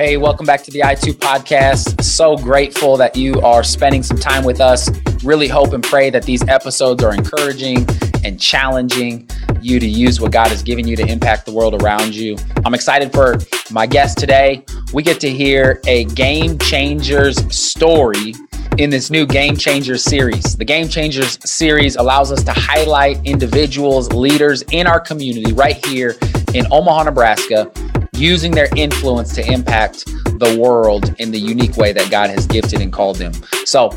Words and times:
Hey, 0.00 0.16
welcome 0.16 0.46
back 0.46 0.62
to 0.62 0.70
the 0.70 0.80
I2 0.80 1.12
podcast. 1.12 2.02
So 2.02 2.34
grateful 2.34 2.96
that 2.96 3.16
you 3.16 3.38
are 3.42 3.62
spending 3.62 4.02
some 4.02 4.16
time 4.16 4.44
with 4.44 4.58
us. 4.58 4.88
Really 5.22 5.46
hope 5.46 5.74
and 5.74 5.84
pray 5.84 6.08
that 6.08 6.22
these 6.22 6.42
episodes 6.48 7.04
are 7.04 7.12
encouraging 7.12 7.86
and 8.24 8.40
challenging 8.40 9.28
you 9.60 9.78
to 9.78 9.86
use 9.86 10.18
what 10.18 10.32
God 10.32 10.46
has 10.46 10.62
given 10.62 10.88
you 10.88 10.96
to 10.96 11.06
impact 11.06 11.44
the 11.44 11.52
world 11.52 11.82
around 11.82 12.14
you. 12.14 12.38
I'm 12.64 12.72
excited 12.72 13.12
for 13.12 13.36
my 13.70 13.86
guest 13.86 14.16
today. 14.16 14.64
We 14.94 15.02
get 15.02 15.20
to 15.20 15.28
hear 15.28 15.82
a 15.86 16.06
game 16.06 16.56
changers 16.56 17.36
story 17.54 18.32
in 18.78 18.88
this 18.88 19.10
new 19.10 19.26
Game 19.26 19.54
Changers 19.54 20.02
series. 20.02 20.56
The 20.56 20.64
Game 20.64 20.88
Changers 20.88 21.38
series 21.44 21.96
allows 21.96 22.32
us 22.32 22.42
to 22.44 22.54
highlight 22.54 23.20
individuals, 23.26 24.10
leaders 24.14 24.62
in 24.70 24.86
our 24.86 24.98
community 24.98 25.52
right 25.52 25.84
here 25.84 26.16
in 26.54 26.66
Omaha, 26.72 27.02
Nebraska 27.02 27.70
using 28.20 28.52
their 28.52 28.68
influence 28.76 29.34
to 29.34 29.52
impact 29.52 30.04
the 30.38 30.58
world 30.60 31.14
in 31.18 31.30
the 31.30 31.38
unique 31.38 31.76
way 31.76 31.92
that 31.92 32.10
God 32.10 32.30
has 32.30 32.46
gifted 32.46 32.80
and 32.80 32.92
called 32.92 33.16
them. 33.16 33.32
So, 33.64 33.90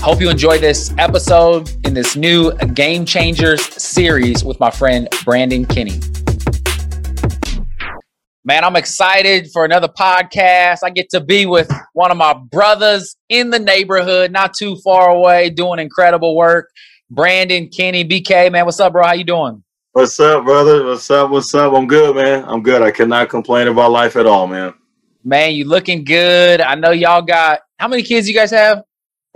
hope 0.00 0.20
you 0.20 0.28
enjoy 0.28 0.58
this 0.58 0.92
episode 0.98 1.70
in 1.84 1.94
this 1.94 2.14
new 2.14 2.52
Game 2.74 3.06
Changers 3.06 3.64
series 3.82 4.44
with 4.44 4.60
my 4.60 4.70
friend 4.70 5.08
Brandon 5.24 5.64
Kinnie. 5.64 5.98
Man, 8.44 8.62
I'm 8.62 8.76
excited 8.76 9.48
for 9.50 9.64
another 9.64 9.88
podcast. 9.88 10.80
I 10.84 10.90
get 10.90 11.08
to 11.10 11.22
be 11.22 11.46
with 11.46 11.70
one 11.94 12.10
of 12.10 12.18
my 12.18 12.34
brothers 12.34 13.16
in 13.30 13.48
the 13.48 13.58
neighborhood, 13.58 14.30
not 14.30 14.52
too 14.52 14.76
far 14.84 15.08
away, 15.08 15.48
doing 15.48 15.78
incredible 15.78 16.36
work. 16.36 16.68
Brandon 17.10 17.68
Kinnie, 17.68 18.04
BK, 18.06 18.52
man, 18.52 18.66
what's 18.66 18.80
up, 18.80 18.92
bro? 18.92 19.06
How 19.06 19.14
you 19.14 19.24
doing? 19.24 19.63
What's 19.94 20.18
up, 20.18 20.44
brother? 20.44 20.84
What's 20.84 21.08
up? 21.08 21.30
What's 21.30 21.54
up? 21.54 21.72
I'm 21.72 21.86
good, 21.86 22.16
man. 22.16 22.44
I'm 22.48 22.64
good. 22.64 22.82
I 22.82 22.90
cannot 22.90 23.28
complain 23.28 23.68
about 23.68 23.92
life 23.92 24.16
at 24.16 24.26
all, 24.26 24.48
man. 24.48 24.74
Man, 25.22 25.54
you 25.54 25.66
looking 25.66 26.02
good. 26.02 26.60
I 26.60 26.74
know 26.74 26.90
y'all 26.90 27.22
got 27.22 27.60
how 27.78 27.86
many 27.86 28.02
kids 28.02 28.28
you 28.28 28.34
guys 28.34 28.50
have? 28.50 28.82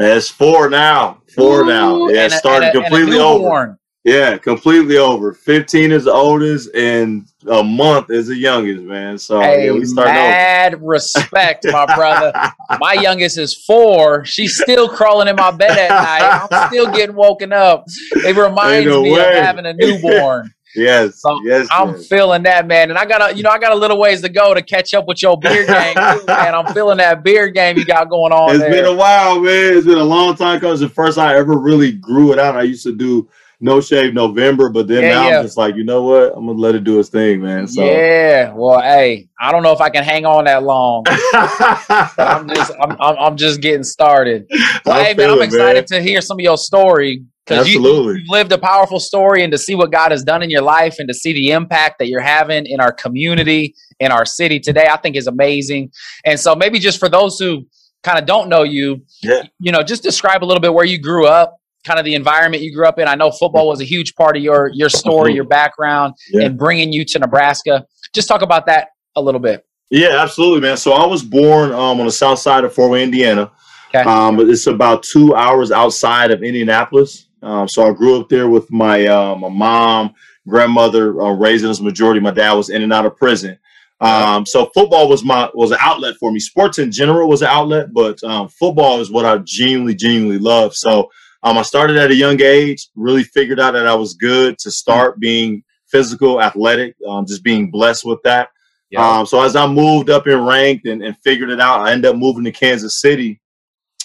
Man, 0.00 0.16
it's 0.16 0.28
four 0.28 0.68
now. 0.68 1.22
Four 1.32 1.60
Ooh, 1.60 1.66
now. 1.66 2.08
Yeah, 2.08 2.24
it 2.24 2.32
started 2.32 2.72
completely 2.72 3.20
over. 3.20 3.78
Yeah, 4.08 4.38
completely 4.38 4.96
over. 4.96 5.34
15 5.34 5.92
is 5.92 6.04
the 6.04 6.12
oldest, 6.12 6.74
and 6.74 7.26
a 7.46 7.62
month 7.62 8.10
is 8.10 8.28
the 8.28 8.36
youngest, 8.36 8.82
man. 8.84 9.18
So 9.18 9.40
hey, 9.40 9.66
yeah, 9.66 9.72
we 9.72 9.84
start 9.84 10.08
mad 10.08 10.74
over. 10.76 10.86
respect, 10.86 11.66
my 11.70 11.84
brother. 11.94 12.32
my 12.80 12.94
youngest 12.94 13.36
is 13.36 13.54
four. 13.54 14.24
She's 14.24 14.58
still 14.58 14.88
crawling 14.88 15.28
in 15.28 15.36
my 15.36 15.50
bed 15.50 15.76
at 15.76 15.90
night. 15.90 16.48
I'm 16.50 16.68
still 16.68 16.90
getting 16.90 17.16
woken 17.16 17.52
up. 17.52 17.84
It 18.12 18.34
reminds 18.42 18.86
no 18.86 19.02
me 19.02 19.12
way. 19.12 19.20
of 19.20 19.44
having 19.44 19.66
a 19.66 19.72
newborn. 19.78 20.54
Yes, 20.74 21.20
so 21.20 21.40
yes, 21.44 21.66
I'm 21.70 21.94
yes. 21.94 22.08
feeling 22.08 22.42
that, 22.42 22.66
man. 22.66 22.90
And 22.90 22.98
I 22.98 23.04
got 23.06 23.30
a, 23.32 23.36
you 23.36 23.42
know, 23.42 23.50
I 23.50 23.58
got 23.58 23.72
a 23.72 23.74
little 23.74 23.98
ways 23.98 24.20
to 24.20 24.28
go 24.28 24.54
to 24.54 24.62
catch 24.62 24.94
up 24.94 25.06
with 25.06 25.22
your 25.22 25.38
beer 25.38 25.66
game, 25.66 25.94
too, 25.94 26.24
man. 26.26 26.54
I'm 26.54 26.72
feeling 26.74 26.98
that 26.98 27.22
beer 27.22 27.48
game 27.48 27.78
you 27.78 27.84
got 27.84 28.08
going 28.08 28.32
on. 28.32 28.50
It's 28.50 28.60
there. 28.60 28.70
been 28.70 28.84
a 28.84 28.94
while, 28.94 29.40
man. 29.40 29.76
It's 29.76 29.86
been 29.86 29.98
a 29.98 30.04
long 30.04 30.36
time 30.36 30.58
because 30.58 30.80
the 30.80 30.88
first 30.88 31.18
I 31.18 31.36
ever 31.36 31.56
really 31.56 31.92
grew 31.92 32.32
it 32.32 32.38
out. 32.38 32.56
I 32.56 32.62
used 32.62 32.82
to 32.84 32.94
do 32.94 33.28
no 33.60 33.80
shave 33.80 34.14
November, 34.14 34.68
but 34.68 34.86
then 34.86 35.02
yeah, 35.02 35.08
now 35.08 35.28
yeah. 35.28 35.38
I'm 35.38 35.44
just 35.44 35.56
like, 35.56 35.74
you 35.74 35.84
know 35.84 36.02
what? 36.02 36.32
I'm 36.36 36.46
gonna 36.46 36.58
let 36.58 36.74
it 36.74 36.84
do 36.84 37.00
its 37.00 37.08
thing, 37.08 37.42
man. 37.42 37.66
So 37.66 37.84
yeah, 37.84 38.52
well, 38.52 38.80
hey, 38.80 39.28
I 39.40 39.50
don't 39.50 39.62
know 39.62 39.72
if 39.72 39.80
I 39.80 39.90
can 39.90 40.04
hang 40.04 40.24
on 40.24 40.44
that 40.44 40.62
long. 40.62 41.04
I'm 41.08 42.48
just, 42.48 42.72
I'm, 42.80 42.92
I'm, 43.00 43.16
I'm, 43.18 43.36
just 43.36 43.60
getting 43.60 43.84
started. 43.84 44.46
Well, 44.84 45.04
hey, 45.04 45.12
man, 45.14 45.30
I'm 45.30 45.42
excited 45.42 45.90
man. 45.90 46.00
to 46.00 46.02
hear 46.02 46.20
some 46.20 46.38
of 46.38 46.42
your 46.42 46.56
story 46.56 47.24
because 47.44 47.68
you, 47.68 47.82
you've 47.82 48.28
lived 48.28 48.52
a 48.52 48.58
powerful 48.58 49.00
story, 49.00 49.42
and 49.42 49.50
to 49.52 49.58
see 49.58 49.74
what 49.74 49.90
God 49.90 50.12
has 50.12 50.22
done 50.22 50.42
in 50.42 50.50
your 50.50 50.62
life, 50.62 50.96
and 50.98 51.08
to 51.08 51.14
see 51.14 51.32
the 51.32 51.50
impact 51.50 51.98
that 51.98 52.08
you're 52.08 52.20
having 52.20 52.64
in 52.64 52.80
our 52.80 52.92
community, 52.92 53.74
in 54.00 54.12
our 54.12 54.24
city 54.24 54.60
today, 54.60 54.88
I 54.90 54.96
think 54.96 55.16
is 55.16 55.26
amazing. 55.26 55.90
And 56.24 56.38
so, 56.38 56.54
maybe 56.54 56.78
just 56.78 56.98
for 56.98 57.08
those 57.08 57.38
who 57.38 57.66
kind 58.02 58.18
of 58.18 58.26
don't 58.26 58.48
know 58.48 58.62
you, 58.62 59.02
yeah. 59.22 59.42
you 59.58 59.72
know, 59.72 59.82
just 59.82 60.02
describe 60.02 60.44
a 60.44 60.46
little 60.46 60.60
bit 60.60 60.72
where 60.72 60.84
you 60.84 60.98
grew 60.98 61.26
up 61.26 61.57
kind 61.88 61.98
of 61.98 62.04
the 62.04 62.14
environment 62.14 62.62
you 62.62 62.72
grew 62.72 62.86
up 62.86 62.98
in. 62.98 63.08
I 63.08 63.14
know 63.14 63.30
football 63.30 63.66
was 63.66 63.80
a 63.80 63.84
huge 63.84 64.14
part 64.14 64.36
of 64.36 64.42
your 64.42 64.70
your 64.74 64.90
story, 64.90 65.34
your 65.34 65.44
background, 65.44 66.14
yeah. 66.30 66.44
and 66.44 66.58
bringing 66.58 66.92
you 66.92 67.04
to 67.06 67.18
Nebraska. 67.18 67.86
Just 68.14 68.28
talk 68.28 68.42
about 68.42 68.66
that 68.66 68.90
a 69.16 69.20
little 69.20 69.40
bit. 69.40 69.64
Yeah, 69.90 70.22
absolutely, 70.22 70.60
man. 70.60 70.76
So 70.76 70.92
I 70.92 71.06
was 71.06 71.22
born 71.22 71.72
um, 71.72 71.98
on 71.98 72.06
the 72.06 72.12
south 72.12 72.38
side 72.38 72.64
of 72.64 72.74
Fort 72.74 72.90
Wayne, 72.90 73.04
Indiana. 73.04 73.50
Okay. 73.88 74.02
Um, 74.02 74.38
it's 74.38 74.66
about 74.66 75.02
two 75.02 75.34
hours 75.34 75.72
outside 75.72 76.30
of 76.30 76.42
Indianapolis. 76.42 77.26
Um, 77.42 77.66
so 77.66 77.88
I 77.88 77.94
grew 77.94 78.20
up 78.20 78.28
there 78.28 78.48
with 78.48 78.70
my 78.70 79.06
uh, 79.06 79.34
my 79.34 79.48
mom, 79.48 80.14
grandmother, 80.46 81.20
uh, 81.20 81.32
raising 81.32 81.70
us 81.70 81.80
majority. 81.80 82.20
My 82.20 82.32
dad 82.32 82.52
was 82.52 82.68
in 82.68 82.82
and 82.82 82.92
out 82.92 83.06
of 83.06 83.16
prison. 83.16 83.58
Um, 84.00 84.46
so 84.46 84.70
football 84.74 85.08
was 85.08 85.24
my 85.24 85.50
was 85.54 85.70
an 85.70 85.78
outlet 85.80 86.16
for 86.20 86.30
me. 86.30 86.38
Sports 86.38 86.78
in 86.78 86.92
general 86.92 87.28
was 87.28 87.42
an 87.42 87.48
outlet, 87.48 87.92
but 87.92 88.22
um, 88.22 88.48
football 88.48 89.00
is 89.00 89.10
what 89.10 89.24
I 89.24 89.38
genuinely, 89.38 89.94
genuinely 89.94 90.38
love. 90.38 90.74
So 90.74 91.10
um, 91.42 91.58
I 91.58 91.62
started 91.62 91.96
at 91.96 92.10
a 92.10 92.14
young 92.14 92.40
age, 92.40 92.88
really 92.96 93.22
figured 93.22 93.60
out 93.60 93.72
that 93.72 93.86
I 93.86 93.94
was 93.94 94.14
good 94.14 94.58
to 94.58 94.70
start 94.70 95.20
being 95.20 95.62
physical, 95.90 96.42
athletic, 96.42 96.96
um, 97.08 97.26
just 97.26 97.42
being 97.42 97.70
blessed 97.70 98.04
with 98.04 98.20
that. 98.24 98.48
Yeah. 98.90 99.06
Um, 99.06 99.26
so 99.26 99.42
as 99.42 99.54
I 99.54 99.66
moved 99.66 100.10
up 100.10 100.26
in 100.26 100.44
ranked 100.44 100.86
and, 100.86 101.02
and, 101.02 101.16
figured 101.22 101.50
it 101.50 101.60
out, 101.60 101.80
I 101.80 101.92
ended 101.92 102.10
up 102.10 102.16
moving 102.16 102.44
to 102.44 102.52
Kansas 102.52 103.00
City 103.00 103.40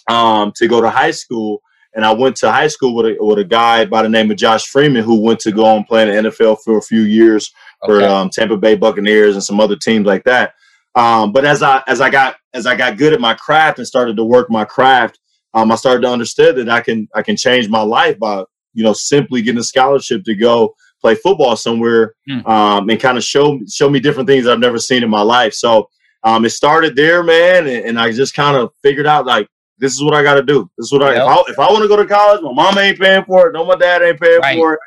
um, 0.09 0.51
to 0.57 0.67
go 0.67 0.81
to 0.81 0.89
high 0.89 1.11
school. 1.11 1.61
And 1.95 2.03
I 2.03 2.11
went 2.11 2.35
to 2.37 2.51
high 2.51 2.67
school 2.67 2.95
with 2.95 3.05
a, 3.05 3.17
with 3.19 3.39
a 3.39 3.43
guy 3.45 3.85
by 3.85 4.01
the 4.01 4.09
name 4.09 4.29
of 4.29 4.37
Josh 4.37 4.65
Freeman 4.65 5.03
who 5.03 5.21
went 5.21 5.39
to 5.41 5.51
go 5.51 5.77
and 5.77 5.87
play 5.87 6.01
in 6.01 6.25
the 6.25 6.29
NFL 6.29 6.57
for 6.63 6.77
a 6.77 6.81
few 6.81 7.01
years 7.01 7.51
okay. 7.83 7.99
for 7.99 8.05
um, 8.05 8.29
Tampa 8.29 8.57
Bay 8.57 8.75
Buccaneers 8.75 9.35
and 9.35 9.43
some 9.43 9.59
other 9.59 9.75
teams 9.75 10.05
like 10.05 10.23
that. 10.25 10.53
Um, 10.95 11.31
but 11.31 11.45
as 11.45 11.63
I 11.63 11.81
as 11.87 12.01
I 12.01 12.09
got 12.09 12.35
as 12.53 12.65
I 12.67 12.75
got 12.75 12.97
good 12.97 13.13
at 13.13 13.21
my 13.21 13.33
craft 13.33 13.79
and 13.79 13.87
started 13.87 14.15
to 14.17 14.23
work 14.23 14.49
my 14.49 14.65
craft, 14.65 15.19
um, 15.53 15.71
I 15.71 15.75
started 15.75 16.01
to 16.01 16.09
understand 16.09 16.57
that 16.57 16.69
I 16.69 16.81
can 16.81 17.07
I 17.15 17.21
can 17.21 17.35
change 17.35 17.69
my 17.69 17.81
life 17.81 18.17
by 18.19 18.43
you 18.73 18.83
know 18.83 18.93
simply 18.93 19.41
getting 19.41 19.59
a 19.59 19.63
scholarship 19.63 20.23
to 20.25 20.35
go 20.35 20.75
play 21.01 21.15
football 21.15 21.55
somewhere 21.55 22.15
mm. 22.29 22.45
um, 22.47 22.89
and 22.89 22.99
kind 22.99 23.17
of 23.17 23.23
show 23.23 23.59
show 23.69 23.89
me 23.89 23.99
different 23.99 24.27
things 24.27 24.47
I've 24.47 24.59
never 24.59 24.79
seen 24.79 25.03
in 25.03 25.09
my 25.09 25.21
life. 25.21 25.53
So 25.53 25.89
um, 26.23 26.45
it 26.45 26.51
started 26.51 26.95
there, 26.95 27.21
man, 27.21 27.67
and, 27.67 27.85
and 27.85 27.99
I 27.99 28.11
just 28.11 28.33
kind 28.33 28.55
of 28.55 28.71
figured 28.81 29.05
out 29.05 29.25
like 29.25 29.47
this 29.77 29.93
is 29.93 30.03
what 30.03 30.13
I 30.13 30.23
got 30.23 30.35
to 30.35 30.43
do. 30.43 30.69
This 30.77 30.85
is 30.85 30.93
what 30.93 31.03
I 31.03 31.13
yep. 31.13 31.23
if 31.23 31.27
I 31.27 31.51
if 31.51 31.59
I 31.59 31.71
want 31.71 31.83
to 31.83 31.87
go 31.87 31.97
to 31.97 32.05
college, 32.05 32.41
my 32.41 32.53
mom 32.53 32.77
ain't 32.77 32.99
paying 32.99 33.25
for 33.25 33.47
it, 33.47 33.53
no, 33.53 33.65
my 33.65 33.75
dad 33.75 34.01
ain't 34.01 34.19
paying 34.19 34.39
right. 34.39 34.57
for 34.57 34.73
it. 34.73 34.79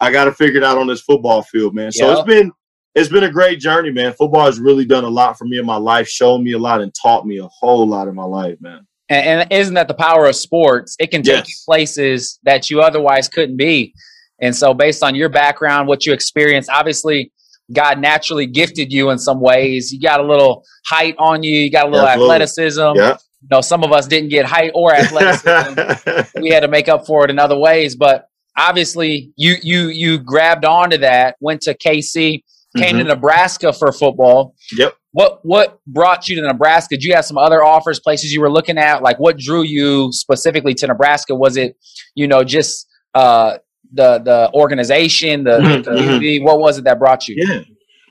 I 0.00 0.10
got 0.10 0.24
to 0.24 0.32
figure 0.32 0.56
it 0.56 0.64
out 0.64 0.78
on 0.78 0.86
this 0.86 1.02
football 1.02 1.42
field, 1.42 1.74
man. 1.74 1.92
So 1.92 2.08
yep. 2.08 2.18
it's 2.18 2.26
been 2.26 2.52
it's 2.94 3.08
been 3.08 3.24
a 3.24 3.30
great 3.30 3.60
journey, 3.60 3.92
man. 3.92 4.12
Football 4.12 4.46
has 4.46 4.58
really 4.58 4.84
done 4.84 5.04
a 5.04 5.08
lot 5.08 5.38
for 5.38 5.44
me 5.44 5.58
in 5.58 5.66
my 5.66 5.76
life, 5.76 6.08
shown 6.08 6.42
me 6.42 6.52
a 6.52 6.58
lot, 6.58 6.80
and 6.80 6.92
taught 7.00 7.26
me 7.26 7.38
a 7.38 7.46
whole 7.46 7.86
lot 7.86 8.08
in 8.08 8.14
my 8.14 8.24
life, 8.24 8.56
man. 8.60 8.86
And, 9.10 9.40
and 9.40 9.52
isn't 9.52 9.74
that 9.74 9.88
the 9.88 9.94
power 9.94 10.26
of 10.26 10.36
sports? 10.36 10.96
It 10.98 11.10
can 11.10 11.22
take 11.22 11.38
yes. 11.38 11.48
you 11.48 11.54
places 11.66 12.38
that 12.44 12.70
you 12.70 12.80
otherwise 12.80 13.28
couldn't 13.28 13.56
be. 13.56 13.92
And 14.40 14.56
so, 14.56 14.72
based 14.72 15.02
on 15.02 15.14
your 15.14 15.28
background, 15.28 15.88
what 15.88 16.06
you 16.06 16.14
experienced, 16.14 16.70
obviously, 16.70 17.32
God 17.72 18.00
naturally 18.00 18.46
gifted 18.46 18.92
you 18.92 19.10
in 19.10 19.18
some 19.18 19.40
ways. 19.40 19.92
You 19.92 20.00
got 20.00 20.20
a 20.20 20.22
little 20.22 20.64
height 20.86 21.14
on 21.18 21.42
you, 21.42 21.54
you 21.54 21.70
got 21.70 21.86
a 21.86 21.90
little 21.90 22.06
Absolutely. 22.06 22.34
athleticism. 22.34 22.92
Yeah. 22.96 23.16
You 23.42 23.48
know, 23.50 23.60
some 23.60 23.84
of 23.84 23.92
us 23.92 24.06
didn't 24.06 24.30
get 24.30 24.46
height 24.46 24.70
or 24.74 24.94
athleticism. 24.94 25.80
we 26.40 26.50
had 26.50 26.60
to 26.60 26.68
make 26.68 26.88
up 26.88 27.06
for 27.06 27.24
it 27.24 27.30
in 27.30 27.38
other 27.38 27.58
ways. 27.58 27.96
But 27.96 28.26
obviously, 28.56 29.32
you 29.36 29.56
you 29.62 29.88
you 29.88 30.18
grabbed 30.18 30.64
onto 30.64 30.98
that, 30.98 31.36
went 31.40 31.62
to 31.62 31.74
KC, 31.74 32.42
came 32.76 32.96
mm-hmm. 32.96 32.98
to 32.98 33.04
Nebraska 33.04 33.72
for 33.72 33.92
football. 33.92 34.54
Yep. 34.72 34.94
What 35.12 35.40
what 35.42 35.80
brought 35.86 36.28
you 36.28 36.36
to 36.36 36.42
Nebraska? 36.42 36.96
Did 36.96 37.04
you 37.04 37.14
have 37.14 37.24
some 37.24 37.36
other 37.36 37.64
offers, 37.64 37.98
places 37.98 38.32
you 38.32 38.40
were 38.40 38.50
looking 38.50 38.78
at? 38.78 39.02
Like 39.02 39.18
what 39.18 39.38
drew 39.38 39.62
you 39.62 40.12
specifically 40.12 40.74
to 40.74 40.86
Nebraska? 40.86 41.34
Was 41.34 41.56
it, 41.56 41.76
you 42.14 42.28
know, 42.28 42.44
just 42.44 42.86
uh, 43.14 43.58
the 43.92 44.18
the 44.18 44.50
organization, 44.54 45.44
the, 45.44 45.58
mm-hmm. 45.58 45.82
the 45.82 45.90
mm-hmm. 45.90 46.44
what 46.44 46.60
was 46.60 46.78
it 46.78 46.84
that 46.84 46.98
brought 46.98 47.26
you? 47.26 47.36
Yeah. 47.38 47.62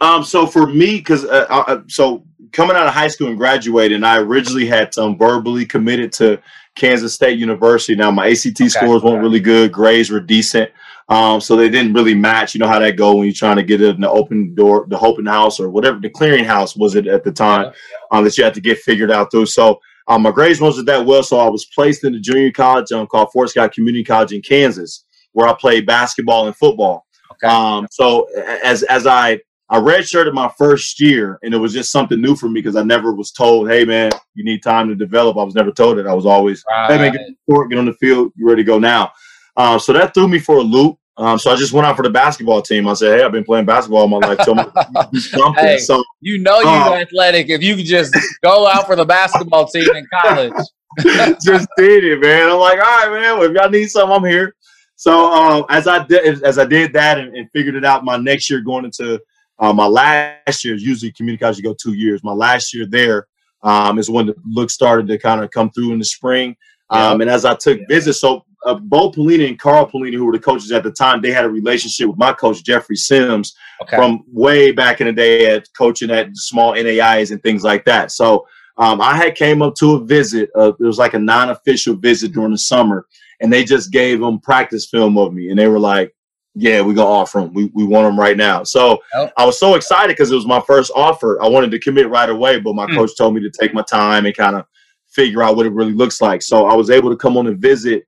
Um, 0.02 0.24
so 0.24 0.46
for 0.46 0.68
me, 0.68 0.98
because 0.98 1.25
uh, 1.25 1.46
uh, 1.50 1.81
so 1.88 2.25
coming 2.51 2.75
out 2.75 2.88
of 2.88 2.94
high 2.94 3.07
school 3.07 3.28
and 3.28 3.38
graduating, 3.38 4.04
I 4.04 4.18
originally 4.18 4.66
had 4.66 4.98
um, 4.98 5.18
verbally 5.18 5.66
committed 5.66 6.12
to 6.13 6.42
Kansas 6.75 7.13
State 7.13 7.40
University. 7.40 7.96
Now 7.96 8.12
my 8.12 8.30
ACT 8.30 8.62
okay. 8.62 8.68
scores 8.69 9.04
weren't 9.04 9.22
really 9.22 9.40
good, 9.40 9.72
grades 9.72 10.10
were 10.10 10.19
decent. 10.19 10.72
Um, 11.10 11.42
so 11.42 11.56
they 11.56 11.70
didn't 11.70 11.94
really 11.94 12.14
match. 12.14 12.54
You 12.54 12.60
know 12.60 12.68
how 12.68 12.80
that 12.80 12.96
go 12.96 13.16
when 13.16 13.26
you're 13.26 13.34
trying 13.34 13.56
to 13.56 13.64
get 13.64 13.82
in 13.82 14.02
the 14.02 14.10
open 14.10 14.54
door, 14.54 14.86
the 14.90 15.00
open 15.00 15.26
house 15.26 15.60
or 15.60 15.70
whatever 15.70 16.00
the 16.00 16.10
clearinghouse 16.10 16.78
was 16.78 16.96
it 16.96 17.08
at 17.08 17.24
the 17.24 17.32
time 17.32 17.74
um, 18.12 18.24
that 18.24 18.38
you 18.38 18.44
had 18.44 18.54
to 18.54 18.62
get 18.62 18.78
figured 18.78 19.12
out 19.12 19.32
through. 19.32 19.48
So 19.48 19.80
um, 20.08 20.22
my 20.22 20.32
grades 20.32 20.62
wasn't 20.62 20.88
that 20.88 21.06
well, 21.06 21.24
so 21.24 21.40
I 21.40 21.50
was 21.50 21.66
placed 21.66 22.04
in 22.04 22.14
the 22.14 22.20
junior 22.20 22.52
college 22.52 22.92
um, 22.92 23.08
called 23.08 23.32
Fort 23.32 23.50
Scott 23.50 23.74
Community 23.74 24.04
College 24.04 24.34
in 24.34 24.42
Kansas, 24.42 25.06
where 25.34 25.48
I 25.48 25.54
played 25.54 25.86
basketball 25.86 26.46
and 26.46 26.56
football. 26.56 27.06
Okay. 27.34 27.48
Um, 27.48 27.88
so 27.92 28.28
as 28.64 28.84
as 28.84 29.08
I 29.08 29.40
I 29.72 29.80
redshirted 29.80 30.34
my 30.34 30.52
first 30.58 31.00
year, 31.00 31.40
and 31.44 31.54
it 31.54 31.58
was 31.58 31.74
just 31.74 31.92
something 31.92 32.20
new 32.20 32.36
for 32.36 32.50
me 32.50 32.60
because 32.60 32.76
I 32.76 32.84
never 32.84 33.14
was 33.14 33.32
told, 33.32 33.70
"Hey, 33.70 33.86
man, 33.86 34.12
you 34.34 34.44
need 34.44 34.64
time 34.64 34.90
to 34.90 34.96
develop." 34.96 35.38
I 35.38 35.44
was 35.44 35.56
never 35.56 35.72
told 35.72 36.00
it. 36.00 36.08
I 36.08 36.14
was 36.14 36.26
always, 36.26 36.64
right. 36.70 36.92
"Hey, 36.92 36.98
man, 36.98 37.12
get, 37.14 37.70
get 37.70 37.80
on 37.80 37.86
the 37.86 37.94
field. 37.94 38.32
You 38.36 38.48
ready 38.48 38.64
to 38.64 38.68
go 38.68 38.80
now?" 38.80 39.12
Uh, 39.56 39.78
so 39.78 39.94
that 39.94 40.14
threw 40.14 40.28
me 40.28 40.40
for 40.40 40.58
a 40.58 40.62
loop. 40.62 40.98
Um, 41.19 41.38
so 41.38 41.51
I 41.51 41.57
just 41.57 41.74
went 41.74 41.86
out 41.86 41.98
for 41.98 42.04
the 42.04 42.10
basketball 42.10 42.62
team. 42.62 42.88
I 42.88 42.94
said, 42.94 43.19
"Hey, 43.19 43.25
I've 43.25 43.33
been 43.33 43.44
playing 43.44 43.66
basketball 43.66 44.01
all 44.01 44.07
my 44.07 44.25
life. 44.25 44.39
Something." 44.44 45.54
hey, 45.56 45.77
so 45.77 46.01
you 46.21 46.39
know 46.39 46.62
you're 46.62 46.69
uh, 46.69 47.01
athletic 47.01 47.50
if 47.50 47.62
you 47.62 47.75
could 47.75 47.86
just 47.86 48.18
go 48.42 48.66
out 48.66 48.88
for 48.88 48.95
the 48.95 49.04
basketball 49.04 49.68
team 49.68 49.94
in 49.95 50.07
college. 50.24 50.54
just 51.44 51.68
did 51.77 52.06
it, 52.06 52.21
man. 52.21 52.50
I'm 52.50 52.57
like, 52.57 52.80
all 52.80 53.10
right, 53.10 53.12
man. 53.12 53.38
Well, 53.38 53.50
if 53.50 53.54
y'all 53.54 53.69
need 53.69 53.88
something, 53.88 54.16
I'm 54.16 54.24
here. 54.24 54.56
So 54.95 55.31
um, 55.31 55.66
as 55.69 55.88
I 55.88 56.06
did 56.06 56.42
as 56.44 56.57
I 56.57 56.66
did 56.66 56.94
that 56.94 57.19
and, 57.19 57.36
and, 57.36 57.50
figured 57.51 57.75
it 57.75 57.83
out, 57.83 58.06
my 58.06 58.15
next 58.15 58.50
year 58.50 58.62
going 58.62 58.86
into 58.86 59.22
uh, 59.60 59.74
my 59.74 59.88
last 59.88 60.63
year 60.63 60.74
is 60.74 60.83
usually 60.83 61.12
community 61.12 61.42
college. 61.42 61.57
You 61.57 61.63
go 61.63 61.74
two 61.74 61.94
years. 61.94 62.24
My 62.24 62.31
last 62.31 62.74
year 62.74 62.86
there 62.86 63.27
um, 63.62 64.00
is 64.00 64.10
when 64.10 64.27
the 64.27 64.36
look 64.45 64.69
started 64.69 65.07
to 65.07 65.18
kind 65.18 65.44
of 65.44 65.51
come 65.51 65.69
through 65.72 65.92
in 65.92 66.00
the 66.00 66.06
spring. 66.06 66.56
Um, 66.89 67.22
and 67.22 67.30
as 67.30 67.45
I 67.45 67.56
took 67.56 67.77
yeah. 67.77 67.86
visits, 67.89 68.22
so 68.22 68.45
uh, 68.66 68.76
Bo 68.76 69.12
Pelini 69.12 69.48
and 69.48 69.60
Carl 69.60 69.90
Pelini, 69.90 70.16
who 70.16 70.26
were 70.26 70.34
the 70.34 70.40
coaches 70.40 70.72
at 70.72 70.84
the 70.84 70.92
time, 70.92 71.22
they 71.22 71.32
had 71.32 71.46
a 71.46 71.50
relationship 71.50 72.08
with 72.08 72.18
my 72.18 72.34
coach 72.34 72.64
Jeffrey 72.64 72.96
Sims 72.96 73.56
okay. 73.82 73.96
from 73.96 74.24
way 74.28 74.72
back 74.72 75.02
in 75.02 75.08
the 75.08 75.14
day 75.14 75.54
at 75.54 75.68
coaching 75.78 76.12
at 76.12 76.36
small 76.36 76.74
NAIs 76.74 77.32
and 77.32 77.42
things 77.42 77.64
like 77.64 77.86
that. 77.86 78.12
So 78.12 78.46
um, 78.78 79.02
I 79.02 79.16
had 79.16 79.36
came 79.36 79.62
up 79.62 79.76
to 79.76 79.96
a 79.96 80.06
visit. 80.06 80.50
Uh, 80.56 80.74
it 80.80 80.84
was 80.84 80.98
like 80.98 81.14
a 81.14 81.20
non-official 81.20 81.96
visit 81.96 82.32
during 82.32 82.52
the 82.52 82.58
summer, 82.58 83.06
and 83.42 83.52
they 83.52 83.64
just 83.64 83.92
gave 83.92 84.20
them 84.20 84.40
practice 84.40 84.88
film 84.88 85.18
of 85.18 85.34
me, 85.34 85.50
and 85.50 85.60
they 85.60 85.68
were 85.68 85.80
like, 85.80 86.16
"Yeah, 86.56 86.82
we 86.82 86.94
gonna 86.94 87.10
offer 87.10 87.40
him. 87.40 87.54
We 87.54 87.66
we 87.74 87.84
want 87.84 88.08
him 88.08 88.18
right 88.18 88.38
now." 88.38 88.64
So 88.64 89.00
oh. 89.16 89.30
I 89.38 89.46
was 89.46 89.60
so 89.60 89.76
excited 89.76 90.16
because 90.16 90.32
it 90.32 90.36
was 90.36 90.48
my 90.48 90.62
first 90.62 90.92
offer. 90.96 91.42
I 91.44 91.48
wanted 91.48 91.72
to 91.72 91.80
commit 91.80 92.10
right 92.10 92.30
away, 92.30 92.60
but 92.62 92.74
my 92.74 92.86
mm. 92.86 92.96
coach 92.96 93.12
told 93.18 93.36
me 93.36 93.42
to 93.42 93.52
take 93.52 93.74
my 93.74 93.84
time 93.84 94.26
and 94.26 94.36
kind 94.36 94.56
of 94.56 94.66
figure 95.10 95.44
out 95.44 95.58
what 95.58 95.66
it 95.66 95.74
really 95.74 95.94
looks 95.94 96.22
like. 96.22 96.42
So 96.42 96.66
I 96.66 96.74
was 96.74 96.90
able 96.90 97.10
to 97.10 97.18
come 97.18 97.36
on 97.36 97.48
a 97.48 97.54
visit 97.54 98.06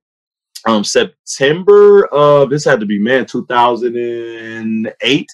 um 0.66 0.84
September 0.84 2.06
of 2.06 2.50
this 2.50 2.64
had 2.64 2.80
to 2.80 2.86
be 2.86 2.98
man 2.98 3.26
2008. 3.26 5.28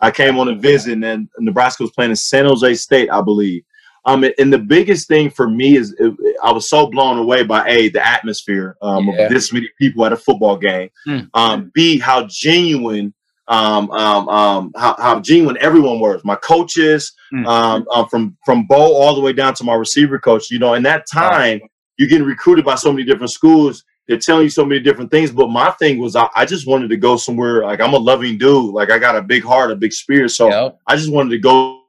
I 0.00 0.12
came 0.12 0.38
on 0.38 0.48
a 0.48 0.54
visit 0.54 1.02
and 1.02 1.28
Nebraska 1.38 1.82
was 1.82 1.90
playing 1.90 2.10
in 2.10 2.16
San 2.16 2.44
Jose 2.44 2.74
State, 2.74 3.10
I 3.10 3.20
believe. 3.20 3.64
Um, 4.04 4.24
and 4.38 4.52
the 4.52 4.58
biggest 4.58 5.08
thing 5.08 5.28
for 5.28 5.48
me 5.48 5.76
is 5.76 5.92
it, 5.98 6.14
I 6.42 6.52
was 6.52 6.68
so 6.68 6.86
blown 6.86 7.18
away 7.18 7.42
by 7.42 7.68
a 7.68 7.88
the 7.88 8.06
atmosphere 8.06 8.76
um, 8.80 9.06
yeah. 9.06 9.24
of 9.24 9.30
this 9.30 9.52
many 9.52 9.68
people 9.78 10.06
at 10.06 10.12
a 10.12 10.16
football 10.16 10.56
game. 10.56 10.90
Mm. 11.06 11.28
Um, 11.34 11.72
B 11.74 11.98
how 11.98 12.26
genuine 12.26 13.12
um, 13.48 13.90
um, 13.90 14.28
um, 14.28 14.72
how, 14.76 14.94
how 14.98 15.20
genuine 15.20 15.56
everyone 15.60 16.00
was. 16.00 16.22
My 16.24 16.36
coaches, 16.36 17.12
mm. 17.32 17.46
um, 17.46 17.86
uh, 17.90 18.04
from 18.06 18.36
from 18.44 18.66
Bo 18.66 18.76
all 18.76 19.14
the 19.14 19.20
way 19.20 19.32
down 19.32 19.54
to 19.54 19.64
my 19.64 19.74
receiver 19.74 20.18
coach. 20.18 20.50
You 20.50 20.58
know, 20.58 20.74
in 20.74 20.82
that 20.84 21.06
time, 21.06 21.60
you're 21.98 22.08
getting 22.08 22.26
recruited 22.26 22.64
by 22.64 22.76
so 22.76 22.92
many 22.92 23.04
different 23.04 23.32
schools. 23.32 23.84
They're 24.08 24.18
telling 24.18 24.44
you 24.44 24.50
so 24.50 24.64
many 24.64 24.80
different 24.80 25.10
things. 25.10 25.30
But 25.30 25.50
my 25.50 25.70
thing 25.72 25.98
was, 25.98 26.16
I, 26.16 26.28
I 26.34 26.46
just 26.46 26.66
wanted 26.66 26.88
to 26.88 26.96
go 26.96 27.16
somewhere. 27.16 27.62
Like 27.62 27.80
I'm 27.80 27.92
a 27.92 27.98
loving 27.98 28.38
dude. 28.38 28.72
Like 28.74 28.90
I 28.90 28.98
got 28.98 29.16
a 29.16 29.22
big 29.22 29.44
heart, 29.44 29.70
a 29.70 29.76
big 29.76 29.92
spirit. 29.92 30.30
So 30.30 30.48
yep. 30.48 30.78
I 30.86 30.96
just 30.96 31.12
wanted 31.12 31.30
to 31.30 31.38
go. 31.38 31.82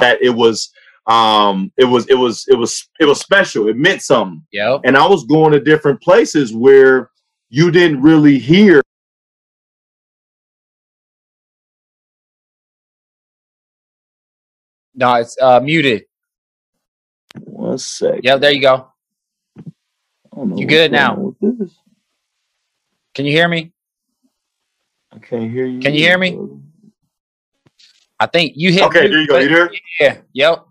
That 0.00 0.22
it 0.22 0.30
was 0.30 0.72
um 1.06 1.70
it 1.76 1.84
was 1.84 2.06
it 2.08 2.14
was 2.14 2.46
it 2.48 2.54
was 2.56 2.88
it 2.98 3.04
was 3.04 3.20
special 3.20 3.68
it 3.68 3.76
meant 3.76 4.02
something 4.02 4.44
yeah 4.50 4.76
and 4.84 4.96
i 4.96 5.06
was 5.06 5.24
going 5.24 5.52
to 5.52 5.60
different 5.60 6.00
places 6.02 6.52
where 6.52 7.10
you 7.48 7.70
didn't 7.70 8.02
really 8.02 8.38
hear 8.38 8.82
no 14.94 15.14
it's 15.14 15.36
uh 15.40 15.60
muted 15.60 16.04
one 17.36 17.78
sec 17.78 18.18
yeah 18.24 18.36
there 18.36 18.50
you 18.50 18.60
go 18.60 18.88
you 20.54 20.66
good 20.66 20.92
now 20.92 21.34
can 23.14 23.24
you 23.24 23.32
hear 23.32 23.48
me 23.48 23.72
i 25.12 25.18
can't 25.18 25.50
hear 25.50 25.66
you 25.66 25.80
can 25.80 25.94
you 25.94 26.00
hear 26.00 26.18
me 26.18 26.38
i 28.20 28.26
think 28.26 28.52
you 28.56 28.72
hit 28.72 28.82
okay 28.82 29.08
there 29.08 29.20
you 29.20 29.26
go 29.26 29.38
you 29.38 29.48
there 29.48 29.70
yeah 30.00 30.18
yep 30.32 30.66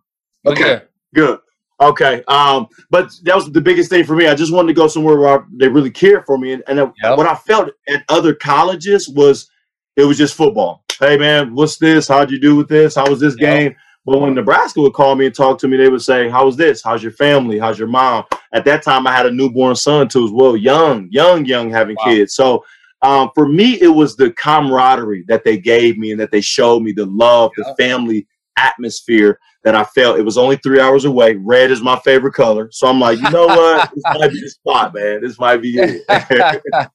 Okay, 0.46 0.82
good. 1.14 1.40
Okay, 1.82 2.24
um, 2.30 2.68
but 2.90 3.12
that 3.24 3.36
was 3.36 3.52
the 3.52 3.60
biggest 3.60 3.90
thing 3.90 4.06
for 4.06 4.16
me. 4.16 4.28
I 4.28 4.36
just 4.36 4.54
wanted 4.54 4.70
to 4.70 4.74
go 4.74 4.88
somewhere 4.88 5.18
where 5.18 5.40
I, 5.40 5.44
they 5.58 5.68
really 5.68 5.92
cared 5.92 6.26
for 6.26 6.38
me, 6.38 6.54
and, 6.54 6.64
and 6.68 6.78
yep. 6.78 7.18
what 7.18 7.28
I 7.28 7.36
felt 7.36 7.70
at 7.90 8.04
other 8.08 8.34
colleges 8.34 9.10
was 9.10 9.50
it 9.98 10.06
was 10.06 10.18
just 10.18 10.36
football. 10.36 10.84
Hey 11.00 11.18
man, 11.18 11.54
what's 11.54 11.78
this? 11.78 12.08
How'd 12.08 12.32
you 12.32 12.40
do 12.40 12.56
with 12.56 12.70
this? 12.70 12.96
How 12.96 13.10
was 13.10 13.20
this 13.20 13.36
yep. 13.38 13.58
game? 13.58 13.76
But 14.06 14.20
when 14.20 14.36
Nebraska 14.36 14.82
would 14.82 14.94
call 14.94 15.16
me 15.16 15.26
and 15.26 15.34
talk 15.34 15.58
to 15.60 15.68
me, 15.68 15.78
they 15.78 15.90
would 15.90 16.02
say, 16.02 16.30
"How 16.30 16.46
was 16.46 16.56
this? 16.56 16.84
How's 16.84 17.02
your 17.02 17.12
family? 17.12 17.58
How's 17.58 17.80
your 17.80 17.88
mom?" 17.88 18.26
At 18.54 18.66
that 18.66 18.84
time, 18.84 19.08
I 19.08 19.12
had 19.12 19.26
a 19.26 19.32
newborn 19.32 19.76
son 19.76 20.08
too, 20.08 20.26
as 20.26 20.32
well, 20.32 20.56
young, 20.56 21.08
young, 21.12 21.46
young, 21.46 21.70
having 21.70 21.96
wow. 22.00 22.06
kids. 22.06 22.36
So 22.36 22.64
um, 23.02 23.30
for 23.36 23.48
me, 23.48 23.80
it 23.82 23.88
was 23.88 24.16
the 24.16 24.32
camaraderie 24.32 25.26
that 25.28 25.44
they 25.44 25.58
gave 25.58 25.98
me 25.98 26.12
and 26.12 26.20
that 26.20 26.32
they 26.32 26.42
showed 26.42 26.82
me, 26.82 26.92
the 26.92 27.06
love, 27.06 27.52
yep. 27.58 27.68
the 27.68 27.84
family 27.84 28.28
atmosphere 28.58 29.40
that 29.66 29.74
I 29.74 29.84
felt. 29.84 30.20
It 30.20 30.22
was 30.22 30.38
only 30.38 30.58
three 30.58 30.80
hours 30.80 31.06
away. 31.06 31.36
Red 31.36 31.72
is 31.72 31.82
my 31.82 31.98
favorite 32.02 32.36
color. 32.36 32.70
So 32.72 32.86
I'm 32.86 33.00
like, 33.00 33.20
you 33.20 33.30
know 33.32 33.48
what? 33.48 33.90
this 33.96 34.04
might 34.06 34.32
be 34.32 34.40
the 34.40 34.50
spot, 34.50 34.94
man. 34.94 35.22
This 35.22 35.40
might 35.40 35.58
be 35.58 35.76
it. 35.76 36.04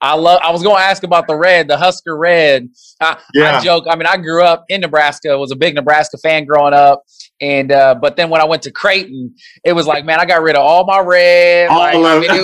I 0.00 0.14
love 0.14 0.40
I 0.42 0.50
was 0.50 0.62
gonna 0.62 0.80
ask 0.80 1.02
about 1.02 1.26
the 1.26 1.36
red, 1.36 1.68
the 1.68 1.76
Husker 1.76 2.16
red. 2.16 2.70
I, 3.02 3.18
yeah. 3.34 3.58
I 3.58 3.62
joke. 3.62 3.84
I 3.88 3.96
mean, 3.96 4.06
I 4.06 4.16
grew 4.16 4.42
up 4.42 4.64
in 4.70 4.80
Nebraska, 4.80 5.36
was 5.36 5.52
a 5.52 5.56
big 5.56 5.74
Nebraska 5.74 6.16
fan 6.16 6.46
growing 6.46 6.72
up. 6.72 7.02
And 7.42 7.70
uh, 7.70 7.94
but 7.94 8.16
then 8.16 8.30
when 8.30 8.40
I 8.40 8.44
went 8.44 8.62
to 8.62 8.72
Creighton, 8.72 9.34
it 9.62 9.74
was 9.74 9.86
like, 9.86 10.06
man, 10.06 10.18
I 10.18 10.24
got 10.24 10.40
rid 10.40 10.56
of 10.56 10.62
all 10.62 10.86
my 10.86 11.00
red. 11.00 11.68
All 11.68 11.78
like, 11.78 11.96
I 11.96 12.18
mean, 12.18 12.42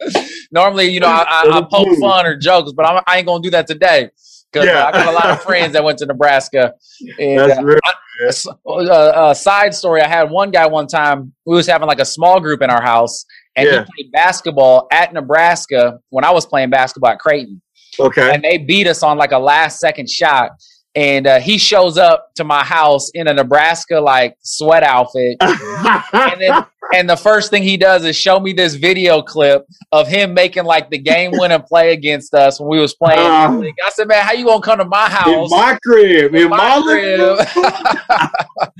was, 0.00 0.28
normally, 0.52 0.90
you 0.90 1.00
know, 1.00 1.08
I, 1.08 1.24
I, 1.44 1.58
I 1.58 1.62
poke 1.68 1.98
fun 1.98 2.24
or 2.24 2.36
jokes, 2.36 2.70
but 2.72 2.86
I'm, 2.86 3.02
I 3.04 3.18
ain't 3.18 3.26
gonna 3.26 3.42
do 3.42 3.50
that 3.50 3.66
today 3.66 4.10
because 4.52 4.66
yeah. 4.66 4.86
I 4.86 4.92
got 4.92 5.08
a 5.08 5.12
lot 5.12 5.30
of 5.30 5.42
friends 5.42 5.72
that 5.72 5.82
went 5.82 5.98
to 5.98 6.06
Nebraska. 6.06 6.74
And, 7.18 7.38
That's 7.38 7.58
uh, 7.58 7.62
real. 7.62 7.78
I, 7.84 8.70
uh, 8.70 9.30
a 9.30 9.34
side 9.34 9.74
story: 9.74 10.02
I 10.02 10.08
had 10.08 10.30
one 10.30 10.50
guy 10.50 10.66
one 10.66 10.86
time. 10.86 11.32
We 11.46 11.56
was 11.56 11.66
having 11.66 11.88
like 11.88 12.00
a 12.00 12.04
small 12.04 12.40
group 12.40 12.62
in 12.62 12.70
our 12.70 12.82
house, 12.82 13.24
and 13.56 13.66
yeah. 13.66 13.84
he 13.96 14.04
played 14.04 14.12
basketball 14.12 14.86
at 14.92 15.12
Nebraska 15.12 15.98
when 16.10 16.24
I 16.24 16.30
was 16.30 16.46
playing 16.46 16.70
basketball 16.70 17.12
at 17.12 17.18
Creighton. 17.18 17.60
Okay, 17.98 18.32
and 18.32 18.42
they 18.42 18.58
beat 18.58 18.86
us 18.86 19.02
on 19.02 19.16
like 19.16 19.32
a 19.32 19.38
last 19.38 19.80
second 19.80 20.08
shot. 20.08 20.52
And 20.94 21.26
uh, 21.26 21.40
he 21.40 21.56
shows 21.56 21.96
up 21.96 22.34
to 22.34 22.44
my 22.44 22.62
house 22.62 23.10
in 23.14 23.26
a 23.26 23.32
Nebraska 23.32 23.98
like 23.98 24.36
sweat 24.42 24.82
outfit, 24.82 25.38
and 25.40 26.40
then 26.40 26.66
and 26.94 27.08
the 27.08 27.16
first 27.16 27.50
thing 27.50 27.62
he 27.62 27.76
does 27.76 28.04
is 28.04 28.16
show 28.16 28.38
me 28.38 28.52
this 28.52 28.74
video 28.74 29.22
clip 29.22 29.66
of 29.92 30.06
him 30.08 30.34
making 30.34 30.64
like 30.64 30.90
the 30.90 30.98
game 30.98 31.30
winning 31.34 31.62
play 31.62 31.92
against 31.92 32.34
us 32.34 32.60
when 32.60 32.68
we 32.68 32.78
was 32.78 32.94
playing. 32.94 33.20
Uh, 33.20 33.62
I 33.86 33.90
said, 33.92 34.08
"Man, 34.08 34.22
how 34.24 34.32
you 34.32 34.44
gonna 34.44 34.60
come 34.60 34.78
to 34.78 34.84
my 34.84 35.08
house? 35.08 35.50
In 35.50 35.58
my 35.58 35.78
crib, 35.84 36.34
in, 36.34 36.42
in 36.42 36.50
my, 36.50 36.78
my 36.78 36.82
crib." 36.82 37.38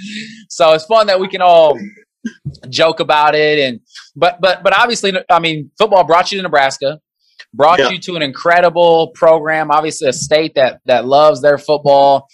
so 0.48 0.72
it's 0.72 0.84
fun 0.84 1.06
that 1.06 1.18
we 1.18 1.28
can 1.28 1.40
all 1.40 1.78
joke 2.68 3.00
about 3.00 3.34
it, 3.34 3.58
and 3.58 3.80
but 4.16 4.40
but 4.40 4.62
but 4.62 4.76
obviously, 4.76 5.12
I 5.30 5.38
mean, 5.38 5.70
football 5.78 6.04
brought 6.04 6.32
you 6.32 6.38
to 6.38 6.42
Nebraska, 6.42 7.00
brought 7.54 7.78
yeah. 7.78 7.90
you 7.90 7.98
to 7.98 8.16
an 8.16 8.22
incredible 8.22 9.08
program. 9.14 9.70
Obviously, 9.70 10.08
a 10.08 10.12
state 10.12 10.54
that 10.54 10.80
that 10.86 11.06
loves 11.06 11.42
their 11.42 11.58
football. 11.58 12.28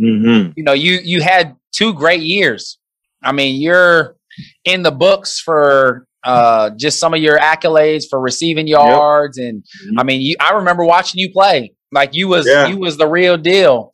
Mm-hmm. 0.00 0.52
You 0.56 0.64
know, 0.64 0.72
you 0.72 0.98
you 1.02 1.20
had 1.20 1.56
two 1.72 1.94
great 1.94 2.22
years. 2.22 2.78
I 3.22 3.32
mean, 3.32 3.60
you're 3.60 4.16
in 4.64 4.82
the 4.82 4.90
books 4.90 5.40
for 5.40 6.06
uh, 6.24 6.70
just 6.76 7.00
some 7.00 7.14
of 7.14 7.20
your 7.20 7.38
accolades 7.38 8.04
for 8.08 8.20
receiving 8.20 8.66
yards, 8.66 9.38
yep. 9.38 9.48
and 9.48 9.62
mm-hmm. 9.62 9.98
I 9.98 10.04
mean, 10.04 10.20
you, 10.20 10.36
I 10.40 10.54
remember 10.54 10.84
watching 10.84 11.18
you 11.18 11.30
play. 11.32 11.74
Like 11.92 12.10
you 12.12 12.28
was 12.28 12.46
yeah. 12.46 12.66
you 12.66 12.78
was 12.78 12.96
the 12.96 13.08
real 13.08 13.36
deal. 13.36 13.92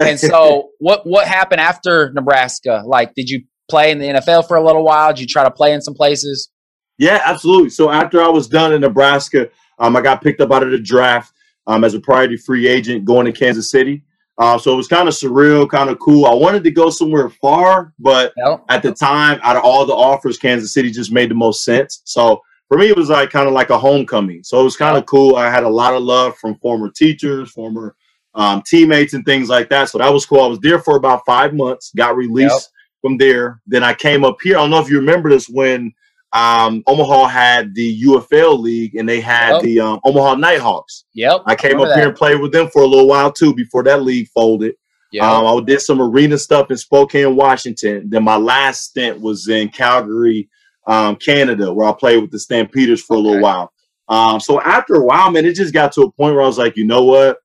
And 0.00 0.18
so, 0.18 0.70
what 0.78 1.06
what 1.06 1.26
happened 1.26 1.60
after 1.60 2.12
Nebraska? 2.12 2.82
Like, 2.86 3.14
did 3.14 3.28
you 3.28 3.42
play 3.68 3.90
in 3.90 3.98
the 3.98 4.06
NFL 4.06 4.46
for 4.48 4.56
a 4.56 4.64
little 4.64 4.84
while? 4.84 5.12
Did 5.12 5.20
you 5.20 5.26
try 5.26 5.44
to 5.44 5.50
play 5.50 5.72
in 5.72 5.80
some 5.80 5.94
places? 5.94 6.50
Yeah, 6.98 7.20
absolutely. 7.24 7.70
So 7.70 7.90
after 7.90 8.20
I 8.20 8.28
was 8.28 8.48
done 8.48 8.72
in 8.72 8.80
Nebraska, 8.80 9.48
um, 9.78 9.96
I 9.96 10.00
got 10.00 10.22
picked 10.22 10.40
up 10.40 10.52
out 10.52 10.62
of 10.62 10.70
the 10.70 10.78
draft 10.78 11.32
um, 11.66 11.84
as 11.84 11.94
a 11.94 12.00
priority 12.00 12.36
free 12.36 12.66
agent 12.66 13.04
going 13.04 13.26
to 13.26 13.32
Kansas 13.32 13.70
City. 13.70 14.02
Uh, 14.38 14.56
so 14.56 14.72
it 14.72 14.76
was 14.76 14.86
kind 14.86 15.08
of 15.08 15.14
surreal, 15.14 15.68
kind 15.68 15.90
of 15.90 15.98
cool. 15.98 16.24
I 16.24 16.32
wanted 16.32 16.62
to 16.64 16.70
go 16.70 16.90
somewhere 16.90 17.28
far, 17.28 17.92
but 17.98 18.32
yep. 18.36 18.64
at 18.68 18.82
the 18.82 18.92
time, 18.92 19.40
out 19.42 19.56
of 19.56 19.64
all 19.64 19.84
the 19.84 19.92
offers, 19.92 20.38
Kansas 20.38 20.72
City 20.72 20.92
just 20.92 21.10
made 21.10 21.28
the 21.28 21.34
most 21.34 21.64
sense. 21.64 22.02
So 22.04 22.40
for 22.68 22.78
me, 22.78 22.86
it 22.86 22.96
was 22.96 23.08
like 23.08 23.30
kind 23.30 23.48
of 23.48 23.54
like 23.54 23.70
a 23.70 23.78
homecoming. 23.78 24.44
So 24.44 24.60
it 24.60 24.64
was 24.64 24.76
kind 24.76 24.96
of 24.96 25.06
cool. 25.06 25.36
I 25.36 25.50
had 25.50 25.64
a 25.64 25.68
lot 25.68 25.94
of 25.94 26.02
love 26.02 26.36
from 26.36 26.54
former 26.56 26.88
teachers, 26.88 27.50
former 27.50 27.96
um, 28.34 28.62
teammates, 28.64 29.14
and 29.14 29.24
things 29.24 29.48
like 29.48 29.68
that. 29.70 29.88
So 29.88 29.98
that 29.98 30.12
was 30.12 30.24
cool. 30.24 30.42
I 30.42 30.46
was 30.46 30.60
there 30.60 30.78
for 30.78 30.96
about 30.96 31.22
five 31.26 31.52
months, 31.52 31.90
got 31.96 32.16
released 32.16 32.52
yep. 32.52 33.00
from 33.00 33.18
there. 33.18 33.60
Then 33.66 33.82
I 33.82 33.92
came 33.92 34.24
up 34.24 34.36
here. 34.40 34.56
I 34.56 34.60
don't 34.60 34.70
know 34.70 34.80
if 34.80 34.88
you 34.88 34.98
remember 34.98 35.30
this 35.30 35.48
when 35.48 35.92
um, 36.32 36.82
Omaha 36.86 37.26
had 37.26 37.74
the 37.74 38.02
UFL 38.02 38.58
league 38.58 38.94
and 38.96 39.08
they 39.08 39.20
had 39.20 39.52
yep. 39.52 39.62
the 39.62 39.80
um, 39.80 40.00
Omaha 40.04 40.34
Nighthawks. 40.34 41.04
Yep. 41.14 41.42
I 41.46 41.54
came 41.54 41.80
up 41.80 41.88
that. 41.88 41.96
here 41.96 42.08
and 42.08 42.16
played 42.16 42.40
with 42.40 42.52
them 42.52 42.68
for 42.70 42.82
a 42.82 42.86
little 42.86 43.08
while 43.08 43.32
too 43.32 43.54
before 43.54 43.82
that 43.84 44.02
league 44.02 44.28
folded. 44.28 44.74
Yep. 45.12 45.24
Um, 45.24 45.46
I 45.46 45.64
did 45.64 45.80
some 45.80 46.02
arena 46.02 46.36
stuff 46.36 46.70
in 46.70 46.76
Spokane, 46.76 47.34
Washington. 47.34 48.10
Then 48.10 48.24
my 48.24 48.36
last 48.36 48.84
stint 48.84 49.20
was 49.20 49.48
in 49.48 49.70
Calgary, 49.70 50.50
um, 50.86 51.16
Canada, 51.16 51.72
where 51.72 51.88
I 51.88 51.92
played 51.92 52.20
with 52.20 52.30
the 52.30 52.38
Stampeders 52.38 53.02
for 53.02 53.16
okay. 53.16 53.20
a 53.20 53.24
little 53.26 53.42
while. 53.42 53.72
Um, 54.08 54.38
so 54.40 54.60
after 54.60 54.94
a 54.94 55.04
while, 55.04 55.30
man, 55.30 55.46
it 55.46 55.54
just 55.54 55.72
got 55.72 55.92
to 55.92 56.02
a 56.02 56.12
point 56.12 56.34
where 56.34 56.42
I 56.42 56.46
was 56.46 56.58
like, 56.58 56.76
you 56.76 56.86
know 56.86 57.04
what? 57.04 57.38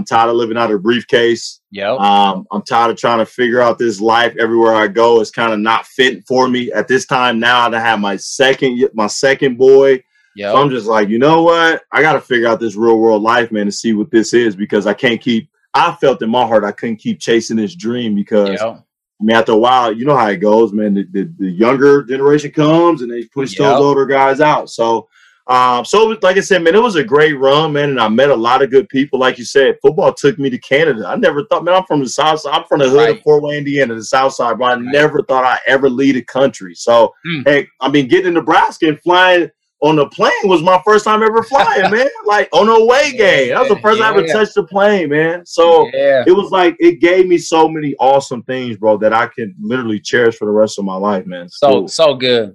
I'm 0.00 0.06
tired 0.06 0.30
of 0.30 0.36
living 0.36 0.56
out 0.56 0.70
of 0.70 0.76
a 0.76 0.78
briefcase. 0.78 1.60
Yeah. 1.70 1.92
Um, 1.92 2.46
I'm 2.50 2.62
tired 2.62 2.90
of 2.90 2.96
trying 2.96 3.18
to 3.18 3.26
figure 3.26 3.60
out 3.60 3.78
this 3.78 4.00
life 4.00 4.34
everywhere 4.40 4.74
I 4.74 4.88
go. 4.88 5.20
It's 5.20 5.30
kind 5.30 5.52
of 5.52 5.58
not 5.58 5.84
fitting 5.84 6.22
for 6.26 6.48
me 6.48 6.72
at 6.72 6.88
this 6.88 7.04
time. 7.04 7.38
Now 7.38 7.70
I 7.70 7.78
have 7.78 8.00
my 8.00 8.16
second, 8.16 8.82
my 8.94 9.08
second 9.08 9.58
boy. 9.58 10.02
Yeah. 10.34 10.52
So 10.52 10.56
I'm 10.62 10.70
just 10.70 10.86
like, 10.86 11.10
you 11.10 11.18
know 11.18 11.42
what? 11.42 11.82
I 11.92 12.00
got 12.00 12.14
to 12.14 12.20
figure 12.22 12.48
out 12.48 12.60
this 12.60 12.76
real 12.76 12.98
world 12.98 13.20
life, 13.20 13.52
man, 13.52 13.66
to 13.66 13.72
see 13.72 13.92
what 13.92 14.10
this 14.10 14.32
is 14.32 14.56
because 14.56 14.86
I 14.86 14.94
can't 14.94 15.20
keep. 15.20 15.50
I 15.74 15.94
felt 16.00 16.22
in 16.22 16.30
my 16.30 16.46
heart 16.46 16.64
I 16.64 16.72
couldn't 16.72 16.96
keep 16.96 17.20
chasing 17.20 17.58
this 17.58 17.74
dream 17.74 18.14
because 18.14 18.48
Yeah. 18.58 18.78
I 19.20 19.22
mean, 19.22 19.36
after 19.36 19.52
a 19.52 19.58
while, 19.58 19.92
you 19.92 20.06
know 20.06 20.16
how 20.16 20.28
it 20.30 20.38
goes, 20.38 20.72
man. 20.72 20.94
The, 20.94 21.04
the, 21.12 21.30
the 21.38 21.50
younger 21.50 22.04
generation 22.04 22.52
comes 22.52 23.02
and 23.02 23.12
they 23.12 23.24
push 23.26 23.52
Yep. 23.52 23.58
those 23.58 23.80
older 23.82 24.06
guys 24.06 24.40
out. 24.40 24.70
So, 24.70 25.08
um, 25.50 25.84
so 25.84 26.16
like 26.22 26.36
I 26.36 26.40
said, 26.40 26.62
man, 26.62 26.76
it 26.76 26.82
was 26.82 26.94
a 26.94 27.02
great 27.02 27.32
run, 27.32 27.72
man, 27.72 27.90
and 27.90 28.00
I 28.00 28.08
met 28.08 28.30
a 28.30 28.34
lot 28.36 28.62
of 28.62 28.70
good 28.70 28.88
people. 28.88 29.18
Like 29.18 29.36
you 29.36 29.44
said, 29.44 29.76
football 29.82 30.12
took 30.14 30.38
me 30.38 30.48
to 30.48 30.58
Canada. 30.58 31.04
I 31.08 31.16
never 31.16 31.44
thought, 31.46 31.64
man, 31.64 31.74
I'm 31.74 31.84
from 31.84 32.00
the 32.00 32.08
South 32.08 32.40
Side. 32.40 32.54
I'm 32.54 32.64
from 32.68 32.78
the 32.78 32.88
hood 32.88 32.96
Right. 32.98 33.16
of 33.16 33.22
Fort 33.22 33.42
Wayne, 33.42 33.58
Indiana, 33.58 33.94
the 33.96 34.04
South 34.04 34.32
Side, 34.34 34.58
but 34.58 34.66
I 34.66 34.74
never 34.76 35.22
thought 35.22 35.44
I'd 35.44 35.58
ever 35.66 35.90
lead 35.90 36.16
a 36.16 36.22
country. 36.22 36.74
So, 36.76 37.12
Hmm. 37.24 37.42
hey, 37.46 37.66
I 37.80 37.90
mean, 37.90 38.06
getting 38.06 38.26
to 38.26 38.30
Nebraska 38.40 38.86
and 38.88 39.00
flying 39.00 39.50
on 39.82 39.96
the 39.96 40.06
plane 40.10 40.30
was 40.44 40.62
my 40.62 40.80
first 40.84 41.04
time 41.06 41.22
ever 41.22 41.42
flying, 41.42 41.90
man. 41.90 42.06
Like 42.26 42.48
on 42.52 42.68
a 42.68 42.72
away 42.72 43.12
game. 43.16 43.48
That 43.48 43.60
was 43.60 43.70
the 43.70 43.80
first 43.80 43.98
time 43.98 44.14
I 44.14 44.16
ever 44.18 44.26
Yeah. 44.26 44.32
touched 44.34 44.54
the 44.54 44.64
plane, 44.64 45.08
man. 45.08 45.44
So, 45.46 45.88
yeah. 45.94 46.22
it 46.26 46.32
was 46.32 46.50
like 46.52 46.76
it 46.78 47.00
gave 47.00 47.26
me 47.26 47.38
so 47.38 47.66
many 47.68 47.96
awesome 47.98 48.42
things, 48.44 48.76
bro, 48.76 48.98
that 48.98 49.12
I 49.12 49.26
can 49.26 49.54
literally 49.60 49.98
cherish 49.98 50.36
for 50.36 50.44
the 50.44 50.52
rest 50.52 50.78
of 50.78 50.84
my 50.84 50.96
life, 50.96 51.26
man. 51.26 51.48
So 51.48 51.68
Cool. 51.70 51.88
so 51.88 52.14
good. 52.14 52.54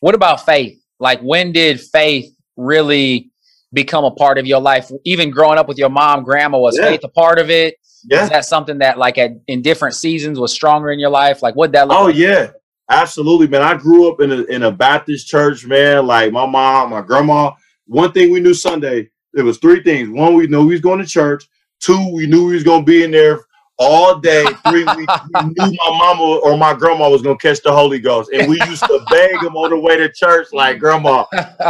What 0.00 0.14
about 0.14 0.44
faith? 0.44 0.78
Like 1.00 1.20
when 1.20 1.52
did 1.52 1.80
faith 1.80 2.33
really 2.56 3.30
become 3.72 4.04
a 4.04 4.10
part 4.10 4.38
of 4.38 4.46
your 4.46 4.60
life? 4.60 4.90
Even 5.04 5.30
growing 5.30 5.58
up 5.58 5.68
with 5.68 5.78
your 5.78 5.88
mom, 5.90 6.24
grandma, 6.24 6.58
was 6.58 6.76
Yeah. 6.78 6.86
faith 6.90 7.00
a 7.04 7.08
part 7.08 7.38
of 7.38 7.50
it? 7.50 7.76
yeah. 8.08 8.24
Is 8.24 8.30
that 8.30 8.44
something 8.44 8.78
that 8.78 8.98
like 8.98 9.16
at 9.18 9.32
in 9.46 9.62
different 9.62 9.94
seasons 9.94 10.38
was 10.38 10.52
stronger 10.52 10.90
in 10.90 10.98
your 10.98 11.10
life? 11.10 11.42
Like 11.42 11.56
what 11.56 11.72
that 11.72 11.88
look 11.88 11.98
Oh 11.98 12.04
like? 12.06 12.16
yeah, 12.16 12.50
absolutely, 12.90 13.48
man. 13.48 13.62
I 13.62 13.74
grew 13.76 14.10
up 14.10 14.20
in 14.20 14.30
a 14.32 14.42
in 14.44 14.62
a 14.62 14.70
Baptist 14.72 15.26
church, 15.28 15.64
man. 15.66 16.06
Like 16.06 16.32
my 16.32 16.46
mom, 16.46 16.90
my 16.90 17.00
grandma. 17.00 17.52
One 17.86 18.12
thing 18.12 18.30
we 18.30 18.40
knew 18.40 18.54
Sunday, 18.54 19.10
it 19.34 19.42
was 19.42 19.58
three 19.58 19.82
things. 19.82 20.08
One, 20.10 20.34
we 20.34 20.46
knew 20.46 20.66
we 20.66 20.74
was 20.74 20.80
going 20.80 21.00
to 21.00 21.06
church. 21.06 21.46
Two, 21.80 22.12
we 22.14 22.26
knew 22.26 22.46
we 22.46 22.54
was 22.54 22.62
going 22.64 22.80
to 22.80 22.86
be 22.90 23.02
in 23.04 23.10
there 23.10 23.40
all 23.78 24.18
day. 24.18 24.44
Three, 24.68 24.84
weeks. 24.96 25.12
we 25.34 25.40
knew 25.44 25.54
my 25.84 25.90
mama 25.90 26.40
or 26.42 26.56
my 26.56 26.74
grandma 26.74 27.08
was 27.08 27.22
going 27.22 27.38
to 27.38 27.42
catch 27.48 27.62
the 27.62 27.72
Holy 27.72 27.98
Ghost, 27.98 28.30
and 28.32 28.48
we 28.48 28.58
used 28.66 28.82
to 28.84 29.04
beg 29.10 29.40
them 29.40 29.56
on 29.56 29.70
the 29.70 29.78
way 29.78 29.96
to 29.96 30.10
church, 30.12 30.48
like, 30.52 30.78
"Grandma, 30.78 31.24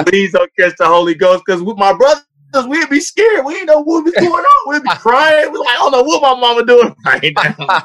please 0.07 0.33
don't 0.33 0.51
catch 0.59 0.75
the 0.79 0.87
Holy 0.87 1.15
Ghost," 1.15 1.43
because 1.47 1.63
with 1.63 1.77
my 1.79 1.93
brothers. 1.93 2.25
We'd 2.69 2.89
be 2.89 3.01
scared. 3.01 3.45
We 3.45 3.55
didn't 3.55 3.67
know 3.67 3.81
what 3.81 4.05
was 4.05 4.15
going 4.15 4.31
on. 4.31 4.73
We'd 4.73 4.85
be 4.85 4.89
crying. 4.91 5.51
We're 5.51 5.59
like, 5.59 5.71
I 5.71 5.75
don't 5.75 5.91
know 5.91 6.05
what 6.05 6.23
my 6.23 6.39
mama 6.41 6.65
doing 6.65 6.95
right 7.05 7.33
now. 7.37 7.85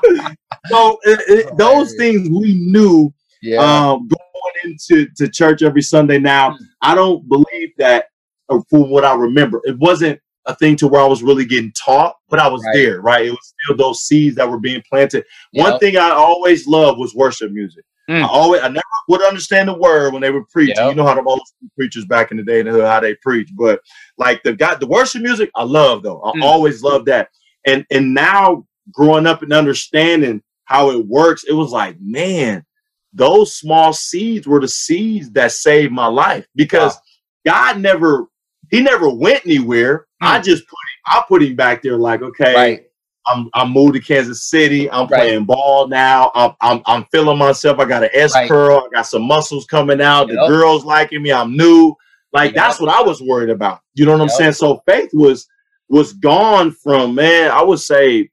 so 0.67 0.95
it, 1.05 1.19
it, 1.47 1.57
those 1.57 1.95
things 1.95 2.29
we 2.29 2.53
knew 2.53 3.11
yeah. 3.41 3.57
um, 3.61 4.07
going 4.07 4.53
into 4.65 5.07
to 5.17 5.27
church 5.27 5.63
every 5.63 5.81
Sunday. 5.81 6.19
Now, 6.19 6.51
Hmm. 6.51 6.63
I 6.83 6.93
don't 6.93 7.27
believe 7.27 7.69
that, 7.79 8.09
uh, 8.49 8.59
from 8.69 8.91
what 8.91 9.03
I 9.03 9.15
remember, 9.15 9.59
it 9.63 9.75
wasn't 9.79 10.19
a 10.49 10.55
thing 10.55 10.75
to 10.77 10.87
where 10.87 11.01
I 11.01 11.05
was 11.05 11.23
really 11.23 11.45
getting 11.45 11.71
taught, 11.73 12.15
but 12.29 12.39
I 12.39 12.47
was 12.47 12.63
Right. 12.65 12.73
there, 12.75 13.01
right? 13.01 13.25
It 13.27 13.31
was 13.31 13.53
still 13.63 13.77
those 13.77 14.01
seeds 14.05 14.35
that 14.35 14.49
were 14.49 14.59
being 14.59 14.83
planted. 14.89 15.25
One 15.53 15.79
thing 15.79 15.97
I 15.97 16.09
always 16.09 16.67
loved 16.67 16.99
was 16.99 17.13
worship 17.15 17.51
music. 17.51 17.83
Mm. 18.09 18.23
I 18.23 18.27
always, 18.27 18.61
I 18.61 18.67
never 18.69 18.83
would 19.07 19.21
understand 19.23 19.69
the 19.69 19.73
word 19.77 20.13
when 20.13 20.21
they 20.21 20.31
were 20.31 20.43
preaching. 20.45 20.75
Yep. 20.77 20.89
You 20.89 20.95
know 20.95 21.05
how 21.05 21.13
the 21.13 21.21
old 21.21 21.41
preachers 21.75 22.05
back 22.05 22.31
in 22.31 22.37
the 22.37 22.43
day, 22.43 22.59
and 22.61 22.69
how 22.69 22.99
they 22.99 23.13
preach. 23.15 23.49
But 23.55 23.81
like 24.17 24.41
the 24.43 24.53
got 24.53 24.79
the 24.79 24.87
worship 24.87 25.21
music, 25.21 25.51
I 25.55 25.63
love 25.63 26.01
though. 26.01 26.21
I 26.23 26.31
Mm. 26.31 26.43
always 26.43 26.81
loved 26.81 27.05
that. 27.05 27.29
And 27.67 27.85
and 27.91 28.13
now 28.15 28.65
growing 28.91 29.27
up 29.27 29.43
and 29.43 29.53
understanding 29.53 30.41
how 30.65 30.89
it 30.91 31.05
works, 31.05 31.43
it 31.43 31.53
was 31.53 31.71
like, 31.71 31.97
man, 32.01 32.65
those 33.13 33.53
small 33.55 33.93
seeds 33.93 34.47
were 34.47 34.59
the 34.59 34.67
seeds 34.67 35.29
that 35.31 35.51
saved 35.51 35.91
my 35.93 36.07
life 36.07 36.47
because 36.55 36.97
God 37.45 37.79
never, 37.79 38.25
He 38.71 38.81
never 38.81 39.09
went 39.09 39.45
anywhere. 39.45 40.05
I 40.21 40.39
just 40.39 40.63
put 40.67 40.75
him, 40.77 40.99
I 41.07 41.23
put 41.27 41.43
him 41.43 41.55
back 41.55 41.81
there, 41.81 41.97
like, 41.97 42.21
okay, 42.21 42.53
right. 42.55 42.85
I'm 43.27 43.49
I'm 43.53 43.71
moved 43.71 43.93
to 43.95 43.99
Kansas 43.99 44.49
City. 44.49 44.89
I'm 44.89 45.07
Right. 45.07 45.21
playing 45.21 45.45
ball 45.45 45.87
now. 45.87 46.31
I'm, 46.33 46.53
I'm 46.61 46.81
I'm 46.85 47.05
feeling 47.11 47.37
myself. 47.37 47.77
I 47.79 47.85
got 47.85 48.03
an 48.03 48.09
S 48.13 48.33
Right. 48.33 48.47
curl. 48.49 48.77
I 48.85 48.95
got 48.95 49.03
some 49.07 49.21
muscles 49.23 49.65
coming 49.65 50.01
out. 50.01 50.29
The 50.29 50.35
girls 50.47 50.83
liking 50.85 51.21
me. 51.21 51.31
I'm 51.31 51.55
new. 51.55 51.93
Like 52.33 52.53
Yep. 52.53 52.55
that's 52.55 52.79
what 52.79 52.89
I 52.89 53.01
was 53.01 53.21
worried 53.21 53.49
about. 53.49 53.79
You 53.93 54.05
know 54.05 54.13
what 54.13 54.21
I'm 54.21 54.29
saying? 54.29 54.53
So 54.53 54.81
faith 54.87 55.09
was 55.13 55.47
was 55.89 56.13
gone 56.13 56.71
from 56.71 57.13
man. 57.15 57.51
I 57.51 57.61
would 57.61 57.79
say 57.79 58.29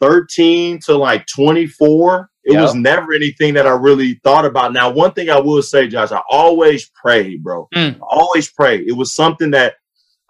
13 0.00 0.80
to 0.80 0.96
like 0.96 1.26
24. 1.26 2.28
It 2.44 2.60
was 2.60 2.74
never 2.74 3.12
anything 3.12 3.54
that 3.54 3.68
I 3.68 3.70
really 3.70 4.20
thought 4.24 4.44
about. 4.44 4.72
Now, 4.72 4.90
one 4.90 5.12
thing 5.12 5.30
I 5.30 5.38
will 5.38 5.62
say, 5.62 5.86
Josh, 5.86 6.10
I 6.10 6.20
always 6.28 6.90
prayed, 6.90 7.42
bro. 7.44 7.68
Mm. 7.74 7.96
I 7.96 7.98
always 8.10 8.50
prayed. 8.50 8.88
It 8.88 8.92
was 8.96 9.14
something 9.14 9.52
that 9.52 9.74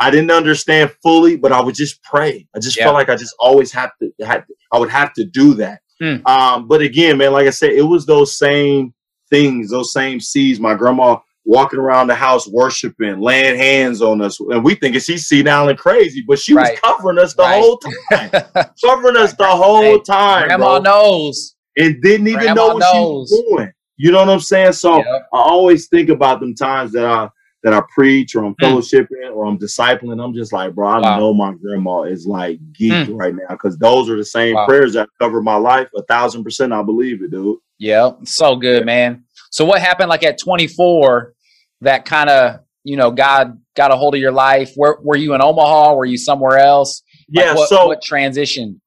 I 0.02 0.10
didn't 0.10 0.30
understand 0.32 0.90
fully, 1.02 1.36
but 1.36 1.52
I 1.52 1.60
would 1.60 1.74
just 1.74 2.02
pray. 2.02 2.46
I 2.56 2.58
just 2.58 2.76
Yeah. 2.76 2.84
felt 2.84 2.94
like 2.94 3.08
I 3.08 3.14
just 3.16 3.34
always 3.38 3.70
have 3.72 3.90
to, 4.00 4.10
had, 4.24 4.44
I 4.72 4.78
would 4.78 4.90
have 4.90 5.12
to 5.14 5.24
do 5.24 5.54
that. 5.54 5.80
Mm. 6.02 6.26
Um, 6.28 6.66
but 6.68 6.80
again, 6.80 7.18
man, 7.18 7.32
like 7.32 7.46
I 7.46 7.50
said, 7.50 7.70
it 7.72 7.82
was 7.82 8.04
those 8.06 8.36
same 8.36 8.92
things, 9.30 9.70
those 9.70 9.92
same 9.92 10.18
seeds. 10.20 10.58
My 10.58 10.74
grandma 10.74 11.18
walking 11.44 11.78
around 11.78 12.06
the 12.08 12.14
house 12.14 12.46
worshiping, 12.48 13.20
laying 13.20 13.56
hands 13.56 14.02
on 14.02 14.20
us, 14.22 14.38
and 14.40 14.64
we 14.64 14.74
think 14.74 15.00
she's 15.00 15.26
senile 15.28 15.68
and 15.68 15.78
crazy, 15.78 16.22
but 16.26 16.38
she 16.38 16.54
Right. 16.54 16.72
was 16.72 16.80
covering 16.80 17.18
us 17.18 17.34
the 17.34 17.42
Right. 17.42 17.60
whole 17.60 17.78
time, 17.78 18.30
covering 18.84 19.16
us 19.16 19.34
the 19.34 19.46
whole 19.46 19.82
Hey, 19.82 20.00
time, 20.00 20.46
Grandma 20.48 20.78
bro, 20.78 20.82
knows. 20.82 21.54
and 21.76 22.00
didn't 22.02 22.26
even 22.28 22.40
Grandma 22.40 22.54
know 22.68 22.74
what 22.74 22.84
she 22.84 22.98
was 22.98 23.44
doing. 23.48 23.72
You 23.96 24.10
know 24.10 24.18
what 24.18 24.30
I'm 24.30 24.40
saying? 24.40 24.72
So 24.72 24.96
Yep. 24.96 25.06
I 25.32 25.38
always 25.38 25.88
think 25.88 26.08
about 26.08 26.40
them 26.40 26.54
times 26.54 26.92
that 26.92 27.04
I 27.06 27.28
that 27.62 27.72
I 27.72 27.80
preach 27.94 28.34
or 28.34 28.44
I'm 28.44 28.54
Mm. 28.56 28.60
fellowshipping 28.62 29.32
or 29.34 29.46
I'm 29.46 29.58
discipling. 29.58 30.22
I'm 30.22 30.34
just 30.34 30.52
like, 30.52 30.74
bro, 30.74 30.88
I 30.88 30.98
Wow. 31.00 31.18
know 31.18 31.34
my 31.34 31.52
grandma 31.54 32.02
is 32.02 32.26
like 32.26 32.58
geeked 32.78 33.06
Mm. 33.08 33.18
right 33.18 33.34
now 33.34 33.46
because 33.50 33.78
those 33.78 34.10
are 34.10 34.16
the 34.16 34.24
same 34.24 34.54
Wow. 34.54 34.66
prayers 34.66 34.94
that 34.94 35.08
cover 35.20 35.40
my 35.42 35.56
life. 35.56 35.88
A 35.96 36.02
thousand 36.02 36.42
percent, 36.44 36.72
I 36.72 36.82
believe 36.82 37.22
it, 37.22 37.30
dude. 37.30 37.58
Yeah, 37.78 38.12
so 38.24 38.56
good, 38.56 38.80
Yeah. 38.80 38.84
man. 38.84 39.24
So 39.50 39.64
what 39.64 39.80
happened 39.80 40.08
like 40.08 40.24
at 40.24 40.38
24 40.38 41.34
that 41.82 42.04
kind 42.04 42.30
of, 42.30 42.60
you 42.84 42.96
know, 42.96 43.10
God 43.10 43.58
got 43.76 43.90
a 43.92 43.96
hold 43.96 44.14
of 44.14 44.20
your 44.20 44.32
life? 44.32 44.72
Where 44.76 44.96
were 45.02 45.16
you 45.16 45.34
in 45.34 45.40
Omaha? 45.42 45.94
Were 45.94 46.04
you 46.04 46.16
somewhere 46.18 46.58
else? 46.58 47.02
Like, 47.34 47.46
Yeah. 47.46 47.54
what, 47.54 47.68
so 47.68 47.86
what 47.88 48.02
transition? 48.02 48.80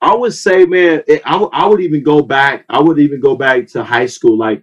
I 0.00 0.14
would 0.14 0.32
say, 0.32 0.64
man, 0.64 1.02
it, 1.06 1.20
I 1.26 1.36
would- 1.36 1.50
I 1.52 1.66
would 1.66 1.80
even 1.80 2.02
go 2.02 2.22
back. 2.22 2.64
I 2.70 2.80
would 2.80 2.98
even 2.98 3.20
go 3.20 3.34
back 3.36 3.66
to 3.68 3.82
high 3.84 4.06
school, 4.06 4.38
like 4.38 4.62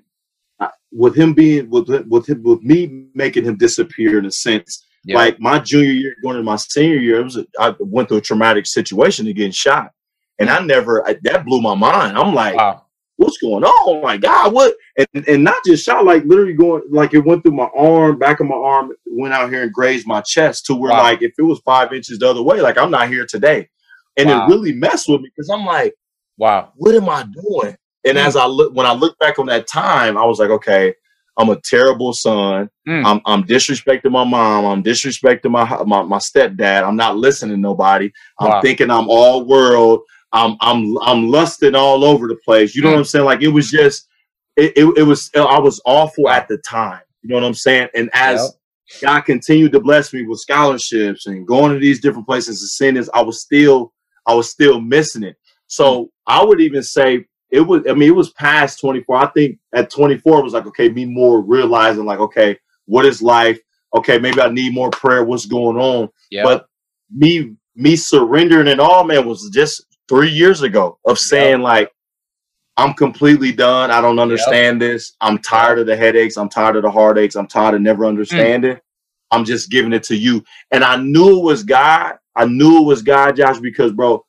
with 0.91 1.15
him 1.15 1.33
being 1.33 1.69
with 1.69 1.87
with 2.07 2.27
him, 2.29 2.43
with 2.43 2.61
me 2.63 3.07
making 3.13 3.43
him 3.43 3.57
disappear 3.57 4.17
in 4.19 4.25
a 4.25 4.31
sense. 4.31 4.85
Yeah. 5.03 5.17
Like 5.17 5.39
my 5.39 5.59
junior 5.59 5.91
year, 5.91 6.15
going 6.21 6.35
into 6.37 6.45
my 6.45 6.57
senior 6.57 6.97
year, 6.97 7.19
it 7.19 7.23
was 7.23 7.37
a, 7.37 7.45
I 7.59 7.73
went 7.79 8.09
through 8.09 8.17
a 8.17 8.21
traumatic 8.21 8.65
situation 8.65 9.25
to 9.25 9.33
getting 9.33 9.51
shot, 9.51 9.91
and 10.39 10.49
I 10.49 10.59
never 10.59 11.07
I, 11.07 11.17
that 11.23 11.45
blew 11.45 11.61
my 11.61 11.75
mind. 11.75 12.17
I'm 12.17 12.33
like, 12.33 12.55
wow. 12.55 12.85
what's 13.17 13.37
going 13.37 13.63
on? 13.63 13.71
Oh 13.87 14.01
my 14.01 14.17
God, 14.17 14.53
what? 14.53 14.75
And 15.13 15.27
and 15.27 15.43
not 15.43 15.63
just 15.65 15.85
shot, 15.85 16.03
like 16.05 16.23
literally 16.25 16.53
going, 16.53 16.83
like 16.89 17.13
it 17.13 17.19
went 17.19 17.43
through 17.43 17.53
my 17.55 17.69
arm, 17.75 18.17
back 18.19 18.39
of 18.41 18.47
my 18.47 18.55
arm, 18.55 18.91
went 19.05 19.33
out 19.33 19.49
here 19.49 19.63
and 19.63 19.71
grazed 19.73 20.07
my 20.07 20.21
chest 20.21 20.65
to 20.65 20.75
where 20.75 20.91
Wow. 20.91 21.03
like 21.03 21.21
if 21.21 21.33
it 21.37 21.43
was 21.43 21.59
five 21.59 21.93
inches 21.93 22.19
the 22.19 22.29
other 22.29 22.43
way, 22.43 22.59
like 22.61 22.77
I'm 22.77 22.91
not 22.91 23.07
here 23.09 23.25
today. 23.25 23.69
And 24.17 24.27
Wow. 24.29 24.45
it 24.45 24.49
really 24.49 24.73
messed 24.73 25.07
with 25.07 25.21
me 25.21 25.29
because 25.33 25.49
I'm 25.49 25.65
like, 25.65 25.93
Wow. 26.37 26.73
what 26.75 26.95
am 26.95 27.07
I 27.07 27.23
doing? 27.23 27.77
And 28.05 28.17
Mm. 28.17 28.25
as 28.25 28.35
I 28.35 28.45
look, 28.45 28.73
when 28.75 28.85
I 28.85 28.93
look 28.93 29.17
back 29.19 29.39
on 29.39 29.47
that 29.47 29.67
time, 29.67 30.17
I 30.17 30.25
was 30.25 30.39
like, 30.39 30.49
okay, 30.51 30.93
I'm 31.37 31.49
a 31.49 31.59
terrible 31.61 32.13
son. 32.13 32.69
Mm. 32.87 33.05
I'm, 33.05 33.21
I'm 33.25 33.43
disrespecting 33.43 34.11
my 34.11 34.23
mom. 34.23 34.65
I'm 34.65 34.83
disrespecting 34.83 35.51
my, 35.51 35.65
my 35.85 36.03
my 36.03 36.17
stepdad. 36.17 36.83
I'm 36.87 36.95
not 36.97 37.17
listening 37.17 37.55
to 37.57 37.61
nobody. 37.61 38.11
I'm 38.39 38.49
Wow. 38.49 38.61
thinking 38.61 38.91
I'm 38.91 39.09
all 39.09 39.45
world. 39.45 40.01
I'm 40.33 40.57
I'm 40.61 40.97
I'm 40.99 41.29
lusting 41.29 41.75
all 41.75 42.03
over 42.03 42.27
the 42.27 42.37
place. 42.45 42.75
You 42.75 42.81
know 42.83 42.89
Mm. 42.89 42.93
what 42.93 42.99
I'm 42.99 43.05
saying? 43.05 43.25
Like 43.25 43.41
it 43.43 43.49
was 43.49 43.69
just 43.71 44.07
it, 44.57 44.73
it, 44.77 44.97
it 44.99 45.03
was 45.03 45.31
I 45.35 45.59
was 45.59 45.81
awful 45.85 46.29
at 46.29 46.47
the 46.47 46.57
time. 46.59 47.01
You 47.23 47.29
know 47.29 47.35
what 47.35 47.45
I'm 47.45 47.53
saying? 47.53 47.89
And 47.95 48.09
as 48.13 48.57
God 49.01 49.21
continued 49.21 49.71
to 49.73 49.79
bless 49.79 50.13
me 50.13 50.23
with 50.23 50.39
scholarships 50.39 51.27
and 51.27 51.47
going 51.47 51.73
to 51.73 51.79
these 51.79 52.01
different 52.01 52.27
places 52.27 52.61
and 52.61 52.69
seeing 52.69 52.95
this, 52.95 53.09
I 53.13 53.21
was 53.21 53.41
still 53.41 53.93
I 54.27 54.33
was 54.33 54.49
still 54.49 54.81
missing 54.81 55.23
it. 55.23 55.35
So 55.67 56.11
I 56.27 56.43
would 56.43 56.61
even 56.61 56.83
say 56.83 57.25
it 57.51 57.61
was. 57.61 57.83
I 57.89 57.93
mean, 57.93 58.09
it 58.09 58.15
was 58.15 58.31
past 58.31 58.79
24. 58.79 59.15
I 59.15 59.27
think 59.27 59.59
at 59.73 59.89
24 59.89 60.39
it 60.39 60.43
was 60.43 60.53
like 60.53 60.65
okay, 60.67 60.89
me 60.89 61.05
more 61.05 61.41
realizing 61.41 62.05
like 62.05 62.19
okay, 62.19 62.57
what 62.85 63.05
is 63.05 63.21
life? 63.21 63.59
Okay, 63.95 64.19
maybe 64.19 64.41
I 64.41 64.49
need 64.49 64.73
more 64.73 64.89
prayer. 64.91 65.23
What's 65.23 65.45
going 65.45 65.77
on? 65.77 66.09
Yeah. 66.31 66.43
But 66.43 66.67
me 67.15 67.55
me 67.75 67.95
surrendering 67.95 68.67
and 68.67 68.81
all, 68.81 69.03
man, 69.03 69.27
was 69.27 69.49
just 69.51 69.85
three 70.09 70.29
years 70.29 70.61
ago 70.61 70.99
of 71.05 71.19
saying 71.19 71.61
like. 71.61 71.91
I'm 72.79 72.93
completely 72.93 73.51
done. 73.51 73.89
I 73.89 74.01
don't 74.01 74.19
understand 74.19 74.79
this. 74.79 75.13
I'm 75.19 75.39
tired 75.39 75.79
of 75.79 75.87
the 75.87 75.97
headaches. 75.97 76.37
I'm 76.37 76.47
tired 76.47 76.75
of 76.75 76.83
the 76.83 76.91
heartaches. 76.91 77.35
I'm 77.35 77.47
tired 77.47 77.73
of 77.73 77.81
never 77.81 78.03
hmm. 78.03 78.09
understanding. 78.09 78.77
I'm 79.31 79.45
just 79.45 79.69
giving 79.69 79.93
it 79.93 80.03
to 80.03 80.15
you. 80.15 80.43
And 80.71 80.83
I 80.83 80.97
knew 80.97 81.39
it 81.39 81.43
was 81.43 81.63
God. 81.63 82.15
I 82.35 82.45
knew 82.45 82.81
it 82.81 82.85
was 82.85 83.01
God, 83.01 83.35
Josh, 83.35 83.59
because 83.59 83.91
bro, 83.91 84.25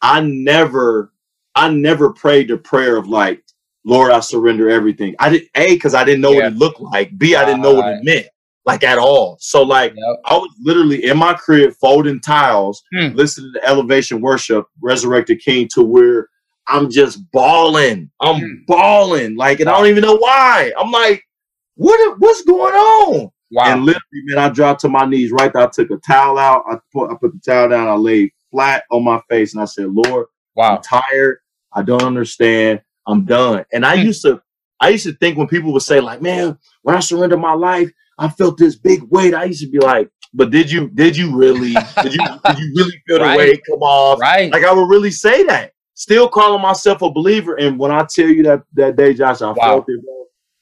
I 0.00 0.20
never, 0.20 1.11
I 1.54 1.70
never 1.70 2.12
prayed 2.12 2.48
the 2.48 2.56
prayer 2.56 2.96
of 2.96 3.08
like, 3.08 3.42
Lord, 3.84 4.12
I 4.12 4.20
surrender 4.20 4.70
everything. 4.70 5.14
I 5.18 5.30
didn't 5.30 5.48
A, 5.54 5.74
because 5.74 5.94
I 5.94 6.04
didn't 6.04 6.20
know 6.20 6.32
yeah. 6.32 6.44
what 6.44 6.52
it 6.52 6.56
looked 6.56 6.80
like. 6.80 7.18
B, 7.18 7.34
I 7.34 7.44
didn't 7.44 7.62
know 7.62 7.74
what 7.74 7.88
it 7.88 8.04
meant. 8.04 8.26
Like 8.64 8.84
at 8.84 8.98
all. 8.98 9.36
So 9.40 9.62
like 9.62 9.92
yep. 9.96 10.20
I 10.24 10.34
was 10.36 10.54
literally 10.62 11.04
in 11.04 11.18
my 11.18 11.34
crib 11.34 11.74
folding 11.80 12.20
tiles, 12.20 12.82
hmm. 12.94 13.08
listening 13.08 13.52
to 13.54 13.68
elevation 13.68 14.20
worship, 14.20 14.66
resurrected 14.80 15.40
king 15.40 15.68
to 15.74 15.82
where 15.82 16.28
I'm 16.68 16.88
just 16.88 17.20
bawling. 17.32 18.08
I'm 18.20 18.40
hmm. 18.40 18.54
bawling. 18.68 19.36
Like, 19.36 19.58
and 19.58 19.68
I 19.68 19.76
don't 19.76 19.88
even 19.88 20.02
know 20.02 20.16
why. 20.16 20.72
I'm 20.78 20.92
like, 20.92 21.24
what 21.74 22.20
what's 22.20 22.44
going 22.44 22.74
on? 22.74 23.30
Wow. 23.50 23.64
And 23.64 23.84
literally, 23.84 24.00
man, 24.26 24.38
I 24.38 24.48
dropped 24.48 24.80
to 24.82 24.88
my 24.88 25.04
knees 25.04 25.32
right 25.32 25.52
there. 25.52 25.62
I 25.62 25.66
took 25.66 25.90
a 25.90 25.96
towel 25.96 26.38
out. 26.38 26.64
I 26.68 26.78
put 26.92 27.10
I 27.10 27.14
put 27.14 27.32
the 27.32 27.40
towel 27.44 27.68
down. 27.68 27.88
I 27.88 27.94
laid 27.94 28.30
flat 28.50 28.84
on 28.90 29.04
my 29.04 29.20
face 29.28 29.54
and 29.54 29.62
I 29.62 29.66
said, 29.66 29.88
Lord, 29.90 30.26
wow. 30.54 30.76
I'm 30.76 30.82
tired. 30.82 31.38
I 31.74 31.82
don't 31.82 32.02
understand. 32.02 32.82
I'm 33.06 33.24
done. 33.24 33.64
And 33.72 33.84
I 33.84 33.96
mm. 33.96 34.04
used 34.04 34.22
to 34.22 34.42
I 34.80 34.88
used 34.88 35.06
to 35.06 35.12
think 35.14 35.38
when 35.38 35.46
people 35.46 35.72
would 35.72 35.82
say, 35.82 36.00
like, 36.00 36.20
man, 36.20 36.58
when 36.82 36.96
I 36.96 37.00
surrendered 37.00 37.40
my 37.40 37.54
life, 37.54 37.90
I 38.18 38.28
felt 38.28 38.58
this 38.58 38.74
big 38.76 39.02
weight. 39.10 39.32
I 39.32 39.44
used 39.44 39.62
to 39.62 39.70
be 39.70 39.78
like, 39.78 40.10
but 40.34 40.50
did 40.50 40.70
you 40.70 40.88
did 40.88 41.16
you 41.16 41.36
really 41.36 41.74
did 42.02 42.14
you 42.14 42.20
did 42.44 42.58
you 42.58 42.72
really 42.76 43.02
feel 43.06 43.20
right. 43.20 43.32
the 43.32 43.38
weight 43.38 43.60
come 43.68 43.80
off? 43.80 44.20
Right. 44.20 44.52
Like 44.52 44.64
I 44.64 44.72
would 44.72 44.88
really 44.88 45.10
say 45.10 45.44
that. 45.44 45.72
Still 45.94 46.28
calling 46.28 46.62
myself 46.62 47.02
a 47.02 47.12
believer. 47.12 47.54
And 47.56 47.78
when 47.78 47.92
I 47.92 48.06
tell 48.12 48.28
you 48.28 48.42
that 48.44 48.62
that 48.74 48.96
day, 48.96 49.14
Josh, 49.14 49.42
I 49.42 49.50
wow. 49.50 49.54
felt 49.54 49.84
it. 49.88 50.00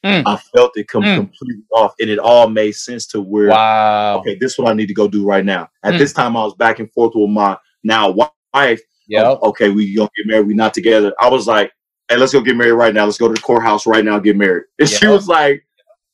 Mm. 0.05 0.23
I 0.27 0.37
felt 0.37 0.73
it 0.77 0.89
come 0.89 1.03
mm. 1.03 1.15
completely 1.17 1.63
off, 1.75 1.93
and 2.01 2.09
it 2.09 2.19
all 2.19 2.49
made 2.49 2.73
sense 2.73 3.07
to 3.09 3.21
where, 3.21 3.49
wow, 3.49 4.19
okay, 4.19 4.35
this 4.41 4.53
is 4.53 4.59
what 4.59 4.71
I 4.71 4.75
need 4.75 4.87
to 4.87 4.95
go 4.95 5.07
do 5.07 5.27
right 5.27 5.45
now. 5.45 5.69
At 5.83 5.93
mm. 5.93 5.99
this 5.99 6.15
time, 6.15 6.39
I 6.39 6.43
was 6.43 6.55
back 6.55 6.79
and 6.79 6.91
forth 6.93 7.13
with 7.15 7.29
my 7.29 7.59
now 7.85 8.15
wife. 8.55 8.81
Yeah. 9.11 9.25
Oh, 9.25 9.51
okay, 9.51 9.71
we 9.71 9.95
gonna 9.95 10.09
get 10.17 10.27
married. 10.27 10.47
We 10.47 10.55
not 10.55 10.73
together. 10.73 11.13
I 11.21 11.29
was 11.29 11.47
like, 11.47 11.73
hey, 12.09 12.17
let's 12.17 12.33
go 12.33 12.41
get 12.41 12.57
married 12.57 12.73
right 12.73 12.95
now. 12.95 13.05
Let's 13.05 13.19
go 13.19 13.29
to 13.29 13.35
the 13.35 13.41
courthouse 13.41 13.87
right 13.87 14.05
now. 14.05 14.19
Get 14.21 14.37
married. 14.37 14.65
And 14.79 14.91
yep. 14.91 15.01
she 15.01 15.07
was 15.09 15.27
like, 15.27 15.67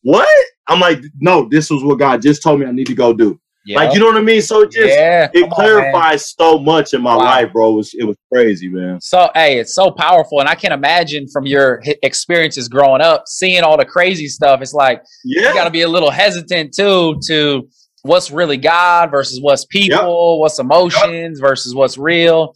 what? 0.03 0.29
I'm 0.67 0.81
like, 0.81 1.01
no, 1.21 1.47
this 1.49 1.71
was 1.71 1.85
what 1.85 1.99
God 1.99 2.23
just 2.23 2.43
told 2.43 2.61
me 2.61 2.67
I 2.67 2.73
need 2.73 2.87
to 2.87 2.95
go 2.95 3.13
do. 3.13 3.39
Yep. 3.67 3.77
Like 3.77 3.95
you 3.95 4.01
know 4.01 4.07
what 4.07 4.17
I 4.17 4.21
mean? 4.23 4.41
So 4.43 4.63
it 4.63 4.71
just 4.71 4.95
yeah. 4.95 5.29
it 5.35 5.41
Come 5.41 5.51
clarifies 5.51 6.35
on, 6.39 6.55
so 6.55 6.59
much 6.59 6.95
in 6.95 7.03
my 7.03 7.17
wow. 7.17 7.25
life, 7.25 7.53
bro. 7.53 7.73
It 7.73 7.77
was 7.77 7.95
it 7.95 8.05
was 8.05 8.17
crazy, 8.33 8.69
man. 8.69 9.01
So 9.01 9.29
hey, 9.35 9.59
it's 9.59 9.75
so 9.75 9.91
powerful, 9.91 10.39
and 10.39 10.49
I 10.49 10.55
can 10.55 10.71
imagine 10.71 11.27
from 11.29 11.47
your 11.47 11.83
experiences 12.05 12.69
growing 12.69 13.03
up, 13.03 13.25
seeing 13.27 13.63
all 13.65 13.77
the 13.77 13.85
crazy 13.85 14.29
stuff. 14.29 14.63
It's 14.63 14.73
like 14.73 15.03
yeah. 15.25 15.49
you 15.49 15.55
got 15.55 15.65
to 15.65 15.71
be 15.71 15.83
a 15.83 15.89
little 15.89 16.13
hesitant 16.13 16.75
too 16.75 17.21
to 17.27 17.69
what's 18.03 18.31
really 18.31 18.57
God 18.57 19.11
versus 19.11 19.41
what's 19.41 19.65
people, 19.65 19.97
yep. 19.97 20.41
what's 20.41 20.61
emotions 20.61 21.41
yep. 21.41 21.49
versus 21.49 21.75
what's 21.75 21.99
real. 21.99 22.55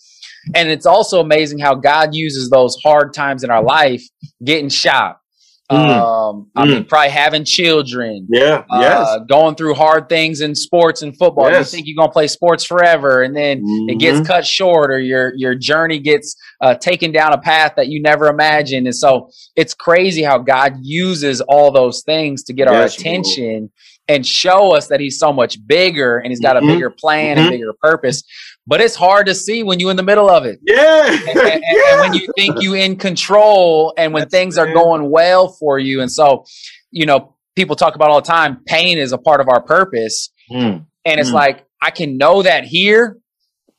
And 0.55 0.71
it's 0.71 0.87
also 0.87 1.21
amazing 1.21 1.59
how 1.59 1.75
God 1.75 2.15
uses 2.15 2.51
those 2.51 2.77
hard 2.83 3.13
times 3.13 3.45
in 3.45 3.51
our 3.51 3.63
life, 3.63 4.03
getting 4.43 4.69
shot, 4.69 5.21
Mm. 5.71 5.77
Um, 5.77 6.51
I 6.57 6.65
mm. 6.65 6.71
mean, 6.71 6.85
probably 6.85 7.11
having 7.11 7.45
children. 7.45 8.27
Yeah. 8.29 8.65
Uh, 8.69 8.81
yes. 8.81 9.19
Going 9.29 9.55
through 9.55 9.75
hard 9.75 10.09
things 10.09 10.41
in 10.41 10.57
sports 10.57 11.03
and 11.03 11.17
football. 11.17 11.49
Yes. 11.49 11.73
You 11.73 11.77
think 11.77 11.87
you're 11.87 11.97
gonna 11.97 12.11
play 12.11 12.27
sports 12.27 12.65
forever, 12.65 13.23
and 13.23 13.37
then 13.37 13.63
mm-hmm. 13.63 13.91
it 13.91 14.01
gets 14.01 14.19
mm-hmm. 14.19 14.27
cut 14.27 14.45
short, 14.45 14.91
or 14.91 14.99
your 14.99 15.33
your 15.37 15.55
journey 15.55 16.01
gets 16.01 16.35
uh, 16.61 16.75
taken 16.75 17.13
down 17.13 17.33
a 17.33 17.39
path 17.39 17.75
that 17.77 17.87
you 17.87 18.03
never 18.03 18.27
imagined. 18.27 18.89
And 18.89 18.97
so 18.97 19.31
it's 19.55 19.73
crazy 19.73 20.25
how 20.25 20.39
God 20.39 20.75
uses 20.83 21.41
all 21.43 21.71
those 21.71 22.03
things 22.03 22.43
to 22.45 22.53
get 22.53 22.67
yes, 22.67 22.75
our 22.75 22.87
attention. 22.87 23.71
And 24.11 24.27
show 24.27 24.75
us 24.75 24.89
that 24.89 24.99
he's 24.99 25.19
so 25.19 25.33
much 25.33 25.65
bigger 25.67 26.19
and 26.19 26.33
he's 26.33 26.41
got 26.41 26.57
mm-hmm. 26.57 26.69
a 26.69 26.73
bigger 26.73 26.91
plan 26.91 27.37
mm-hmm. 27.37 27.47
and 27.47 27.51
bigger 27.53 27.73
purpose 27.81 28.25
but 28.71 28.81
it's 28.81 28.95
hard 28.95 29.27
to 29.27 29.35
see 29.35 29.65
when 29.65 29.81
you're 29.81 29.91
in 29.91 29.97
the 29.97 30.03
middle 30.05 30.31
of 30.31 30.45
it. 30.45 30.61
Yeah. 30.63 31.07
And, 31.07 31.29
and, 31.29 31.63
yeah. 31.73 31.91
and 31.91 32.01
when 32.01 32.15
you 32.15 32.33
think 32.37 32.63
you 32.63 32.75
in 32.75 32.97
control 32.97 33.93
and 33.97 34.13
when 34.13 34.23
That's 34.23 34.31
things 34.31 34.59
are 34.59 34.73
going 34.73 35.11
well 35.11 35.49
for 35.49 35.81
you. 35.81 36.01
And 36.01 36.11
so, 36.11 36.45
you 36.93 37.05
know, 37.05 37.35
people 37.57 37.75
talk 37.75 37.97
about 37.97 38.11
all 38.11 38.21
the 38.21 38.29
time, 38.29 38.61
pain 38.67 38.97
is 38.97 39.11
a 39.11 39.19
part 39.19 39.41
of 39.41 39.49
our 39.49 39.61
purpose. 39.61 40.31
Mm. 40.51 40.87
And 41.05 41.21
it's 41.21 41.31
mm. 41.31 41.35
like, 41.35 41.67
I 41.83 41.91
can 41.91 42.17
know 42.17 42.43
that 42.43 42.65
here, 42.65 43.19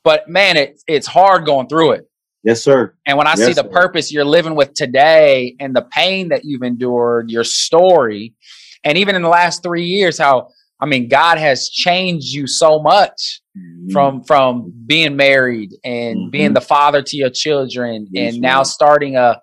but 0.04 0.28
man, 0.28 0.58
it, 0.58 0.82
it's 0.86 1.06
hard 1.06 1.46
going 1.46 1.68
through 1.68 1.92
it. 1.92 2.08
Yes, 2.44 2.62
sir. 2.62 2.94
And 3.06 3.16
when 3.16 3.28
I 3.28 3.30
yes, 3.30 3.46
see 3.46 3.52
the 3.54 3.62
sir. 3.62 3.68
purpose 3.68 4.12
you're 4.12 4.24
living 4.26 4.56
with 4.56 4.74
today 4.74 5.54
and 5.58 5.74
the 5.74 5.86
pain 5.90 6.28
that 6.28 6.44
you've 6.44 6.62
endured, 6.62 7.30
your 7.30 7.44
story, 7.44 8.34
and 8.84 8.98
even 8.98 9.14
in 9.14 9.22
the 9.22 9.28
last 9.28 9.62
three 9.62 9.84
years, 9.84 10.18
how 10.18 10.48
I 10.82 10.86
mean, 10.86 11.08
God 11.08 11.38
has 11.38 11.68
changed 11.68 12.32
you 12.32 12.48
so 12.48 12.80
much 12.80 13.40
mm-hmm. 13.56 13.92
from 13.92 14.24
from 14.24 14.72
being 14.84 15.14
married 15.14 15.70
and 15.84 16.18
mm-hmm. 16.18 16.30
being 16.30 16.54
the 16.54 16.60
father 16.60 17.02
to 17.02 17.16
your 17.16 17.30
children, 17.30 18.08
yes, 18.10 18.32
and 18.34 18.42
now 18.42 18.64
starting 18.64 19.16
a 19.16 19.40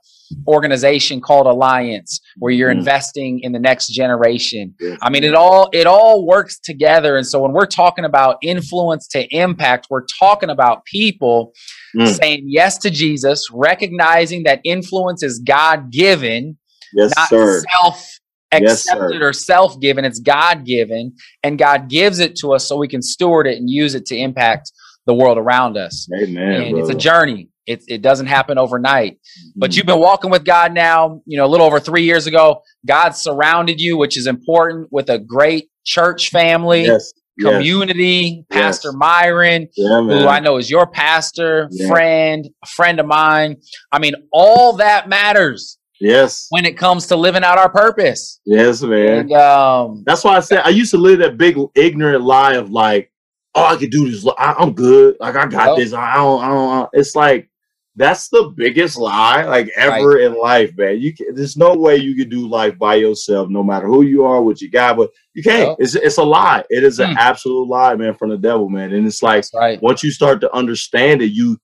organization 0.48 1.22
called 1.22 1.48
Alliance, 1.48 2.20
where 2.38 2.52
you're 2.52 2.70
mm-hmm. 2.70 2.80
investing 2.80 3.40
in 3.40 3.54
the 3.54 3.60
next 3.60 3.88
generation. 3.88 4.76
Yes, 4.82 5.00
I 5.02 5.10
mean, 5.10 5.24
it 5.24 5.34
all 5.34 5.70
it 5.72 5.88
all 5.88 6.28
works 6.28 6.60
together. 6.60 7.16
And 7.16 7.26
so 7.26 7.40
when 7.40 7.54
we're 7.54 7.68
talking 7.68 8.04
about 8.04 8.38
influence 8.42 9.08
to 9.10 9.26
impact, 9.34 9.88
we're 9.90 10.06
talking 10.20 10.50
about 10.50 10.84
people 10.84 11.54
mm. 11.96 12.06
saying 12.20 12.44
yes 12.48 12.78
to 12.80 12.90
Jesus, 12.90 13.48
recognizing 13.54 14.44
that 14.44 14.60
influence 14.66 15.24
is 15.24 15.40
God 15.40 15.90
given. 15.90 16.58
Yes, 16.94 17.14
not 17.16 17.30
sir. 17.30 17.64
self 17.82 18.20
accepted 18.52 19.14
yes, 19.14 19.22
or 19.22 19.34
self 19.34 19.80
given, 19.80 20.06
it's 20.06 20.20
God 20.20 20.66
given, 20.66 21.16
and 21.44 21.58
God 21.58 21.90
gives 21.90 22.20
it 22.20 22.36
to 22.38 22.54
us 22.54 22.68
so 22.68 22.78
we 22.78 22.88
can 22.88 23.02
steward 23.02 23.48
it 23.48 23.58
and 23.58 23.70
use 23.70 23.96
it 23.96 24.06
to 24.08 24.18
impact 24.18 24.72
the 25.06 25.14
world 25.14 25.38
around 25.38 25.78
us. 25.78 26.08
Amen. 26.22 26.62
And 26.62 26.78
it's 26.78 26.90
a 26.90 26.96
journey. 26.96 27.50
It, 27.66 27.84
it 27.88 28.02
doesn't 28.02 28.28
happen 28.28 28.58
overnight. 28.58 29.14
Mm-hmm. 29.14 29.60
But 29.60 29.78
you've 29.78 29.86
been 29.86 30.00
walking 30.00 30.32
with 30.32 30.44
God 30.44 30.74
now, 30.74 31.22
you 31.26 31.38
know, 31.38 31.46
a 31.46 31.48
little 31.48 31.68
over 31.68 31.80
three 31.80 32.04
years 32.04 32.26
ago. 32.28 32.62
God 32.86 33.12
surrounded 33.12 33.80
you, 33.80 33.98
which 33.98 34.18
is 34.18 34.28
important, 34.28 34.88
with 34.92 35.10
a 35.10 35.20
great 35.20 35.70
church 35.86 36.30
family. 36.30 36.84
Yes. 36.84 37.14
Community, 37.40 38.44
yes. 38.52 38.60
Pastor 38.60 38.92
Myron, 38.92 39.70
yeah, 39.78 40.02
who 40.02 40.28
I 40.28 40.42
know 40.42 40.58
is 40.58 40.70
your 40.70 40.86
pastor, 40.86 41.70
yeah. 41.72 41.88
friend, 41.88 42.50
a 42.62 42.68
friend 42.68 43.00
of 43.00 43.06
mine. 43.06 43.62
I 43.94 44.00
mean, 44.00 44.14
all 44.34 44.74
that 44.74 45.08
matters 45.08 45.79
Yes. 46.00 46.48
When 46.50 46.66
it 46.66 46.78
comes 46.78 47.08
to 47.08 47.16
living 47.16 47.44
out 47.44 47.58
our 47.58 47.70
purpose. 47.70 48.40
Yes, 48.46 48.82
man. 48.82 49.20
And, 49.20 49.34
um, 49.34 50.04
That's 50.06 50.24
why 50.24 50.38
I 50.38 50.40
said 50.40 50.62
I 50.64 50.70
used 50.70 50.92
to 50.92 50.98
live 50.98 51.20
that 51.20 51.38
big 51.38 51.58
ignorant 51.76 52.24
lie 52.24 52.54
of 52.54 52.72
like, 52.72 53.12
oh, 53.56 53.66
I 53.66 53.76
could 53.76 53.92
do 53.92 54.10
this. 54.10 54.26
I, 54.38 54.56
am 54.60 54.74
good. 54.74 55.18
Like 55.20 55.36
I 55.36 55.46
got 55.46 55.78
this. 55.78 55.94
I 55.94 56.16
don't, 56.16 56.44
I 56.44 56.48
don't. 56.48 56.90
It's 56.94 57.16
like 57.16 57.50
that's 57.96 58.30
the 58.30 58.54
biggest 58.56 58.98
lie 58.98 59.44
like 59.44 59.70
ever 59.76 60.12
right. 60.12 60.24
in 60.24 60.40
life, 60.40 60.72
man. 60.78 61.02
You 61.02 61.14
can, 61.14 61.36
there's 61.36 61.58
no 61.58 61.76
way 61.76 61.98
you 61.98 62.16
can 62.16 62.30
do 62.30 62.48
life 62.48 62.78
by 62.78 62.96
yourself, 62.96 63.50
no 63.50 63.62
matter 63.62 63.88
who 63.88 64.04
you 64.04 64.24
are, 64.24 64.42
what 64.42 64.62
you 64.62 64.70
got, 64.70 64.96
but 64.96 65.10
you 65.34 65.44
can't. 65.44 65.76
It's 65.80 65.96
it's 65.96 66.18
a 66.18 66.24
lie. 66.24 66.64
It 66.70 66.84
is 66.84 67.00
an 67.00 67.12
mm. 67.12 67.18
absolute 67.18 67.68
lie, 67.68 67.96
man, 67.96 68.14
from 68.14 68.30
the 68.30 68.38
devil, 68.38 68.70
man. 68.70 68.94
And 68.94 69.06
it's 69.06 69.22
like 69.22 69.44
right. 69.54 69.82
once 69.82 70.02
you 70.02 70.12
start 70.12 70.40
to 70.42 70.56
understand 70.56 71.22
it, 71.22 71.32
you 71.32 71.58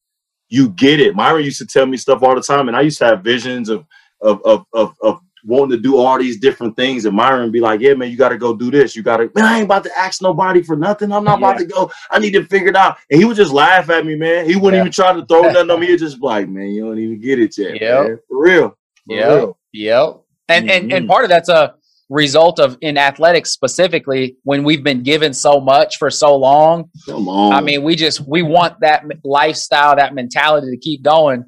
you 0.50 0.70
get 0.70 1.00
it. 1.00 1.16
Myron 1.16 1.46
used 1.46 1.60
to 1.60 1.66
tell 1.66 1.86
me 1.86 1.96
stuff 1.96 2.22
all 2.22 2.36
the 2.36 2.42
time, 2.42 2.68
and 2.68 2.76
I 2.76 2.82
used 2.82 3.00
to 3.00 3.06
have 3.06 3.24
visions 3.24 3.70
of 3.70 3.86
of 4.22 4.42
of 4.46 4.66
of, 4.74 4.96
of 5.02 5.20
wanting 5.46 5.78
to 5.78 5.82
do 5.82 5.98
all 5.98 6.18
these 6.18 6.38
different 6.38 6.76
things. 6.76 7.06
And 7.06 7.16
Myron 7.16 7.52
be 7.52 7.60
like, 7.60 7.80
yeah, 7.80 7.94
man, 7.94 8.10
you 8.10 8.18
got 8.18 8.30
to 8.30 8.38
go 8.38 8.56
do 8.56 8.72
this. 8.72 8.96
You 8.96 9.04
got 9.04 9.18
to, 9.18 9.32
man, 9.36 9.46
I 9.46 9.58
ain't 9.58 9.66
about 9.66 9.84
to 9.84 9.98
ask 9.98 10.22
nobody 10.22 10.64
for 10.64 10.76
nothing. 10.76 11.12
I'm 11.12 11.24
not 11.24 11.40
yeah. 11.40 11.48
about 11.48 11.60
to 11.60 11.66
go. 11.66 11.92
I 12.10 12.20
need 12.20 12.32
to 12.32 12.44
figure 12.46 12.70
it 12.70 12.76
out. 12.76 12.98
And 13.10 13.20
he 13.20 13.26
would 13.26 13.38
just 13.38 13.54
laugh 13.54 13.90
at 13.90 14.06
me, 14.06 14.16
man. 14.16 14.46
He 14.46 14.56
wouldn't 14.56 14.74
yeah. 14.74 14.82
even 14.82 14.92
try 14.92 15.14
to 15.14 15.26
throw 15.26 15.42
nothing 15.52 15.70
on 15.70 15.80
me. 15.80 15.88
He 15.88 15.98
just 15.98 16.22
like, 16.22 16.50
man, 16.50 16.70
you 16.70 16.86
don't 16.86 17.00
even 17.00 17.22
get 17.22 17.40
it 17.40 17.58
yet. 17.58 17.80
Yeah. 17.80 18.04
For 18.28 18.42
real. 18.42 18.78
Yeah. 19.08 19.48
Yep. 19.74 20.22
And, 20.50 20.68
mm-hmm. 20.68 20.84
and, 20.84 20.94
and 20.94 21.08
part 21.08 21.24
of 21.24 21.30
that's 21.30 21.50
a 21.50 21.76
result 22.10 22.60
of 22.60 22.78
in 22.82 23.00
athletics 23.00 23.50
specifically 23.50 24.38
when 24.44 24.64
we've 24.64 24.84
been 24.84 25.02
given 25.02 25.34
so 25.34 25.60
much 25.60 25.98
for 25.98 26.10
so 26.12 26.36
long. 26.36 26.90
So 26.98 27.18
long. 27.18 27.54
I 27.54 27.62
mean, 27.62 27.84
we 27.84 27.96
just, 27.96 28.22
we 28.28 28.42
want 28.42 28.80
that 28.82 29.04
lifestyle, 29.24 29.96
that 29.96 30.14
mentality 30.14 30.72
to 30.72 30.78
keep 30.78 31.04
going 31.04 31.46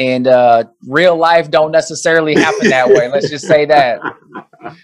and 0.00 0.26
uh, 0.26 0.64
real 0.88 1.14
life 1.14 1.50
don't 1.50 1.70
necessarily 1.70 2.34
happen 2.34 2.70
that 2.70 2.88
way. 2.88 3.08
Let's 3.08 3.28
just 3.30 3.46
say 3.46 3.66
that. 3.66 4.00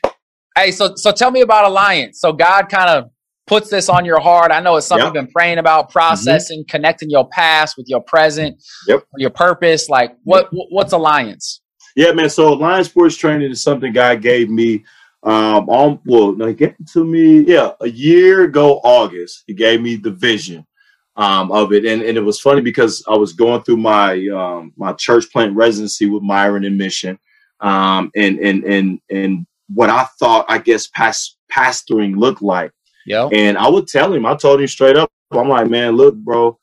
Hey, 0.58 0.70
so 0.70 0.94
so 0.96 1.12
tell 1.12 1.30
me 1.30 1.42
about 1.42 1.66
Alliance. 1.66 2.18
So 2.18 2.32
God 2.32 2.70
kind 2.70 2.88
of 2.88 3.10
puts 3.46 3.68
this 3.68 3.90
on 3.90 4.06
your 4.06 4.18
heart. 4.18 4.50
I 4.50 4.60
know 4.60 4.76
it's 4.76 4.86
something 4.86 5.04
yep. 5.04 5.14
you've 5.14 5.26
been 5.26 5.30
praying 5.30 5.58
about, 5.58 5.90
processing, 5.90 6.60
mm-hmm. 6.60 6.70
connecting 6.70 7.10
your 7.10 7.28
past 7.28 7.76
with 7.76 7.84
your 7.90 8.00
present, 8.00 8.56
yep. 8.88 9.04
your 9.18 9.28
purpose. 9.28 9.90
Like 9.90 10.16
what 10.24 10.48
yep. 10.50 10.66
what's 10.70 10.94
Alliance? 10.94 11.60
Yeah, 11.94 12.12
man. 12.12 12.30
So 12.30 12.54
Alliance 12.54 12.88
Sports 12.88 13.18
Training 13.18 13.50
is 13.50 13.62
something 13.62 13.92
God 13.92 14.22
gave 14.22 14.48
me. 14.48 14.82
Um, 15.22 15.68
on 15.68 16.00
well, 16.06 16.32
no, 16.32 16.46
he 16.46 16.54
gave 16.54 16.70
it 16.70 16.88
to 16.94 17.04
me. 17.04 17.40
Yeah, 17.40 17.72
a 17.82 17.88
year 17.90 18.44
ago, 18.44 18.80
August. 18.82 19.44
He 19.46 19.52
gave 19.52 19.82
me 19.82 19.96
the 19.96 20.10
vision 20.10 20.66
um, 21.16 21.50
of 21.50 21.72
it. 21.72 21.84
And, 21.84 22.02
and 22.02 22.16
it 22.16 22.22
was 22.22 22.40
funny 22.40 22.60
because 22.60 23.02
I 23.08 23.14
was 23.14 23.32
going 23.32 23.62
through 23.62 23.78
my 23.78 24.26
um, 24.28 24.72
my 24.76 24.92
church 24.92 25.30
plant 25.32 25.54
residency 25.54 26.06
with 26.08 26.22
Myron 26.22 26.64
and 26.64 26.76
Mission, 26.78 27.18
um, 27.60 28.10
and 28.14 28.38
and 28.38 28.64
and 28.64 29.00
and 29.10 29.46
what 29.68 29.90
I 29.90 30.04
thought 30.18 30.46
I 30.48 30.58
guess 30.58 30.86
past 30.88 31.38
pastoring 31.52 32.16
looked 32.16 32.42
like. 32.42 32.72
Yeah. 33.06 33.28
And 33.32 33.56
I 33.56 33.68
would 33.68 33.86
tell 33.86 34.12
him, 34.12 34.26
I 34.26 34.34
told 34.34 34.60
him 34.60 34.66
straight 34.66 34.96
up, 34.96 35.10
I'm 35.30 35.48
like, 35.48 35.70
man, 35.70 35.94
look, 35.96 36.16
bro, 36.16 36.58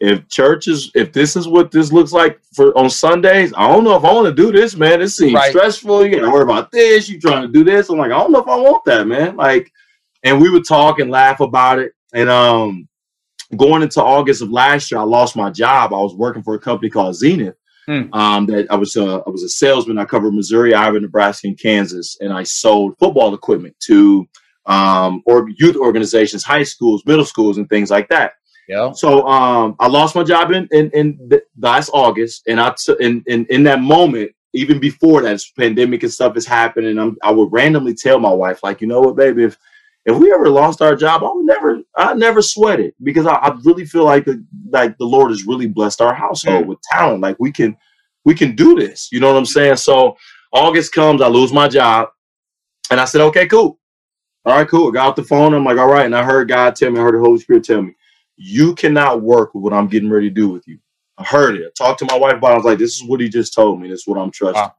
if 0.00 0.28
church 0.28 0.68
is 0.68 0.90
if 0.94 1.12
this 1.12 1.34
is 1.34 1.48
what 1.48 1.70
this 1.70 1.92
looks 1.92 2.12
like 2.12 2.38
for 2.54 2.76
on 2.78 2.88
Sundays, 2.88 3.52
I 3.56 3.68
don't 3.68 3.84
know 3.84 3.96
if 3.96 4.04
I 4.04 4.12
want 4.12 4.26
to 4.26 4.42
do 4.42 4.52
this, 4.52 4.76
man. 4.76 5.02
It 5.02 5.08
seems 5.08 5.34
right. 5.34 5.50
stressful. 5.50 6.06
You 6.06 6.16
gotta 6.16 6.30
worry 6.30 6.42
about 6.42 6.70
this, 6.70 7.08
you 7.08 7.20
trying 7.20 7.42
to 7.42 7.52
do 7.52 7.64
this. 7.64 7.88
I'm 7.88 7.98
like, 7.98 8.12
I 8.12 8.18
don't 8.18 8.32
know 8.32 8.40
if 8.40 8.48
I 8.48 8.56
want 8.56 8.84
that, 8.84 9.06
man. 9.06 9.36
Like, 9.36 9.72
and 10.22 10.40
we 10.40 10.50
would 10.50 10.66
talk 10.66 11.00
and 11.00 11.10
laugh 11.10 11.40
about 11.40 11.78
it. 11.78 11.92
And 12.14 12.28
um 12.28 12.87
going 13.56 13.82
into 13.82 14.02
August 14.02 14.42
of 14.42 14.50
last 14.50 14.90
year, 14.90 15.00
I 15.00 15.04
lost 15.04 15.36
my 15.36 15.50
job. 15.50 15.92
I 15.92 15.98
was 15.98 16.14
working 16.14 16.42
for 16.42 16.54
a 16.54 16.60
company 16.60 16.90
called 16.90 17.14
Xenith. 17.14 17.54
Hmm. 17.86 18.12
Um, 18.12 18.44
that 18.46 18.66
I 18.70 18.76
was 18.76 18.96
a, 18.96 19.22
I 19.26 19.30
was 19.30 19.42
a 19.42 19.48
salesman. 19.48 19.96
I 19.96 20.04
covered 20.04 20.34
Missouri, 20.34 20.74
Iowa, 20.74 21.00
Nebraska, 21.00 21.48
and 21.48 21.58
Kansas, 21.58 22.18
and 22.20 22.30
I 22.30 22.42
sold 22.42 22.98
football 22.98 23.32
equipment 23.32 23.76
to 23.86 24.28
um, 24.66 25.22
or 25.24 25.48
youth 25.56 25.76
organizations, 25.76 26.44
high 26.44 26.64
schools, 26.64 27.02
middle 27.06 27.24
schools, 27.24 27.56
and 27.56 27.68
things 27.70 27.90
like 27.90 28.08
that. 28.10 28.32
Yeah. 28.68 28.92
So 28.92 29.26
um, 29.26 29.74
I 29.80 29.88
lost 29.88 30.14
my 30.14 30.22
job 30.22 30.50
in 30.50 30.68
in, 30.70 30.90
in 30.90 31.18
the, 31.28 31.42
last 31.58 31.88
August, 31.94 32.42
and 32.46 32.60
I 32.60 32.74
t- 32.78 32.94
in, 33.00 33.24
in 33.26 33.46
in 33.46 33.62
that 33.62 33.80
moment, 33.80 34.32
even 34.52 34.78
before 34.78 35.22
that 35.22 35.42
pandemic 35.56 36.02
and 36.02 36.12
stuff 36.12 36.36
is 36.36 36.46
happening, 36.46 36.98
I'm, 36.98 37.16
I 37.22 37.30
would 37.30 37.50
randomly 37.50 37.94
tell 37.94 38.20
my 38.20 38.32
wife, 38.32 38.62
like, 38.62 38.82
you 38.82 38.86
know 38.86 39.00
what, 39.00 39.16
baby, 39.16 39.44
if 39.44 39.56
if 40.08 40.16
we 40.16 40.32
ever 40.32 40.48
lost 40.48 40.80
our 40.80 40.96
job, 40.96 41.22
I 41.22 41.30
would 41.30 41.44
never, 41.44 41.80
I 41.96 42.14
never 42.14 42.40
sweat 42.40 42.80
it 42.80 42.94
because 43.02 43.26
I, 43.26 43.34
I 43.34 43.56
really 43.64 43.84
feel 43.84 44.04
like 44.04 44.24
the 44.24 44.44
like 44.70 44.96
the 44.98 45.04
Lord 45.04 45.30
has 45.30 45.44
really 45.44 45.66
blessed 45.66 46.00
our 46.00 46.14
household 46.14 46.64
mm. 46.64 46.68
with 46.68 46.80
talent. 46.82 47.20
Like 47.20 47.36
we 47.38 47.52
can, 47.52 47.76
we 48.24 48.34
can 48.34 48.56
do 48.56 48.74
this. 48.74 49.10
You 49.12 49.20
know 49.20 49.28
what 49.28 49.38
I'm 49.38 49.46
saying? 49.46 49.76
So 49.76 50.16
August 50.52 50.92
comes, 50.92 51.20
I 51.20 51.28
lose 51.28 51.52
my 51.52 51.68
job, 51.68 52.08
and 52.90 52.98
I 52.98 53.04
said, 53.04 53.20
okay, 53.20 53.46
cool, 53.46 53.78
all 54.44 54.56
right, 54.56 54.68
cool. 54.68 54.88
I 54.88 54.92
got 54.92 55.08
off 55.08 55.16
the 55.16 55.24
phone. 55.24 55.52
I'm 55.52 55.64
like, 55.64 55.78
all 55.78 55.88
right, 55.92 56.06
and 56.06 56.16
I 56.16 56.24
heard 56.24 56.48
God 56.48 56.74
tell 56.74 56.90
me, 56.90 56.98
I 56.98 57.02
heard 57.02 57.14
the 57.14 57.18
Holy 57.18 57.38
Spirit 57.38 57.64
tell 57.64 57.82
me, 57.82 57.94
you 58.36 58.74
cannot 58.74 59.20
work 59.20 59.54
with 59.54 59.62
what 59.62 59.74
I'm 59.74 59.88
getting 59.88 60.08
ready 60.08 60.30
to 60.30 60.34
do 60.34 60.48
with 60.48 60.66
you. 60.66 60.78
I 61.18 61.24
heard 61.24 61.56
it. 61.56 61.66
I 61.66 61.70
talked 61.76 61.98
to 61.98 62.06
my 62.06 62.16
wife 62.16 62.36
about 62.36 62.50
it. 62.50 62.54
I 62.54 62.56
was 62.56 62.64
like, 62.64 62.78
this 62.78 62.96
is 62.96 63.04
what 63.04 63.20
he 63.20 63.28
just 63.28 63.52
told 63.52 63.80
me. 63.80 63.88
This 63.88 64.00
is 64.00 64.06
what 64.06 64.18
I'm 64.18 64.30
trusting. 64.30 64.62
Wow. 64.62 64.74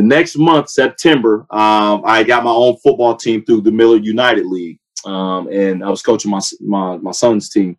The 0.00 0.06
next 0.06 0.38
month, 0.38 0.70
September, 0.70 1.46
um, 1.50 2.00
I 2.06 2.22
got 2.22 2.42
my 2.42 2.50
own 2.50 2.78
football 2.78 3.14
team 3.16 3.44
through 3.44 3.60
the 3.60 3.70
Miller 3.70 3.98
United 3.98 4.46
League. 4.46 4.78
Um, 5.04 5.46
and 5.48 5.84
I 5.84 5.90
was 5.90 6.00
coaching 6.00 6.30
my, 6.30 6.40
my 6.62 6.96
my 6.96 7.10
son's 7.10 7.50
team. 7.50 7.76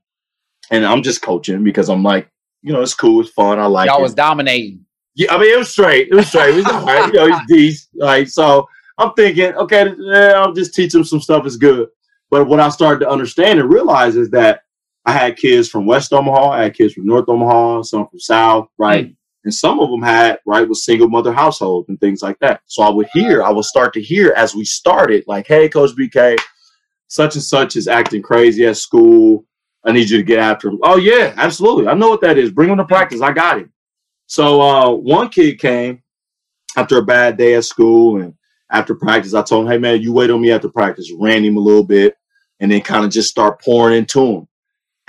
And 0.70 0.86
I'm 0.86 1.02
just 1.02 1.24
coaching 1.24 1.64
because 1.64 1.90
I'm 1.90 2.04
like, 2.04 2.30
you 2.62 2.74
know, 2.74 2.82
it's 2.82 2.94
cool, 2.94 3.22
it's 3.22 3.32
fun. 3.32 3.58
I 3.58 3.66
like 3.66 3.88
Y'all 3.88 3.98
it. 3.98 4.04
was 4.04 4.14
dominating. 4.14 4.86
Yeah, 5.16 5.34
I 5.34 5.40
mean, 5.40 5.52
it 5.52 5.58
was 5.58 5.72
straight. 5.72 6.10
It 6.10 6.14
was 6.14 6.28
straight. 6.28 6.54
It 6.54 6.58
was 6.58 6.68
all 6.68 6.86
right. 6.86 7.12
You 7.12 7.28
know, 7.28 7.38
he's 7.48 7.48
decent. 7.48 7.90
Like, 7.96 8.28
so 8.28 8.68
I'm 9.00 9.14
thinking, 9.16 9.56
okay, 9.56 9.92
yeah, 9.98 10.34
I'll 10.36 10.54
just 10.54 10.76
teach 10.76 10.94
him 10.94 11.04
some 11.04 11.22
stuff 11.22 11.48
is 11.48 11.58
good. 11.58 11.90
But 12.30 12.46
what 12.46 12.60
I 12.60 12.70
started 12.70 13.00
to 13.00 13.10
understand 13.10 13.60
and 13.60 13.74
realize 13.74 14.16
is 14.16 14.30
that 14.30 14.62
I 15.08 15.12
had 15.14 15.38
kids 15.38 15.70
from 15.70 15.88
West 15.88 16.14
Omaha, 16.14 16.52
I 16.52 16.64
had 16.66 16.76
kids 16.76 16.94
from 16.94 17.08
North 17.08 17.28
Omaha, 17.28 17.82
some 17.82 18.08
from 18.08 18.20
South, 18.20 18.68
right? 18.78 19.08
Mm. 19.08 19.16
And 19.44 19.54
some 19.54 19.80
of 19.80 19.90
them 19.90 20.04
had, 20.04 20.40
right, 20.46 20.68
was 20.68 20.86
single 20.86 21.10
mother 21.10 21.34
households 21.34 21.90
and 21.90 22.00
things 22.00 22.22
like 22.22 22.38
that. 22.40 22.62
So 22.66 22.84
I 22.84 22.90
would 22.90 23.08
hear, 23.12 23.44
I 23.44 23.50
would 23.50 23.66
start 23.66 23.94
to 23.94 24.02
hear 24.02 24.34
as 24.38 24.54
we 24.54 24.64
started, 24.66 25.24
like, 25.28 25.48
hey, 25.48 25.68
Coach 25.68 25.92
BK, 25.92 26.38
such 27.08 27.36
and 27.36 27.44
such 27.44 27.76
is 27.76 27.88
acting 27.88 28.22
crazy 28.22 28.66
at 28.66 28.78
school. 28.78 29.46
I 29.84 29.92
need 29.92 30.10
you 30.10 30.18
to 30.18 30.24
get 30.24 30.40
after 30.40 30.70
him. 30.70 30.80
Oh, 30.84 30.98
yeah, 30.98 31.34
absolutely. 31.38 31.88
I 31.88 31.96
know 31.96 32.10
what 32.10 32.22
that 32.22 32.38
is. 32.38 32.52
Bring 32.52 32.70
him 32.70 32.78
to 32.78 32.86
practice. 32.86 33.22
I 33.22 33.32
got 33.32 33.58
him. 33.58 33.74
So 34.28 34.62
uh, 34.62 34.92
one 34.92 35.30
kid 35.30 35.60
came 35.60 36.04
after 36.78 37.00
a 37.00 37.06
bad 37.06 37.38
day 37.38 37.56
at 37.56 37.66
school 37.66 38.22
and 38.22 38.36
after 38.72 38.96
practice, 38.96 39.34
I 39.34 39.42
told 39.42 39.66
him, 39.66 39.72
hey, 39.72 39.78
man, 39.80 40.02
you 40.02 40.14
wait 40.14 40.30
on 40.30 40.40
me 40.40 40.52
after 40.52 40.70
practice. 40.70 41.12
Ran 41.20 41.44
him 41.44 41.58
a 41.58 41.62
little 41.62 41.84
bit 41.84 42.16
and 42.60 42.72
then 42.72 42.82
kind 42.82 43.04
of 43.04 43.12
just 43.12 43.30
start 43.30 43.60
pouring 43.62 43.98
into 43.98 44.24
him 44.24 44.48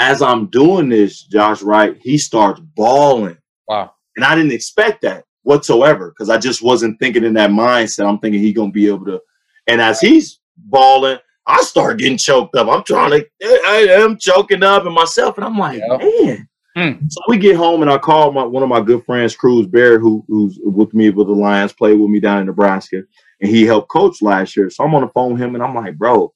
as 0.03 0.21
I'm 0.21 0.47
doing 0.47 0.89
this, 0.89 1.23
Josh, 1.23 1.63
right, 1.63 1.97
he 2.03 2.19
starts 2.19 2.61
bawling. 2.61 3.39
Wow. 3.69 3.92
And 4.17 4.25
I 4.25 4.35
didn't 4.35 4.53
expect 4.53 5.03
that 5.03 5.25
whatsoever 5.43 6.11
because 6.11 6.31
I 6.31 6.39
just 6.39 6.63
wasn't 6.63 6.99
thinking 6.99 7.25
in 7.25 7.35
that 7.35 7.51
mindset. 7.51 8.09
I'm 8.09 8.19
thinking 8.19 8.41
he's 8.41 8.55
gonna 8.55 8.71
be 8.71 8.87
able 8.89 9.07
to. 9.07 9.21
And 9.67 9.81
as 9.81 10.01
he's 10.01 10.41
bawling, 10.57 11.19
I 11.47 11.63
start 11.63 11.99
getting 11.99 12.19
choked 12.19 12.55
up. 12.57 12.69
I'm 12.69 12.85
trying 12.85 13.11
to, 13.11 13.27
I 13.43 13.87
am 13.91 14.17
choking 14.19 14.63
up 14.63 14.87
and 14.87 14.95
myself, 14.95 15.37
and 15.37 15.45
I'm 15.45 15.59
like, 15.59 15.83
man. 15.89 16.49
Hmm. 16.75 17.07
So 17.09 17.21
we 17.29 17.37
get 17.37 17.57
home 17.57 17.83
and 17.83 17.91
I 17.91 17.99
call 17.99 18.33
my 18.33 18.45
one 18.45 18.63
of 18.63 18.69
my 18.69 18.81
good 18.81 19.05
friends, 19.05 19.37
Cruz 19.37 19.67
Bear, 19.67 19.99
who 19.99 20.25
who's 20.27 20.59
with 20.63 20.95
me 20.95 21.11
with 21.11 21.27
the 21.27 21.35
Lions, 21.35 21.75
played 21.75 22.01
with 22.01 22.09
me 22.09 22.19
down 22.19 22.41
in 22.41 22.47
Nebraska, 22.47 23.03
and 23.43 23.51
he 23.51 23.65
helped 23.65 23.91
coach 23.91 24.23
last 24.23 24.57
year. 24.57 24.71
So 24.71 24.85
I'm 24.85 24.95
on 24.95 25.03
the 25.03 25.09
phone 25.09 25.35
with 25.35 25.43
him 25.43 25.55
and 25.55 25.63
I'm 25.63 25.75
like, 25.75 25.99
bro, 25.99 26.33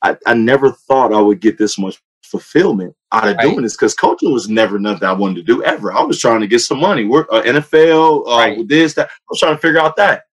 I, 0.00 0.16
I 0.24 0.34
never 0.34 0.70
thought 0.70 1.12
I 1.12 1.20
would 1.20 1.40
get 1.40 1.58
this 1.58 1.78
much 1.78 2.00
fulfillment 2.32 2.96
out 3.12 3.28
of 3.28 3.36
right. 3.36 3.42
doing 3.44 3.62
this 3.62 3.76
because 3.76 3.94
coaching 3.94 4.32
was 4.32 4.48
never 4.48 4.78
nothing 4.78 5.06
I 5.06 5.12
wanted 5.12 5.36
to 5.36 5.42
do 5.42 5.62
ever. 5.62 5.92
I 5.92 6.02
was 6.02 6.18
trying 6.18 6.40
to 6.40 6.46
get 6.46 6.60
some 6.60 6.80
money, 6.80 7.04
work 7.04 7.28
uh, 7.30 7.42
NFL, 7.42 8.26
uh, 8.26 8.36
right. 8.36 8.68
this, 8.68 8.94
that. 8.94 9.08
I 9.08 9.12
was 9.28 9.38
trying 9.38 9.54
to 9.54 9.60
figure 9.60 9.80
out 9.80 9.96
that. 9.96 10.24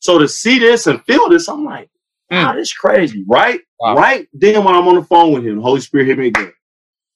So 0.00 0.18
to 0.18 0.28
see 0.28 0.58
this 0.58 0.86
and 0.86 1.02
feel 1.04 1.28
this, 1.30 1.48
I'm 1.48 1.64
like, 1.64 1.88
wow, 2.30 2.52
mm. 2.52 2.56
this 2.56 2.74
crazy, 2.74 3.24
right? 3.26 3.60
Wow. 3.80 3.96
Right 3.96 4.28
then, 4.34 4.64
when 4.64 4.74
I'm 4.74 4.88
on 4.88 4.96
the 4.96 5.04
phone 5.04 5.32
with 5.32 5.46
him, 5.46 5.56
the 5.56 5.62
Holy 5.62 5.80
Spirit 5.80 6.08
hit 6.08 6.18
me 6.18 6.26
again 6.26 6.52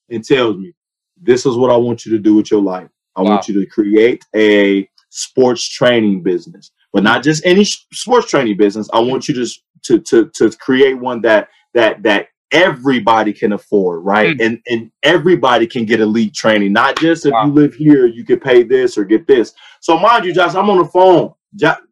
and 0.09 0.23
tells 0.23 0.57
me, 0.57 0.73
"This 1.21 1.45
is 1.45 1.55
what 1.55 1.69
I 1.69 1.75
want 1.75 2.05
you 2.05 2.11
to 2.13 2.19
do 2.19 2.35
with 2.35 2.49
your 2.49 2.61
life. 2.61 2.89
I 3.15 3.21
wow. 3.21 3.31
want 3.31 3.47
you 3.47 3.59
to 3.59 3.65
create 3.67 4.23
a 4.35 4.89
sports 5.09 5.67
training 5.67 6.23
business, 6.23 6.71
but 6.93 7.03
not 7.03 7.23
just 7.23 7.45
any 7.45 7.63
sports 7.65 8.29
training 8.29 8.57
business. 8.57 8.89
I 8.93 8.99
want 8.99 9.27
you 9.27 9.35
to 9.35 9.45
to 9.83 9.99
to 9.99 10.31
to 10.35 10.57
create 10.57 10.95
one 10.95 11.21
that 11.21 11.49
that 11.73 12.01
that 12.03 12.27
everybody 12.51 13.33
can 13.33 13.53
afford, 13.53 14.03
right? 14.03 14.35
Mm. 14.37 14.45
And 14.45 14.61
and 14.67 14.91
everybody 15.03 15.67
can 15.67 15.85
get 15.85 15.99
elite 15.99 16.33
training, 16.33 16.73
not 16.73 16.97
just 16.99 17.25
if 17.25 17.31
wow. 17.33 17.45
you 17.45 17.53
live 17.53 17.73
here, 17.73 18.05
you 18.05 18.25
can 18.25 18.39
pay 18.39 18.63
this 18.63 18.97
or 18.97 19.05
get 19.05 19.27
this. 19.27 19.53
So 19.81 19.97
mind 19.97 20.25
you, 20.25 20.33
Josh, 20.33 20.55
I'm 20.55 20.69
on 20.69 20.79
the 20.79 20.85
phone. 20.85 21.33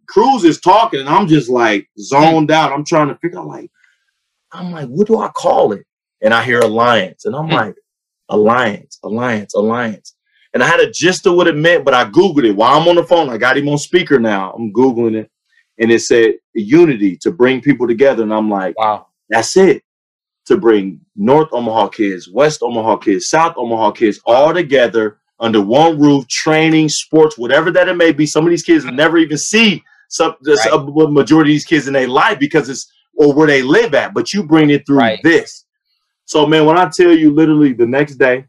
Cruz 0.08 0.44
is 0.44 0.60
talking, 0.60 1.02
and 1.02 1.10
I'm 1.10 1.28
just 1.28 1.50
like 1.50 1.90
zoned 2.00 2.50
mm. 2.50 2.54
out. 2.54 2.72
I'm 2.72 2.86
trying 2.86 3.10
to 3.10 3.16
figure 3.16 3.40
out 3.40 3.48
like, 3.48 3.70
I'm 4.52 4.72
like, 4.72 4.88
what 4.88 5.08
do 5.08 5.20
I 5.20 5.30
call 5.30 5.74
it? 5.74 5.86
And 6.22 6.34
I 6.34 6.44
hear 6.44 6.60
alliance, 6.60 7.26
and 7.26 7.36
I'm 7.36 7.50
mm. 7.50 7.54
like, 7.54 7.76
alliance, 8.30 9.00
alliance, 9.04 9.54
alliance. 9.54 10.16
And 10.54 10.64
I 10.64 10.68
had 10.68 10.80
a 10.80 10.90
gist 10.90 11.28
of 11.28 11.36
what 11.36 11.48
it 11.48 11.56
meant, 11.56 11.86
but 11.86 11.94
I 11.94 12.06
googled 12.06 12.46
it 12.46 12.54
while 12.54 12.80
I'm 12.80 12.88
on 12.88 12.96
the 12.96 13.04
phone. 13.04 13.30
I 13.30 13.38
got 13.38 13.58
him 13.58 13.70
on 13.70 13.78
speaker 13.78 14.18
now. 14.18 14.54
I'm 14.54 14.74
googling 14.74 15.16
it, 15.16 15.30
and 15.78 15.92
it 15.92 16.00
said 16.02 16.36
unity 16.54 17.18
to 17.18 17.32
bring 17.32 17.62
people 17.62 17.88
together. 17.88 18.24
And 18.24 18.34
I'm 18.34 18.50
like, 18.50 18.78
wow, 18.80 19.08
that's 19.30 19.56
it 19.58 19.84
to 20.48 20.58
bring 20.58 21.00
North 21.16 21.50
Omaha 21.52 21.90
kids, 21.90 22.30
West 22.30 22.62
Omaha 22.62 22.98
kids, 22.98 23.28
South 23.28 23.56
Omaha 23.58 23.92
kids 23.92 24.20
all 24.26 24.54
together 24.54 25.20
under 25.40 25.62
one 25.62 26.00
roof, 26.00 26.28
training, 26.28 26.90
sports, 26.90 27.38
whatever 27.38 27.70
that 27.72 27.90
it 27.90 27.96
may 27.96 28.12
be. 28.12 28.26
Some 28.26 28.46
of 28.46 28.50
these 28.50 28.64
kids 28.64 28.86
never 28.86 29.18
even 29.18 29.38
see 29.38 29.84
some 30.10 30.36
right. 30.46 30.72
a 30.72 30.80
majority 30.80 31.52
of 31.52 31.56
these 31.56 31.66
kids 31.66 31.88
in 31.88 31.94
their 31.94 32.08
life 32.08 32.40
because 32.40 32.70
it's 32.70 32.92
or 33.16 33.34
where 33.34 33.48
they 33.48 33.62
live 33.62 33.94
at. 33.94 34.14
But 34.14 34.34
you 34.34 34.44
bring 34.44 34.70
it 34.70 34.86
through 34.86 35.00
right. 35.00 35.20
this. 35.22 35.66
So 36.26 36.46
man, 36.46 36.66
when 36.66 36.78
I 36.78 36.90
tell 36.90 37.12
you, 37.12 37.34
literally 37.34 37.74
the 37.74 37.86
next 37.86 38.16
day, 38.16 38.46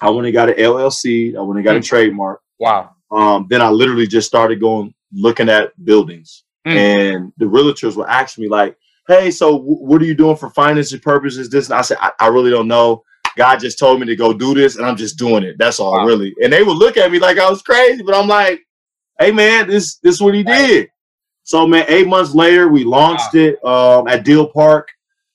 I 0.00 0.08
went 0.08 0.26
and 0.26 0.34
got 0.34 0.48
an 0.48 0.56
LLC. 0.56 1.36
I 1.36 1.42
went 1.42 1.58
and 1.58 1.64
got 1.64 1.76
mm. 1.76 1.80
a 1.80 1.82
trademark. 1.82 2.40
Wow. 2.58 2.94
Um, 3.10 3.46
then 3.50 3.60
I 3.60 3.68
literally 3.68 4.06
just 4.06 4.26
started 4.26 4.60
going 4.60 4.94
looking 5.12 5.48
at 5.48 5.72
buildings, 5.84 6.44
mm. 6.66 6.74
and 6.74 7.32
the 7.36 7.44
realtors 7.44 7.96
were 7.96 8.08
asking 8.08 8.44
me 8.44 8.48
like, 8.48 8.76
hey, 9.10 9.30
so 9.30 9.56
what 9.56 10.00
are 10.00 10.06
you 10.06 10.14
doing 10.14 10.36
for 10.36 10.50
finances 10.50 11.00
purposes? 11.00 11.50
This, 11.50 11.68
and 11.68 11.78
I 11.78 11.82
said, 11.82 11.98
I, 12.00 12.12
I, 12.20 12.28
really 12.28 12.50
don't 12.50 12.68
know. 12.68 13.02
God 13.36 13.58
just 13.58 13.78
told 13.78 14.00
me 14.00 14.06
to 14.06 14.16
go 14.16 14.32
do 14.32 14.54
this, 14.54 14.76
and 14.76 14.86
I'm 14.86 14.96
just 14.96 15.18
doing 15.18 15.42
it. 15.42 15.56
That's 15.58 15.80
all, 15.80 15.92
wow. 15.92 16.04
really. 16.04 16.34
And 16.42 16.52
they 16.52 16.62
would 16.62 16.76
look 16.76 16.96
at 16.96 17.10
me 17.10 17.18
like 17.18 17.38
I 17.38 17.48
was 17.48 17.62
crazy, 17.62 18.02
but 18.02 18.14
I'm 18.14 18.28
like, 18.28 18.60
hey, 19.18 19.32
man, 19.32 19.68
this 19.68 19.96
this 19.96 20.16
is 20.16 20.20
what 20.20 20.34
he 20.34 20.42
did. 20.42 20.88
So, 21.42 21.66
man, 21.66 21.84
eight 21.88 22.06
months 22.06 22.34
later, 22.34 22.68
we 22.68 22.84
launched 22.84 23.34
wow. 23.34 23.40
it 23.40 23.64
um, 23.64 24.08
at 24.08 24.24
Deal 24.24 24.48
Park. 24.48 24.88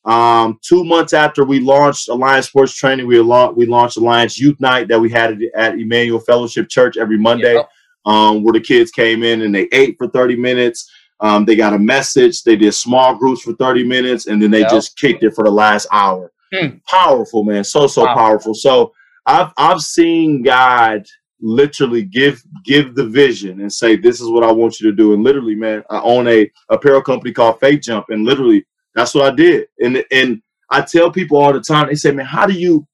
Um, 0.05 0.59
two 0.61 0.83
months 0.83 1.13
after 1.13 1.43
we 1.43 1.59
launched 1.59 2.09
Alliance 2.09 2.47
Sports 2.47 2.75
Training, 2.75 3.07
we, 3.07 3.19
la- 3.19 3.49
we 3.49 3.65
launched 3.65 3.97
Alliance 3.97 4.39
Youth 4.39 4.59
Night 4.59 4.87
that 4.87 5.01
we 5.01 5.09
had 5.09 5.33
at, 5.33 5.39
at 5.55 5.79
Emmanuel 5.79 6.19
Fellowship 6.19 6.69
Church 6.69 6.95
every 6.95 7.17
Monday, 7.17 7.61
um, 8.05 8.43
where 8.43 8.53
the 8.53 8.59
kids 8.59 8.91
came 8.91 9.23
in 9.23 9.41
and 9.41 9.53
they 9.53 9.67
ate 9.71 9.97
for 9.97 10.07
30 10.07 10.35
minutes. 10.35 10.89
Um, 11.19 11.45
they 11.45 11.55
got 11.55 11.73
a 11.73 11.79
message. 11.79 12.43
They 12.43 12.55
did 12.55 12.73
small 12.73 13.15
groups 13.15 13.41
for 13.41 13.53
30 13.53 13.83
minutes 13.85 14.27
and 14.27 14.41
then 14.41 14.51
they 14.51 14.61
yep. 14.61 14.69
just 14.69 14.97
kicked 14.97 15.23
it 15.23 15.33
for 15.33 15.43
the 15.43 15.51
last 15.51 15.87
hour. 15.91 16.31
Hmm. 16.53 16.77
Powerful, 16.87 17.43
man. 17.43 17.63
So, 17.63 17.87
so 17.87 18.05
wow. 18.05 18.13
powerful. 18.13 18.53
So 18.53 18.93
I've, 19.25 19.51
I've 19.57 19.81
seen 19.81 20.43
God 20.43 21.05
literally 21.41 22.03
give, 22.03 22.43
give 22.63 22.95
the 22.95 23.07
vision 23.07 23.61
and 23.61 23.71
say, 23.71 23.95
this 23.95 24.19
is 24.19 24.29
what 24.29 24.43
I 24.43 24.51
want 24.51 24.79
you 24.79 24.89
to 24.89 24.95
do. 24.95 25.13
And 25.13 25.23
literally, 25.23 25.55
man, 25.55 25.83
I 25.89 26.01
own 26.01 26.27
a 26.27 26.49
apparel 26.69 27.01
company 27.01 27.33
called 27.33 27.59
Faith 27.59 27.81
Jump. 27.81 28.07
And 28.09 28.25
literally 28.25 28.65
that's 28.93 29.15
what 29.15 29.31
I 29.31 29.35
did. 29.35 29.67
And, 29.79 30.03
and 30.11 30.41
I 30.69 30.81
tell 30.81 31.11
people 31.11 31.37
all 31.37 31.53
the 31.53 31.61
time, 31.61 31.87
they 31.87 31.95
say, 31.95 32.11
man, 32.11 32.25
how 32.25 32.45
do 32.45 32.53
you, 32.53 32.85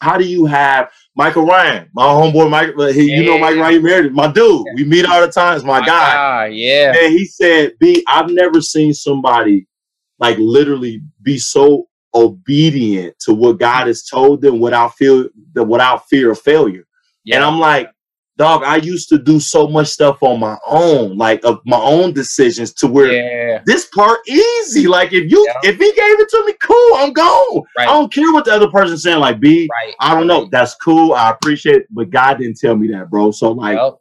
how 0.00 0.16
do 0.16 0.24
you 0.24 0.46
have 0.46 0.90
Michael 1.16 1.44
Ryan, 1.44 1.88
my 1.92 2.04
homeboy 2.04 2.48
Mike, 2.48 2.94
he, 2.94 3.10
yeah. 3.10 3.16
you 3.16 3.24
know 3.24 3.38
Mike 3.38 3.56
Ryan, 3.56 3.82
married 3.82 4.12
my 4.12 4.30
dude. 4.30 4.66
We 4.76 4.84
meet 4.84 5.04
all 5.04 5.20
the 5.20 5.30
time. 5.30 5.56
It's 5.56 5.64
my, 5.64 5.80
my 5.80 5.86
guy. 5.86 6.12
God, 6.14 6.54
yeah. 6.54 6.94
And 6.96 7.12
he 7.12 7.26
said, 7.26 7.72
"B, 7.80 8.04
I've 8.06 8.30
never 8.30 8.60
seen 8.60 8.94
somebody 8.94 9.66
like 10.18 10.36
literally 10.38 11.02
be 11.22 11.38
so 11.38 11.88
obedient 12.14 13.18
to 13.20 13.34
what 13.34 13.58
God 13.58 13.86
has 13.86 14.04
told 14.04 14.40
them 14.40 14.60
without 14.60 14.92
the 14.98 15.30
without 15.64 16.08
fear 16.08 16.30
of 16.30 16.40
failure. 16.40 16.86
Yeah. 17.24 17.36
And 17.36 17.44
I'm 17.44 17.58
like, 17.58 17.90
dog, 18.40 18.64
I 18.64 18.76
used 18.76 19.10
to 19.10 19.18
do 19.18 19.38
so 19.38 19.68
much 19.68 19.88
stuff 19.88 20.22
on 20.22 20.40
my 20.40 20.56
own, 20.66 21.18
like 21.18 21.44
of 21.44 21.60
my 21.66 21.76
own 21.78 22.14
decisions 22.14 22.72
to 22.74 22.86
where 22.86 23.12
yeah. 23.12 23.60
this 23.66 23.84
part 23.94 24.18
easy. 24.26 24.86
Like 24.86 25.12
if 25.12 25.30
you 25.30 25.46
yeah. 25.46 25.70
if 25.70 25.76
he 25.76 25.92
gave 25.92 26.18
it 26.18 26.28
to 26.30 26.44
me, 26.46 26.54
cool, 26.62 26.92
I'm 26.94 27.12
gone. 27.12 27.62
Right. 27.76 27.86
I 27.86 27.92
don't 27.92 28.10
care 28.10 28.32
what 28.32 28.46
the 28.46 28.52
other 28.52 28.70
person's 28.70 29.02
saying. 29.02 29.20
Like, 29.20 29.40
B, 29.40 29.68
right. 29.70 29.94
I 30.00 30.14
don't 30.14 30.26
know. 30.26 30.48
That's 30.50 30.74
cool. 30.76 31.12
I 31.12 31.30
appreciate 31.32 31.76
it. 31.76 31.86
But 31.90 32.08
God 32.08 32.38
didn't 32.38 32.58
tell 32.58 32.74
me 32.74 32.88
that, 32.92 33.10
bro. 33.10 33.30
So 33.30 33.52
like 33.52 33.76
yep. 33.76 34.00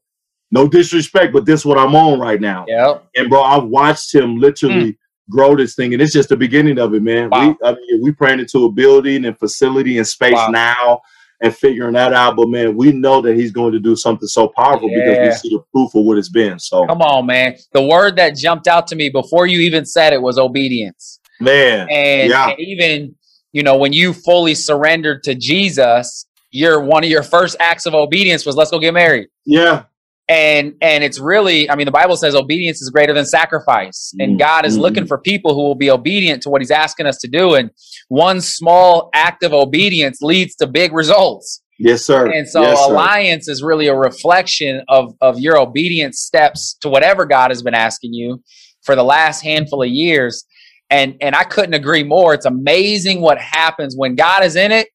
no 0.51 0.69
disrespect, 0.69 1.33
but 1.33 1.45
this 1.45 1.59
is 1.59 1.65
what 1.65 1.77
I'm 1.77 1.93
on 1.93 2.17
right 2.17 2.39
now. 2.39 2.63
Yeah. 2.65 2.99
And 3.17 3.29
bro, 3.29 3.43
I've 3.43 3.65
watched 3.65 4.15
him 4.15 4.37
literally 4.37 4.93
mm. 4.93 4.97
grow 5.29 5.53
this 5.57 5.75
thing, 5.75 5.91
and 5.91 6.01
it's 6.01 6.13
just 6.13 6.29
the 6.29 6.37
beginning 6.37 6.79
of 6.79 6.93
it, 6.93 7.03
man. 7.03 7.29
Wow. 7.29 7.57
We 7.59 7.67
I 7.67 7.73
mean, 7.73 8.03
we 8.03 8.13
praying 8.13 8.39
into 8.39 8.63
a 8.63 8.71
building 8.71 9.25
and 9.25 9.37
facility 9.37 9.97
and 9.97 10.07
space 10.07 10.35
wow. 10.35 10.47
now 10.47 11.01
and 11.41 11.55
figuring 11.55 11.93
that 11.93 12.13
out. 12.13 12.35
But 12.35 12.49
man, 12.49 12.75
we 12.75 12.91
know 12.91 13.21
that 13.21 13.35
he's 13.35 13.51
going 13.51 13.71
to 13.73 13.79
do 13.79 13.95
something 13.95 14.27
so 14.27 14.47
powerful 14.47 14.89
yeah. 14.89 14.99
because 14.99 15.17
we 15.43 15.49
see 15.49 15.55
the 15.55 15.63
proof 15.73 15.95
of 15.95 16.03
what 16.05 16.17
it's 16.17 16.29
been. 16.29 16.59
So 16.59 16.85
come 16.85 17.01
on, 17.01 17.25
man. 17.25 17.55
The 17.73 17.83
word 17.83 18.15
that 18.17 18.35
jumped 18.35 18.67
out 18.67 18.87
to 18.87 18.95
me 18.95 19.09
before 19.09 19.47
you 19.47 19.59
even 19.59 19.85
said 19.85 20.13
it 20.13 20.21
was 20.21 20.37
obedience. 20.37 21.19
Man. 21.39 21.87
And, 21.89 22.29
yeah. 22.29 22.49
and 22.49 22.59
even, 22.59 23.15
you 23.53 23.63
know, 23.63 23.77
when 23.77 23.93
you 23.93 24.13
fully 24.13 24.55
surrendered 24.55 25.23
to 25.23 25.35
Jesus, 25.35 26.25
your 26.51 26.81
one 26.81 27.03
of 27.03 27.09
your 27.09 27.23
first 27.23 27.55
acts 27.59 27.85
of 27.85 27.93
obedience 27.93 28.45
was 28.45 28.55
let's 28.55 28.71
go 28.71 28.79
get 28.79 28.93
married. 28.93 29.29
Yeah 29.45 29.83
and 30.29 30.75
and 30.79 31.03
it's 31.03 31.19
really 31.19 31.69
i 31.69 31.75
mean 31.75 31.85
the 31.85 31.91
bible 31.91 32.15
says 32.15 32.35
obedience 32.35 32.81
is 32.81 32.89
greater 32.89 33.13
than 33.13 33.25
sacrifice. 33.25 34.13
And 34.19 34.37
god 34.39 34.65
is 34.65 34.73
mm-hmm. 34.73 34.83
looking 34.83 35.07
for 35.07 35.17
people 35.17 35.55
who 35.55 35.63
will 35.63 35.75
be 35.75 35.89
obedient 35.89 36.43
to 36.43 36.49
what 36.49 36.61
he's 36.61 36.71
asking 36.71 37.07
us 37.07 37.17
to 37.17 37.27
do. 37.27 37.55
And 37.55 37.71
one 38.07 38.39
small 38.39 39.09
act 39.13 39.43
of 39.43 39.53
obedience 39.53 40.21
leads 40.21 40.55
to 40.57 40.67
big 40.67 40.93
results. 40.93 41.61
Yes 41.79 42.05
sir. 42.05 42.31
And 42.31 42.47
so 42.47 42.61
yes, 42.61 42.79
alliance 42.87 43.45
sir. 43.47 43.53
is 43.53 43.63
really 43.63 43.87
a 43.87 43.95
reflection 43.95 44.83
of 44.87 45.13
of 45.19 45.39
your 45.39 45.57
obedience 45.57 46.21
steps 46.21 46.77
to 46.81 46.89
whatever 46.89 47.25
god 47.25 47.49
has 47.49 47.63
been 47.63 47.73
asking 47.73 48.13
you 48.13 48.41
for 48.83 48.95
the 48.95 49.03
last 49.03 49.41
handful 49.41 49.81
of 49.81 49.89
years. 49.89 50.45
And 50.91 51.15
and 51.21 51.35
i 51.35 51.43
couldn't 51.43 51.73
agree 51.73 52.03
more. 52.03 52.35
It's 52.35 52.45
amazing 52.45 53.21
what 53.21 53.39
happens 53.39 53.95
when 53.97 54.15
god 54.15 54.43
is 54.43 54.55
in 54.55 54.71
it. 54.71 54.89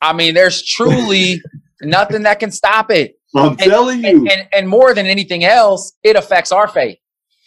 I 0.00 0.14
mean 0.14 0.32
there's 0.34 0.64
truly 0.64 1.42
nothing 1.82 2.22
that 2.22 2.40
can 2.40 2.50
stop 2.50 2.90
it 2.90 3.16
I'm 3.34 3.48
and, 3.50 3.58
telling 3.58 4.04
you. 4.04 4.10
And, 4.10 4.30
and, 4.30 4.48
and, 4.52 4.68
more 4.68 4.94
than 4.94 5.06
anything 5.06 5.44
else, 5.44 5.92
it 6.02 6.16
affects 6.16 6.52
our 6.52 6.68
faith. 6.68 6.98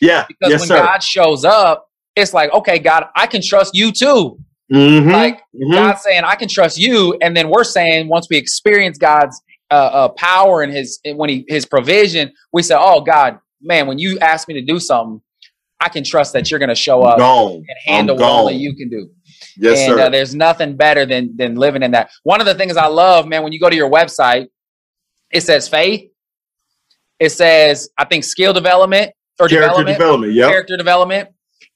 Yeah. 0.02 0.26
Because 0.28 0.52
yes, 0.52 0.60
when 0.62 0.68
sir. 0.68 0.78
God 0.78 1.04
shows 1.04 1.46
up, 1.46 1.88
it's 2.16 2.34
like, 2.34 2.52
okay, 2.54 2.80
God, 2.80 3.06
I 3.16 3.28
can 3.28 3.42
trust 3.42 3.76
you 3.76 3.92
too. 3.92 4.40
Mm-hmm. 4.72 5.12
Like 5.12 5.38
mm-hmm. 5.38 5.72
God 5.72 5.98
saying, 6.00 6.24
I 6.24 6.36
can 6.36 6.48
trust 6.48 6.80
you. 6.80 7.18
And 7.22 7.36
then 7.36 7.50
we're 7.50 7.64
saying, 7.64 8.08
once 8.08 8.28
we 8.30 8.38
experience 8.38 8.98
God's 8.98 9.40
uh, 9.70 9.74
uh, 9.74 10.10
power 10.10 10.64
and 10.64 10.74
his, 10.74 11.00
when 11.06 11.30
he, 11.30 11.46
his 11.48 11.66
provision, 11.66 12.32
we 12.52 12.64
say, 12.64 12.76
oh 12.78 13.02
God, 13.02 13.40
man, 13.62 13.88
when 13.88 14.00
you 14.00 14.18
ask 14.20 14.48
me 14.48 14.54
to 14.56 14.62
do 14.62 14.80
something, 14.80 15.22
I 15.80 15.90
can 15.90 16.04
trust 16.04 16.34
that 16.34 16.50
you're 16.50 16.60
going 16.60 16.70
to 16.70 16.76
show 16.76 17.04
up 17.04 17.20
and 17.20 17.66
handle 17.86 18.16
what 18.16 18.32
only 18.32 18.56
you 18.56 18.76
can 18.76 18.90
do. 18.90 19.10
Yes, 19.58 19.80
and, 19.80 19.98
sir. 19.98 20.06
Uh, 20.06 20.10
there's 20.10 20.34
nothing 20.34 20.76
better 20.76 21.06
than 21.06 21.36
than 21.36 21.56
living 21.56 21.84
in 21.84 21.92
that. 21.92 22.10
One 22.24 22.40
of 22.40 22.48
the 22.48 22.56
things 22.56 22.78
I 22.78 22.88
love, 22.88 23.28
man, 23.28 23.44
when 23.44 23.52
you 23.52 23.60
go 23.60 23.70
to 23.70 23.76
your 23.76 23.90
website, 23.90 24.48
it 25.36 25.42
says 25.42 25.68
faith. 25.68 26.10
It 27.20 27.30
says, 27.30 27.90
I 27.98 28.06
think 28.06 28.24
skill 28.24 28.54
development 28.54 29.12
or 29.40 29.48
character 29.48 29.68
development, 29.68 29.98
development, 29.98 30.34
yeah, 30.34 30.50
character 30.50 30.78
development, 30.78 31.30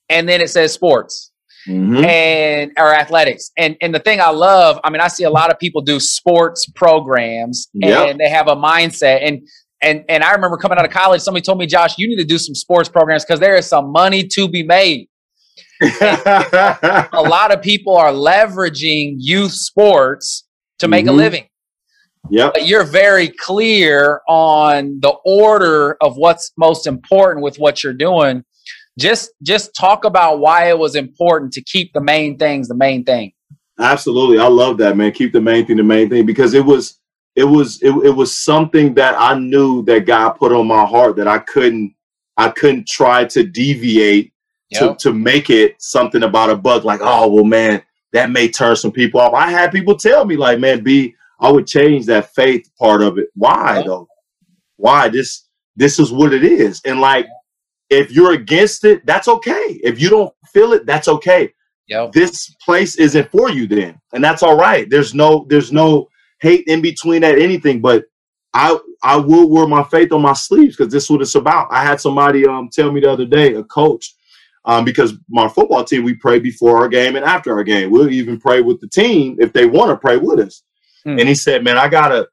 and 0.07 0.27
then 0.27 0.41
it 0.41 0.49
says 0.49 0.73
sports 0.73 1.31
mm-hmm. 1.67 2.03
and 2.03 2.71
or 2.77 2.93
athletics. 2.93 3.51
And 3.57 3.75
and 3.81 3.93
the 3.93 3.99
thing 3.99 4.21
I 4.21 4.29
love, 4.29 4.79
I 4.83 4.89
mean, 4.89 5.01
I 5.01 5.09
see 5.09 5.25
a 5.25 5.29
lot 5.29 5.51
of 5.51 5.59
people 5.59 5.81
do 5.81 5.99
sports 5.99 6.65
programs 6.75 7.67
yep. 7.73 8.09
and 8.09 8.19
they 8.19 8.29
have 8.29 8.47
a 8.47 8.55
mindset 8.55 9.19
and. 9.23 9.47
And 9.81 10.03
and 10.09 10.25
I 10.25 10.33
remember 10.33 10.57
coming 10.57 10.77
out 10.77 10.83
of 10.83 10.91
college, 10.91 11.21
somebody 11.21 11.41
told 11.41 11.57
me, 11.57 11.65
Josh, 11.65 11.97
you 11.97 12.09
need 12.09 12.17
to 12.17 12.25
do 12.25 12.37
some 12.37 12.53
sports 12.53 12.89
programs 12.89 13.23
because 13.23 13.39
there 13.39 13.55
is 13.55 13.65
some 13.65 13.93
money 13.93 14.27
to 14.27 14.49
be 14.49 14.61
made. 14.61 15.07
a 15.81 17.07
lot 17.13 17.53
of 17.53 17.61
people 17.61 17.95
are 17.95 18.11
leveraging 18.11 19.15
youth 19.19 19.53
sports 19.53 20.45
to 20.79 20.89
make 20.89 21.05
mm-hmm. 21.05 21.13
a 21.13 21.17
living. 21.17 21.48
Yeah. 22.29 22.51
You're 22.57 22.83
very 22.83 23.29
clear 23.29 24.21
on 24.27 24.99
the 25.01 25.13
order 25.25 25.97
of 26.01 26.17
what's 26.17 26.51
most 26.57 26.87
important 26.87 27.43
with 27.43 27.57
what 27.57 27.83
you're 27.83 27.93
doing. 27.93 28.43
Just 28.97 29.31
just 29.43 29.73
talk 29.75 30.05
about 30.05 30.39
why 30.39 30.69
it 30.69 30.77
was 30.77 30.95
important 30.95 31.53
to 31.53 31.63
keep 31.63 31.93
the 31.93 32.01
main 32.01 32.37
things 32.37 32.67
the 32.67 32.75
main 32.75 33.03
thing. 33.03 33.31
Absolutely. 33.79 34.39
I 34.39 34.47
love 34.47 34.77
that, 34.79 34.97
man. 34.97 35.11
Keep 35.11 35.31
the 35.33 35.41
main 35.41 35.65
thing 35.65 35.77
the 35.77 35.83
main 35.83 36.09
thing 36.09 36.25
because 36.25 36.53
it 36.53 36.65
was 36.65 36.99
it 37.35 37.45
was 37.45 37.81
it, 37.81 37.91
it 37.91 38.11
was 38.15 38.33
something 38.33 38.93
that 38.95 39.15
I 39.17 39.37
knew 39.39 39.83
that 39.85 40.05
God 40.05 40.31
put 40.31 40.51
on 40.51 40.67
my 40.67 40.85
heart 40.85 41.15
that 41.15 41.27
I 41.27 41.39
couldn't 41.39 41.95
I 42.35 42.49
couldn't 42.49 42.87
try 42.87 43.25
to 43.25 43.43
deviate 43.43 44.33
yep. 44.69 44.97
to, 44.97 45.09
to 45.09 45.13
make 45.13 45.49
it 45.49 45.81
something 45.81 46.23
about 46.23 46.49
a 46.49 46.55
bug 46.55 46.83
like, 46.83 46.99
oh 47.01 47.29
well 47.29 47.45
man, 47.45 47.81
that 48.11 48.31
may 48.31 48.49
turn 48.49 48.75
some 48.75 48.91
people 48.91 49.21
off. 49.21 49.33
I 49.33 49.49
had 49.49 49.71
people 49.71 49.95
tell 49.95 50.25
me 50.25 50.35
like, 50.35 50.59
man, 50.59 50.83
be 50.83 51.15
I 51.39 51.51
would 51.51 51.67
change 51.67 52.05
that 52.07 52.33
faith 52.35 52.69
part 52.77 53.01
of 53.01 53.17
it. 53.17 53.27
Why 53.35 53.81
though? 53.83 54.07
Why 54.77 55.09
this? 55.09 55.45
This 55.75 55.99
is 55.99 56.11
what 56.11 56.33
it 56.33 56.43
is. 56.43 56.81
And 56.85 56.99
like, 56.99 57.25
if 57.89 58.11
you're 58.11 58.33
against 58.33 58.83
it, 58.83 59.05
that's 59.05 59.27
okay. 59.27 59.79
If 59.83 60.01
you 60.01 60.09
don't 60.09 60.33
feel 60.53 60.73
it, 60.73 60.85
that's 60.85 61.07
okay. 61.07 61.53
Yep. 61.87 62.11
This 62.11 62.53
place 62.63 62.97
isn't 62.97 63.31
for 63.31 63.49
you 63.49 63.65
then, 63.67 63.99
and 64.13 64.23
that's 64.23 64.43
all 64.43 64.57
right. 64.57 64.87
There's 64.89 65.13
no 65.15 65.45
there's 65.49 65.71
no 65.71 66.07
hate 66.39 66.65
in 66.67 66.81
between 66.81 67.21
that 67.21 67.39
anything. 67.39 67.81
But 67.81 68.05
I 68.53 68.77
I 69.03 69.17
will 69.17 69.49
wear 69.49 69.67
my 69.67 69.83
faith 69.83 70.11
on 70.11 70.21
my 70.21 70.33
sleeves 70.33 70.75
because 70.75 70.93
this 70.93 71.05
is 71.05 71.09
what 71.09 71.21
it's 71.21 71.35
about. 71.35 71.67
I 71.71 71.83
had 71.83 71.99
somebody 71.99 72.45
um 72.45 72.69
tell 72.71 72.91
me 72.91 73.01
the 73.01 73.11
other 73.11 73.25
day, 73.25 73.55
a 73.55 73.63
coach, 73.63 74.13
um, 74.65 74.85
because 74.85 75.13
my 75.29 75.47
football 75.47 75.83
team 75.83 76.03
we 76.03 76.13
pray 76.13 76.39
before 76.39 76.77
our 76.77 76.89
game 76.89 77.15
and 77.15 77.25
after 77.25 77.53
our 77.53 77.63
game. 77.63 77.89
We'll 77.89 78.11
even 78.11 78.39
pray 78.39 78.61
with 78.61 78.79
the 78.81 78.87
team 78.87 79.37
if 79.39 79.51
they 79.51 79.65
want 79.65 79.89
to 79.89 79.97
pray 79.97 80.17
with 80.17 80.39
us. 80.39 80.63
Mm. 81.05 81.19
And 81.19 81.29
he 81.29 81.35
said, 81.35 81.63
"Man, 81.63 81.77
I 81.77 81.87
gotta, 81.87 82.27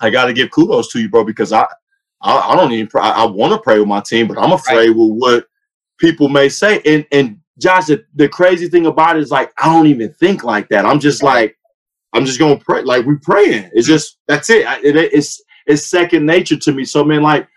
I 0.00 0.10
gotta 0.10 0.32
give 0.32 0.50
kudos 0.50 0.90
to 0.92 1.00
you, 1.00 1.08
bro, 1.08 1.24
because 1.24 1.52
I, 1.52 1.66
I, 2.20 2.36
I 2.36 2.56
don't 2.56 2.72
even, 2.72 2.88
I, 2.96 3.10
I 3.10 3.26
want 3.26 3.52
to 3.52 3.60
pray 3.60 3.78
with 3.78 3.88
my 3.88 4.00
team, 4.00 4.28
but 4.28 4.38
I'm 4.38 4.52
afraid 4.52 4.88
right. 4.88 4.96
with 4.96 5.12
what 5.12 5.46
people 5.98 6.28
may 6.28 6.48
say." 6.48 6.80
And 6.84 7.06
and 7.12 7.40
Josh, 7.58 7.86
the, 7.86 8.04
the, 8.14 8.28
crazy 8.28 8.68
thing 8.68 8.86
about 8.86 9.16
it 9.16 9.22
is 9.22 9.30
like 9.30 9.52
I 9.58 9.72
don't 9.72 9.88
even 9.88 10.12
think 10.12 10.44
like 10.44 10.68
that. 10.68 10.86
I'm 10.86 11.00
just 11.00 11.22
like, 11.22 11.56
I'm 12.12 12.24
just 12.24 12.38
gonna 12.38 12.58
pray, 12.58 12.82
like 12.82 13.04
we 13.04 13.16
praying. 13.16 13.70
It's 13.72 13.86
just 13.86 14.18
that's 14.26 14.48
it. 14.50 14.66
it. 14.84 14.96
It's 14.96 15.42
it's 15.66 15.86
second 15.86 16.24
nature 16.24 16.56
to 16.56 16.72
me. 16.72 16.84
So 16.84 17.04
man, 17.04 17.22
like 17.22 17.48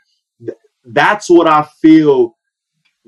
that's 0.86 1.30
what 1.30 1.47
I 1.47 1.67
feel. 1.82 2.38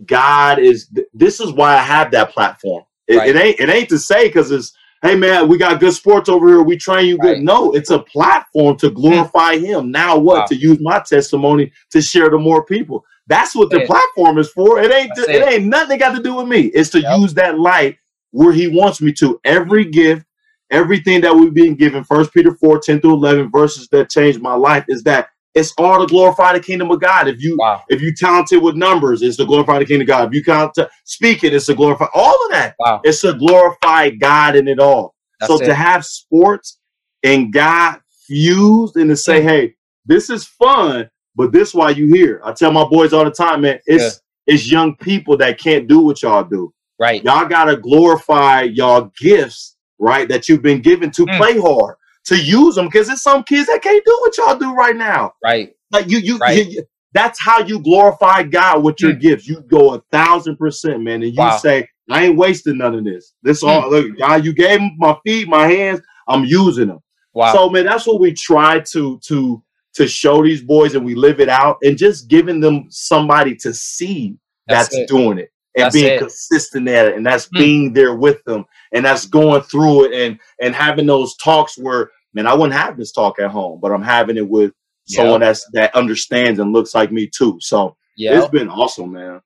God 0.05 0.59
is. 0.59 0.89
This 1.13 1.39
is 1.39 1.51
why 1.51 1.75
I 1.75 1.81
have 1.81 2.11
that 2.11 2.31
platform. 2.31 2.83
It, 3.07 3.17
right. 3.17 3.29
it 3.29 3.35
ain't. 3.35 3.59
It 3.59 3.69
ain't 3.69 3.89
to 3.89 3.99
say 3.99 4.27
because 4.27 4.49
it's 4.51 4.73
hey 5.03 5.15
man, 5.15 5.47
we 5.47 5.57
got 5.57 5.79
good 5.79 5.93
sports 5.93 6.29
over 6.29 6.47
here. 6.47 6.63
We 6.63 6.77
train 6.77 7.05
you 7.05 7.17
good. 7.19 7.33
Right. 7.33 7.41
No, 7.41 7.73
it's 7.73 7.91
a 7.91 7.99
platform 7.99 8.77
to 8.77 8.89
glorify 8.89 9.57
him. 9.59 9.91
Now 9.91 10.17
what? 10.17 10.39
Wow. 10.39 10.45
To 10.47 10.55
use 10.55 10.79
my 10.81 10.99
testimony 10.99 11.71
to 11.91 12.01
share 12.01 12.29
to 12.29 12.39
more 12.39 12.65
people. 12.65 13.05
That's 13.27 13.55
what 13.55 13.69
the 13.69 13.81
yeah. 13.81 13.85
platform 13.85 14.37
is 14.39 14.49
for. 14.49 14.79
It 14.79 14.91
ain't 14.91 15.11
it. 15.17 15.29
it. 15.29 15.47
ain't 15.47 15.65
nothing 15.65 15.99
got 15.99 16.15
to 16.15 16.23
do 16.23 16.35
with 16.35 16.47
me. 16.47 16.63
It's 16.67 16.89
to 16.91 17.01
yep. 17.01 17.19
use 17.19 17.33
that 17.35 17.59
light 17.59 17.97
where 18.31 18.51
he 18.51 18.67
wants 18.67 19.01
me 19.01 19.13
to. 19.13 19.39
Every 19.43 19.85
gift, 19.85 20.25
everything 20.71 21.21
that 21.21 21.35
we've 21.35 21.53
been 21.53 21.75
given, 21.75 22.03
first 22.03 22.33
Peter 22.33 22.55
4, 22.55 22.79
10 22.79 23.01
through 23.01 23.13
11 23.13 23.51
verses 23.51 23.87
that 23.89 24.09
changed 24.09 24.41
my 24.41 24.55
life 24.55 24.85
is 24.87 25.03
that 25.03 25.29
it's 25.55 25.73
all 25.77 25.99
to 25.99 26.07
glorify 26.07 26.53
the 26.53 26.59
kingdom 26.59 26.89
of 26.91 26.99
God. 26.99 27.27
If 27.27 27.41
you 27.41 27.57
wow. 27.59 27.83
if 27.89 28.01
you 28.01 28.13
talented 28.13 28.61
with 28.61 28.75
numbers, 28.75 29.21
it's 29.21 29.37
to 29.37 29.45
glorify 29.45 29.79
the 29.79 29.85
kingdom 29.85 30.01
of 30.01 30.07
God. 30.07 30.27
If 30.27 30.33
you 30.33 30.43
count 30.43 30.73
to 30.75 30.89
speaking, 31.03 31.53
it's 31.53 31.67
to 31.67 31.75
glorify 31.75 32.07
all 32.13 32.45
of 32.45 32.51
that. 32.51 32.75
Wow. 32.79 33.01
It's 33.03 33.21
to 33.21 33.33
glorify 33.33 34.09
God 34.09 34.55
in 34.55 34.67
it 34.67 34.79
all. 34.79 35.13
That's 35.39 35.51
so 35.51 35.61
it. 35.61 35.65
to 35.65 35.73
have 35.73 36.05
sports 36.05 36.79
and 37.23 37.53
God 37.53 37.99
fused 38.27 38.97
and 38.97 39.09
to 39.09 39.15
say, 39.15 39.41
mm. 39.41 39.43
hey, 39.43 39.75
this 40.05 40.29
is 40.29 40.45
fun, 40.45 41.09
but 41.35 41.51
this 41.51 41.73
why 41.73 41.91
you 41.91 42.07
here. 42.07 42.41
I 42.43 42.53
tell 42.53 42.71
my 42.71 42.85
boys 42.85 43.13
all 43.13 43.25
the 43.25 43.31
time, 43.31 43.61
man, 43.61 43.79
it's 43.85 44.21
yeah. 44.47 44.53
it's 44.53 44.71
young 44.71 44.95
people 44.95 45.37
that 45.37 45.59
can't 45.59 45.87
do 45.87 45.99
what 45.99 46.21
y'all 46.21 46.43
do. 46.43 46.73
Right. 46.99 47.23
Y'all 47.23 47.47
gotta 47.47 47.77
glorify 47.77 48.63
y'all 48.63 49.11
gifts, 49.19 49.75
right? 49.99 50.27
That 50.27 50.49
you've 50.49 50.63
been 50.63 50.81
given 50.81 51.11
to 51.11 51.25
mm. 51.25 51.37
play 51.37 51.59
hard 51.59 51.95
to 52.25 52.37
use 52.37 52.75
them 52.75 52.85
because 52.85 53.07
there's 53.07 53.21
some 53.21 53.43
kids 53.43 53.67
that 53.67 53.81
can't 53.81 54.03
do 54.05 54.17
what 54.21 54.37
y'all 54.37 54.57
do 54.57 54.73
right 54.73 54.95
now. 54.95 55.33
Right. 55.43 55.73
Like 55.91 56.09
you, 56.09 56.19
you, 56.19 56.37
right. 56.37 56.65
you 56.65 56.83
that's 57.13 57.39
how 57.39 57.59
you 57.59 57.79
glorify 57.79 58.43
God 58.43 58.83
with 58.83 58.99
your 58.99 59.13
mm. 59.13 59.21
gifts. 59.21 59.47
You 59.47 59.61
go 59.61 59.93
a 59.93 60.01
thousand 60.11 60.57
percent, 60.57 61.01
man, 61.01 61.21
and 61.21 61.31
you 61.31 61.37
wow. 61.37 61.57
say, 61.57 61.87
I 62.09 62.25
ain't 62.25 62.37
wasting 62.37 62.79
none 62.79 62.95
of 62.95 63.03
this. 63.03 63.33
This 63.43 63.63
mm. 63.63 63.69
all 63.69 63.89
look, 63.89 64.17
God, 64.17 64.43
you 64.43 64.53
gave 64.53 64.79
my 64.97 65.15
feet, 65.25 65.47
my 65.47 65.67
hands, 65.67 66.01
I'm 66.27 66.43
using 66.43 66.87
them. 66.87 66.99
Wow. 67.33 67.53
So 67.53 67.69
man, 67.69 67.85
that's 67.85 68.07
what 68.07 68.19
we 68.19 68.33
try 68.33 68.79
to 68.79 69.19
to 69.19 69.63
to 69.93 70.07
show 70.07 70.43
these 70.43 70.63
boys 70.63 70.95
and 70.95 71.05
we 71.05 71.13
live 71.13 71.39
it 71.39 71.49
out 71.49 71.77
and 71.83 71.97
just 71.97 72.27
giving 72.27 72.59
them 72.59 72.87
somebody 72.89 73.55
to 73.55 73.73
see 73.73 74.35
that's, 74.67 74.89
that's 74.89 75.11
doing 75.11 75.37
it. 75.37 75.51
And 75.75 75.85
that's 75.85 75.95
being 75.95 76.13
it. 76.13 76.19
consistent 76.19 76.87
at 76.87 77.07
it 77.07 77.15
and 77.15 77.25
that's 77.25 77.47
mm. 77.47 77.59
being 77.59 77.93
there 77.93 78.15
with 78.15 78.43
them 78.45 78.65
and 78.93 79.05
that's 79.05 79.25
going 79.25 79.61
through 79.61 80.05
it 80.05 80.13
and 80.13 80.39
and 80.61 80.75
having 80.75 81.05
those 81.05 81.35
talks 81.37 81.77
where 81.77 82.11
man 82.33 82.47
i 82.47 82.53
wouldn't 82.53 82.73
have 82.73 82.97
this 82.97 83.11
talk 83.11 83.39
at 83.39 83.51
home 83.51 83.79
but 83.81 83.91
i'm 83.91 84.03
having 84.03 84.37
it 84.37 84.47
with 84.47 84.71
yep. 85.07 85.17
someone 85.17 85.39
that's 85.39 85.67
that 85.73 85.93
understands 85.95 86.59
and 86.59 86.73
looks 86.73 86.93
like 86.93 87.11
me 87.11 87.27
too 87.27 87.57
so 87.59 87.95
yeah 88.17 88.37
it's 88.37 88.49
been 88.49 88.69
awesome 88.69 89.11
man 89.11 89.41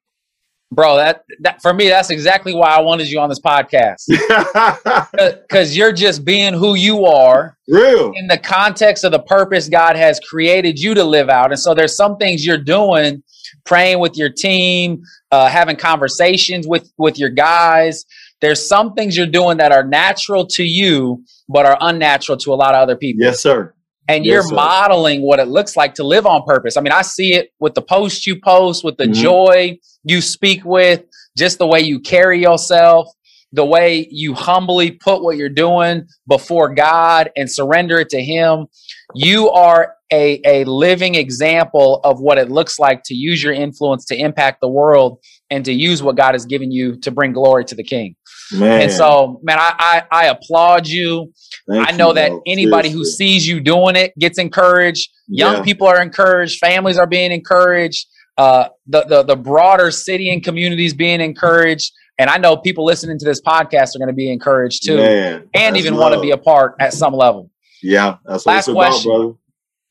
bro 0.71 0.97
that, 0.97 1.23
that 1.39 1.61
for 1.61 1.73
me 1.73 1.87
that's 1.87 2.09
exactly 2.09 2.53
why 2.53 2.69
i 2.69 2.81
wanted 2.81 3.09
you 3.09 3.19
on 3.19 3.29
this 3.29 3.39
podcast. 3.39 4.03
Because 5.47 5.75
you're 5.75 5.93
just 5.93 6.25
being 6.25 6.53
who 6.53 6.75
you 6.75 7.05
are 7.05 7.57
real. 7.67 8.11
in 8.15 8.27
the 8.27 8.37
context 8.37 9.03
of 9.03 9.11
the 9.11 9.19
purpose 9.19 9.69
god 9.69 9.95
has 9.95 10.19
created 10.19 10.79
you 10.79 10.93
to 10.93 11.03
live 11.03 11.29
out. 11.29 11.51
And 11.51 11.59
so 11.59 11.73
there's 11.73 11.95
some 11.95 12.17
things 12.17 12.45
you're 12.45 12.57
doing 12.57 13.23
praying 13.65 13.99
with 13.99 14.17
your 14.17 14.29
team 14.29 15.01
uh, 15.31 15.49
having 15.49 15.75
conversations 15.75 16.67
with 16.67 16.91
with 16.97 17.17
your 17.17 17.29
guys. 17.29 18.05
There's 18.41 18.65
some 18.67 18.93
things 18.93 19.17
you're 19.17 19.25
doing 19.25 19.57
that 19.57 19.71
are 19.71 19.83
natural 19.83 20.45
to 20.47 20.63
you 20.63 21.23
but 21.49 21.65
are 21.65 21.77
unnatural 21.79 22.37
to 22.37 22.53
a 22.53 22.55
lot 22.55 22.75
of 22.75 22.81
other 22.81 22.95
people. 22.95 23.23
Yes 23.23 23.39
sir 23.41 23.73
and 24.07 24.25
yes, 24.25 24.31
you're 24.31 24.43
sir. 24.43 24.55
modeling 24.55 25.21
what 25.21 25.39
it 25.39 25.47
looks 25.47 25.75
like 25.75 25.95
to 25.95 26.03
live 26.03 26.25
on 26.25 26.43
purpose. 26.45 26.77
I 26.77 26.81
mean, 26.81 26.93
I 26.93 27.01
see 27.01 27.33
it 27.33 27.49
with 27.59 27.73
the 27.73 27.81
posts 27.81 28.25
you 28.25 28.39
post, 28.39 28.83
with 28.83 28.97
the 28.97 29.05
mm-hmm. 29.05 29.21
joy 29.21 29.79
you 30.03 30.21
speak 30.21 30.63
with, 30.63 31.03
just 31.37 31.57
the 31.57 31.67
way 31.67 31.81
you 31.81 31.99
carry 31.99 32.41
yourself, 32.41 33.07
the 33.51 33.65
way 33.65 34.07
you 34.09 34.33
humbly 34.33 34.91
put 34.91 35.23
what 35.23 35.37
you're 35.37 35.49
doing 35.49 36.07
before 36.27 36.73
God 36.73 37.31
and 37.35 37.51
surrender 37.51 37.99
it 37.99 38.09
to 38.09 38.23
Him. 38.23 38.67
You 39.15 39.49
are 39.49 39.95
a, 40.11 40.41
a 40.45 40.63
living 40.65 41.15
example 41.15 41.99
of 42.03 42.19
what 42.19 42.37
it 42.37 42.49
looks 42.49 42.79
like 42.79 43.01
to 43.05 43.13
use 43.13 43.43
your 43.43 43.53
influence 43.53 44.05
to 44.05 44.15
impact 44.15 44.61
the 44.61 44.69
world 44.69 45.19
and 45.49 45.65
to 45.65 45.73
use 45.73 46.01
what 46.01 46.15
God 46.15 46.33
has 46.33 46.45
given 46.45 46.71
you 46.71 46.97
to 47.01 47.11
bring 47.11 47.33
glory 47.33 47.65
to 47.65 47.75
the 47.75 47.83
King. 47.83 48.15
Man. 48.51 48.83
And 48.83 48.91
so, 48.91 49.39
man, 49.43 49.57
I, 49.59 50.03
I, 50.11 50.23
I 50.23 50.25
applaud 50.27 50.87
you. 50.87 51.33
Thank 51.69 51.87
I 51.87 51.91
know 51.91 52.09
you, 52.09 52.15
that 52.15 52.29
bro. 52.29 52.41
anybody 52.45 52.89
Seriously. 52.89 52.99
who 52.99 53.05
sees 53.05 53.47
you 53.47 53.59
doing 53.59 53.95
it 53.95 54.13
gets 54.17 54.37
encouraged. 54.37 55.09
Young 55.27 55.57
yeah. 55.57 55.63
people 55.63 55.87
are 55.87 56.01
encouraged. 56.01 56.59
Families 56.59 56.97
are 56.97 57.07
being 57.07 57.31
encouraged. 57.31 58.07
Uh, 58.37 58.69
the, 58.85 59.03
the 59.05 59.23
the 59.23 59.35
broader 59.35 59.89
city 59.89 60.29
and 60.31 60.43
communities 60.43 60.93
being 60.93 61.21
encouraged. 61.21 61.91
And 62.19 62.29
I 62.29 62.37
know 62.37 62.55
people 62.57 62.85
listening 62.85 63.17
to 63.19 63.25
this 63.25 63.41
podcast 63.41 63.95
are 63.95 63.99
going 63.99 64.09
to 64.09 64.13
be 64.13 64.31
encouraged 64.31 64.85
too, 64.85 64.97
Man, 64.97 65.49
and 65.53 65.75
even 65.77 65.95
want 65.95 66.13
to 66.13 66.21
be 66.21 66.31
a 66.31 66.37
part 66.37 66.75
at 66.79 66.93
some 66.93 67.13
level. 67.13 67.49
Yeah, 67.81 68.17
that's 68.25 68.45
what 68.45 68.53
Last 68.53 68.71
question. 68.71 69.11
About, 69.11 69.17
brother. 69.17 69.33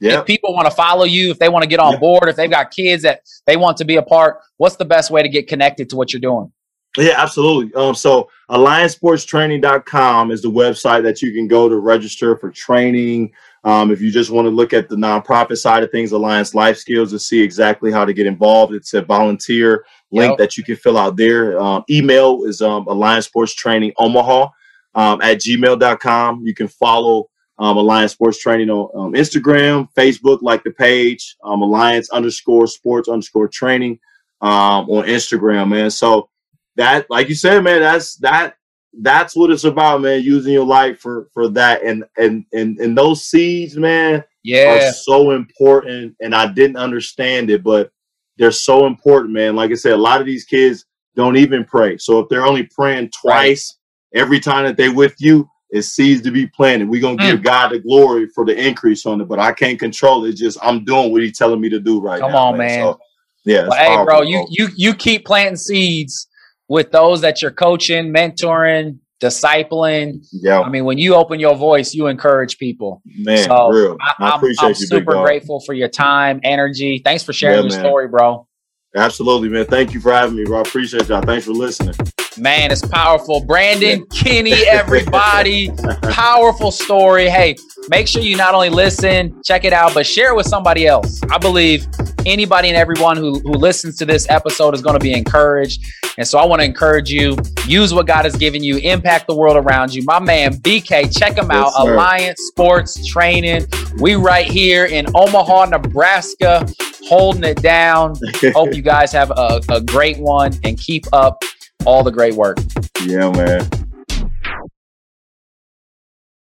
Yeah. 0.01 0.21
If 0.21 0.27
people 0.27 0.53
want 0.53 0.67
to 0.67 0.71
follow 0.71 1.05
you, 1.05 1.31
if 1.31 1.39
they 1.39 1.49
want 1.49 1.63
to 1.63 1.69
get 1.69 1.81
on 1.81 1.95
yeah. 1.95 1.99
board, 1.99 2.29
if 2.29 2.37
they've 2.37 2.51
got 2.51 2.71
kids 2.71 3.03
that 3.05 3.21
they 3.47 3.57
want 3.57 3.79
to 3.79 3.85
be 3.85 3.97
a 3.97 4.03
part, 4.03 4.39
what's 4.59 4.77
the 4.77 4.85
best 4.85 5.11
way 5.11 5.23
to 5.23 5.29
get 5.29 5.49
connected 5.49 5.89
to 5.91 5.97
what 5.97 6.13
you're 6.13 6.21
doing? 6.21 6.53
Yeah, 6.97 7.15
absolutely. 7.17 7.75
Um, 7.75 7.95
so 7.95 8.31
alliancesportstraining.com 8.51 10.31
is 10.31 10.43
the 10.43 10.51
website 10.51 11.03
that 11.03 11.21
you 11.21 11.33
can 11.33 11.47
go 11.47 11.69
to 11.69 11.79
register 11.79 12.37
for 12.37 12.51
training. 12.51 13.33
Um, 13.65 13.91
if 13.91 14.01
you 14.01 14.11
just 14.11 14.31
want 14.31 14.47
to 14.47 14.51
look 14.51 14.73
at 14.73 14.89
the 14.89 14.97
nonprofit 14.97 15.57
side 15.57 15.83
of 15.83 15.91
things, 15.91 16.13
Alliance 16.13 16.55
Life 16.55 16.79
Skills 16.79 17.11
to 17.11 17.19
see 17.19 17.41
exactly 17.41 17.91
how 17.91 18.05
to 18.05 18.13
get 18.13 18.27
involved. 18.27 18.73
It's 18.73 18.95
a 18.95 19.03
volunteer 19.03 19.85
link 20.13 20.31
yep. 20.31 20.39
that 20.39 20.57
you 20.57 20.65
can 20.65 20.77
fill 20.77 20.97
out 20.97 21.17
there. 21.17 21.59
Um, 21.59 21.85
email 21.91 22.45
is 22.45 22.63
um, 22.63 22.87
Alliance 22.87 23.27
Sports 23.27 23.55
Training 23.55 23.93
Omaha 23.99 24.49
um, 24.95 25.21
at 25.21 25.41
gmail.com. 25.41 26.43
You 26.45 26.55
can 26.55 26.69
follow 26.69 27.29
um, 27.59 27.77
Alliance 27.77 28.13
Sports 28.13 28.39
Training 28.39 28.71
on 28.71 29.07
um, 29.07 29.13
Instagram, 29.15 29.89
Facebook, 29.97 30.39
like 30.43 30.63
the 30.63 30.71
page, 30.71 31.37
um, 31.43 31.63
Alliance 31.63 32.11
underscore 32.11 32.67
sports 32.67 33.09
underscore 33.09 33.49
training 33.49 33.99
um, 34.43 34.89
on 34.91 35.07
Instagram, 35.07 35.71
man. 35.71 35.91
So 35.91 36.29
that, 36.77 37.07
like 37.11 37.29
you 37.29 37.35
said, 37.35 37.63
man, 37.65 37.81
that's 37.81 38.17
that 38.17 38.57
that's 39.01 39.37
what 39.37 39.51
it's 39.51 39.65
about, 39.65 40.01
man. 40.01 40.23
Using 40.23 40.53
your 40.53 40.65
life 40.65 41.01
for 41.01 41.29
for 41.35 41.49
that, 41.51 41.83
and 41.83 42.05
and 42.17 42.45
and 42.53 42.79
and 42.79 42.97
those 42.97 43.25
seeds, 43.25 43.77
man, 43.77 44.25
yeah, 44.43 44.89
are 44.89 44.93
so 44.93 45.33
important. 45.33 46.17
And 46.21 46.35
I 46.35 46.53
didn't 46.53 46.77
understand 46.77 47.51
it, 47.51 47.63
but 47.63 47.91
they're 48.39 48.53
so 48.53 48.87
important, 48.87 49.33
man. 49.33 49.57
Like 49.57 49.71
I 49.71 49.75
said, 49.75 49.93
a 49.93 49.99
lot 49.99 50.21
of 50.21 50.27
these 50.27 50.45
kids 50.45 50.85
don't 51.15 51.37
even 51.37 51.65
pray. 51.65 51.99
So 51.99 52.21
if 52.21 52.29
they're 52.29 52.47
only 52.47 52.65
praying 52.65 53.11
twice 53.11 53.79
right. 54.15 54.21
every 54.21 54.41
time 54.41 54.65
that 54.65 54.77
they 54.77 54.91
with 54.91 55.15
you, 55.19 55.49
it 55.71 55.83
seeds 55.83 56.23
to 56.23 56.31
be 56.31 56.47
planted. 56.47 56.89
We're 56.89 57.01
gonna 57.01 57.17
mm. 57.17 57.31
give 57.31 57.43
God 57.43 57.71
the 57.71 57.81
glory 57.81 58.29
for 58.35 58.45
the 58.45 58.57
increase 58.57 59.05
on 59.07 59.21
it, 59.21 59.29
but 59.29 59.39
I 59.39 59.53
can't 59.53 59.79
control 59.79 60.25
it. 60.25 60.31
It's 60.31 60.41
just 60.41 60.59
I'm 60.63 60.85
doing 60.85 61.13
what 61.13 61.23
He's 61.23 61.37
telling 61.37 61.61
me 61.61 61.69
to 61.71 61.81
do 61.81 62.01
right 62.01 62.21
Come 62.21 62.33
now. 62.33 62.39
Come 62.39 62.49
on, 62.55 62.59
man. 62.59 62.69
man. 62.69 62.93
So, 62.93 63.01
yeah. 63.45 63.69
Well, 63.69 63.79
hey, 63.79 64.05
bro, 64.05 64.23
you 64.23 64.47
you 64.51 64.69
you 64.77 64.95
keep 64.95 65.25
planting 65.25 65.57
seeds 65.57 66.29
with 66.69 66.91
those 66.93 67.21
that 67.21 67.43
you're 67.43 67.51
coaching, 67.51 68.13
mentoring, 68.13 68.99
discipling. 69.21 70.27
Yeah. 70.33 70.61
I 70.61 70.69
mean, 70.69 70.85
when 70.85 70.99
you 70.99 71.15
open 71.15 71.41
your 71.41 71.57
voice, 71.57 71.95
you 71.95 72.07
encourage 72.07 72.59
people. 72.59 73.03
Man, 73.05 73.47
so 73.47 73.69
real. 73.69 73.97
I, 74.01 74.15
I 74.25 74.37
appreciate 74.37 74.63
I'm, 74.63 74.69
I'm 74.69 74.75
super 74.75 75.15
grateful 75.23 75.61
for 75.61 75.73
your 75.73 75.89
time, 75.89 76.41
energy. 76.43 77.01
Thanks 77.05 77.23
for 77.23 77.33
sharing 77.33 77.57
yeah, 77.57 77.63
your 77.63 77.71
man. 77.71 77.81
story, 77.81 78.09
bro. 78.09 78.47
Absolutely, 78.95 79.49
man. 79.49 79.67
Thank 79.67 79.93
you 79.93 80.01
for 80.01 80.13
having 80.13 80.37
me, 80.37 80.45
bro. 80.45 80.59
I 80.59 80.61
appreciate 80.63 81.09
y'all. 81.09 81.23
Thanks 81.23 81.45
for 81.45 81.53
listening. 81.53 81.95
Man, 82.39 82.71
it's 82.71 82.87
powerful. 82.87 83.45
Brandon, 83.45 84.05
Kinnie, 84.13 84.53
everybody. 84.53 85.71
powerful 86.03 86.71
story. 86.71 87.29
Hey, 87.29 87.57
make 87.89 88.09
sure 88.09 88.23
you 88.23 88.37
not 88.37 88.55
only 88.55 88.71
listen, 88.71 89.41
check 89.45 89.65
it 89.65 89.73
out, 89.73 89.95
but 89.95 90.07
share 90.07 90.33
it 90.33 90.37
with 90.37 90.47
somebody 90.47 90.87
else. 90.87 91.21
I 91.31 91.39
believe 91.39 91.87
anybody 92.27 92.69
and 92.69 92.77
everyone 92.77 93.17
who, 93.17 93.39
who 93.41 93.53
listens 93.53 93.97
to 93.97 94.05
this 94.05 94.29
episode 94.29 94.75
is 94.75 94.83
going 94.83 94.99
to 94.99 95.03
be 95.03 95.13
encouraged. 95.13 95.85
And 96.19 96.27
so 96.27 96.39
I 96.39 96.45
want 96.45 96.61
to 96.61 96.65
encourage 96.65 97.11
you, 97.11 97.37
use 97.67 97.95
what 97.95 98.07
God 98.07 98.25
has 98.25 98.37
given 98.37 98.63
you, 98.63 98.79
impact 98.79 99.27
the 99.27 99.35
world 99.35 99.57
around 99.57 99.95
you. 99.95 100.03
My 100.05 100.19
man, 100.19 100.55
BK, 100.55 101.17
check 101.17 101.37
him 101.37 101.51
out. 101.51 101.67
Yes, 101.67 101.79
Alliance 101.79 102.41
Sports 102.49 103.07
Training. 103.07 103.67
We 103.99 104.15
right 104.17 104.47
here 104.47 104.87
in 104.87 105.07
Omaha, 105.15 105.67
Nebraska, 105.67 106.67
holding 107.07 107.45
it 107.45 107.63
down. 107.63 108.17
Hope 108.55 108.75
you 108.75 108.83
guys 108.83 109.13
have 109.13 109.31
a, 109.31 109.61
a 109.71 109.81
great 109.81 110.19
one 110.19 110.53
and 110.65 110.79
keep 110.79 111.05
up 111.13 111.43
all 111.85 112.03
the 112.03 112.11
great 112.11 112.35
work. 112.35 112.59
Yeah, 113.05 113.31
man. 113.31 113.69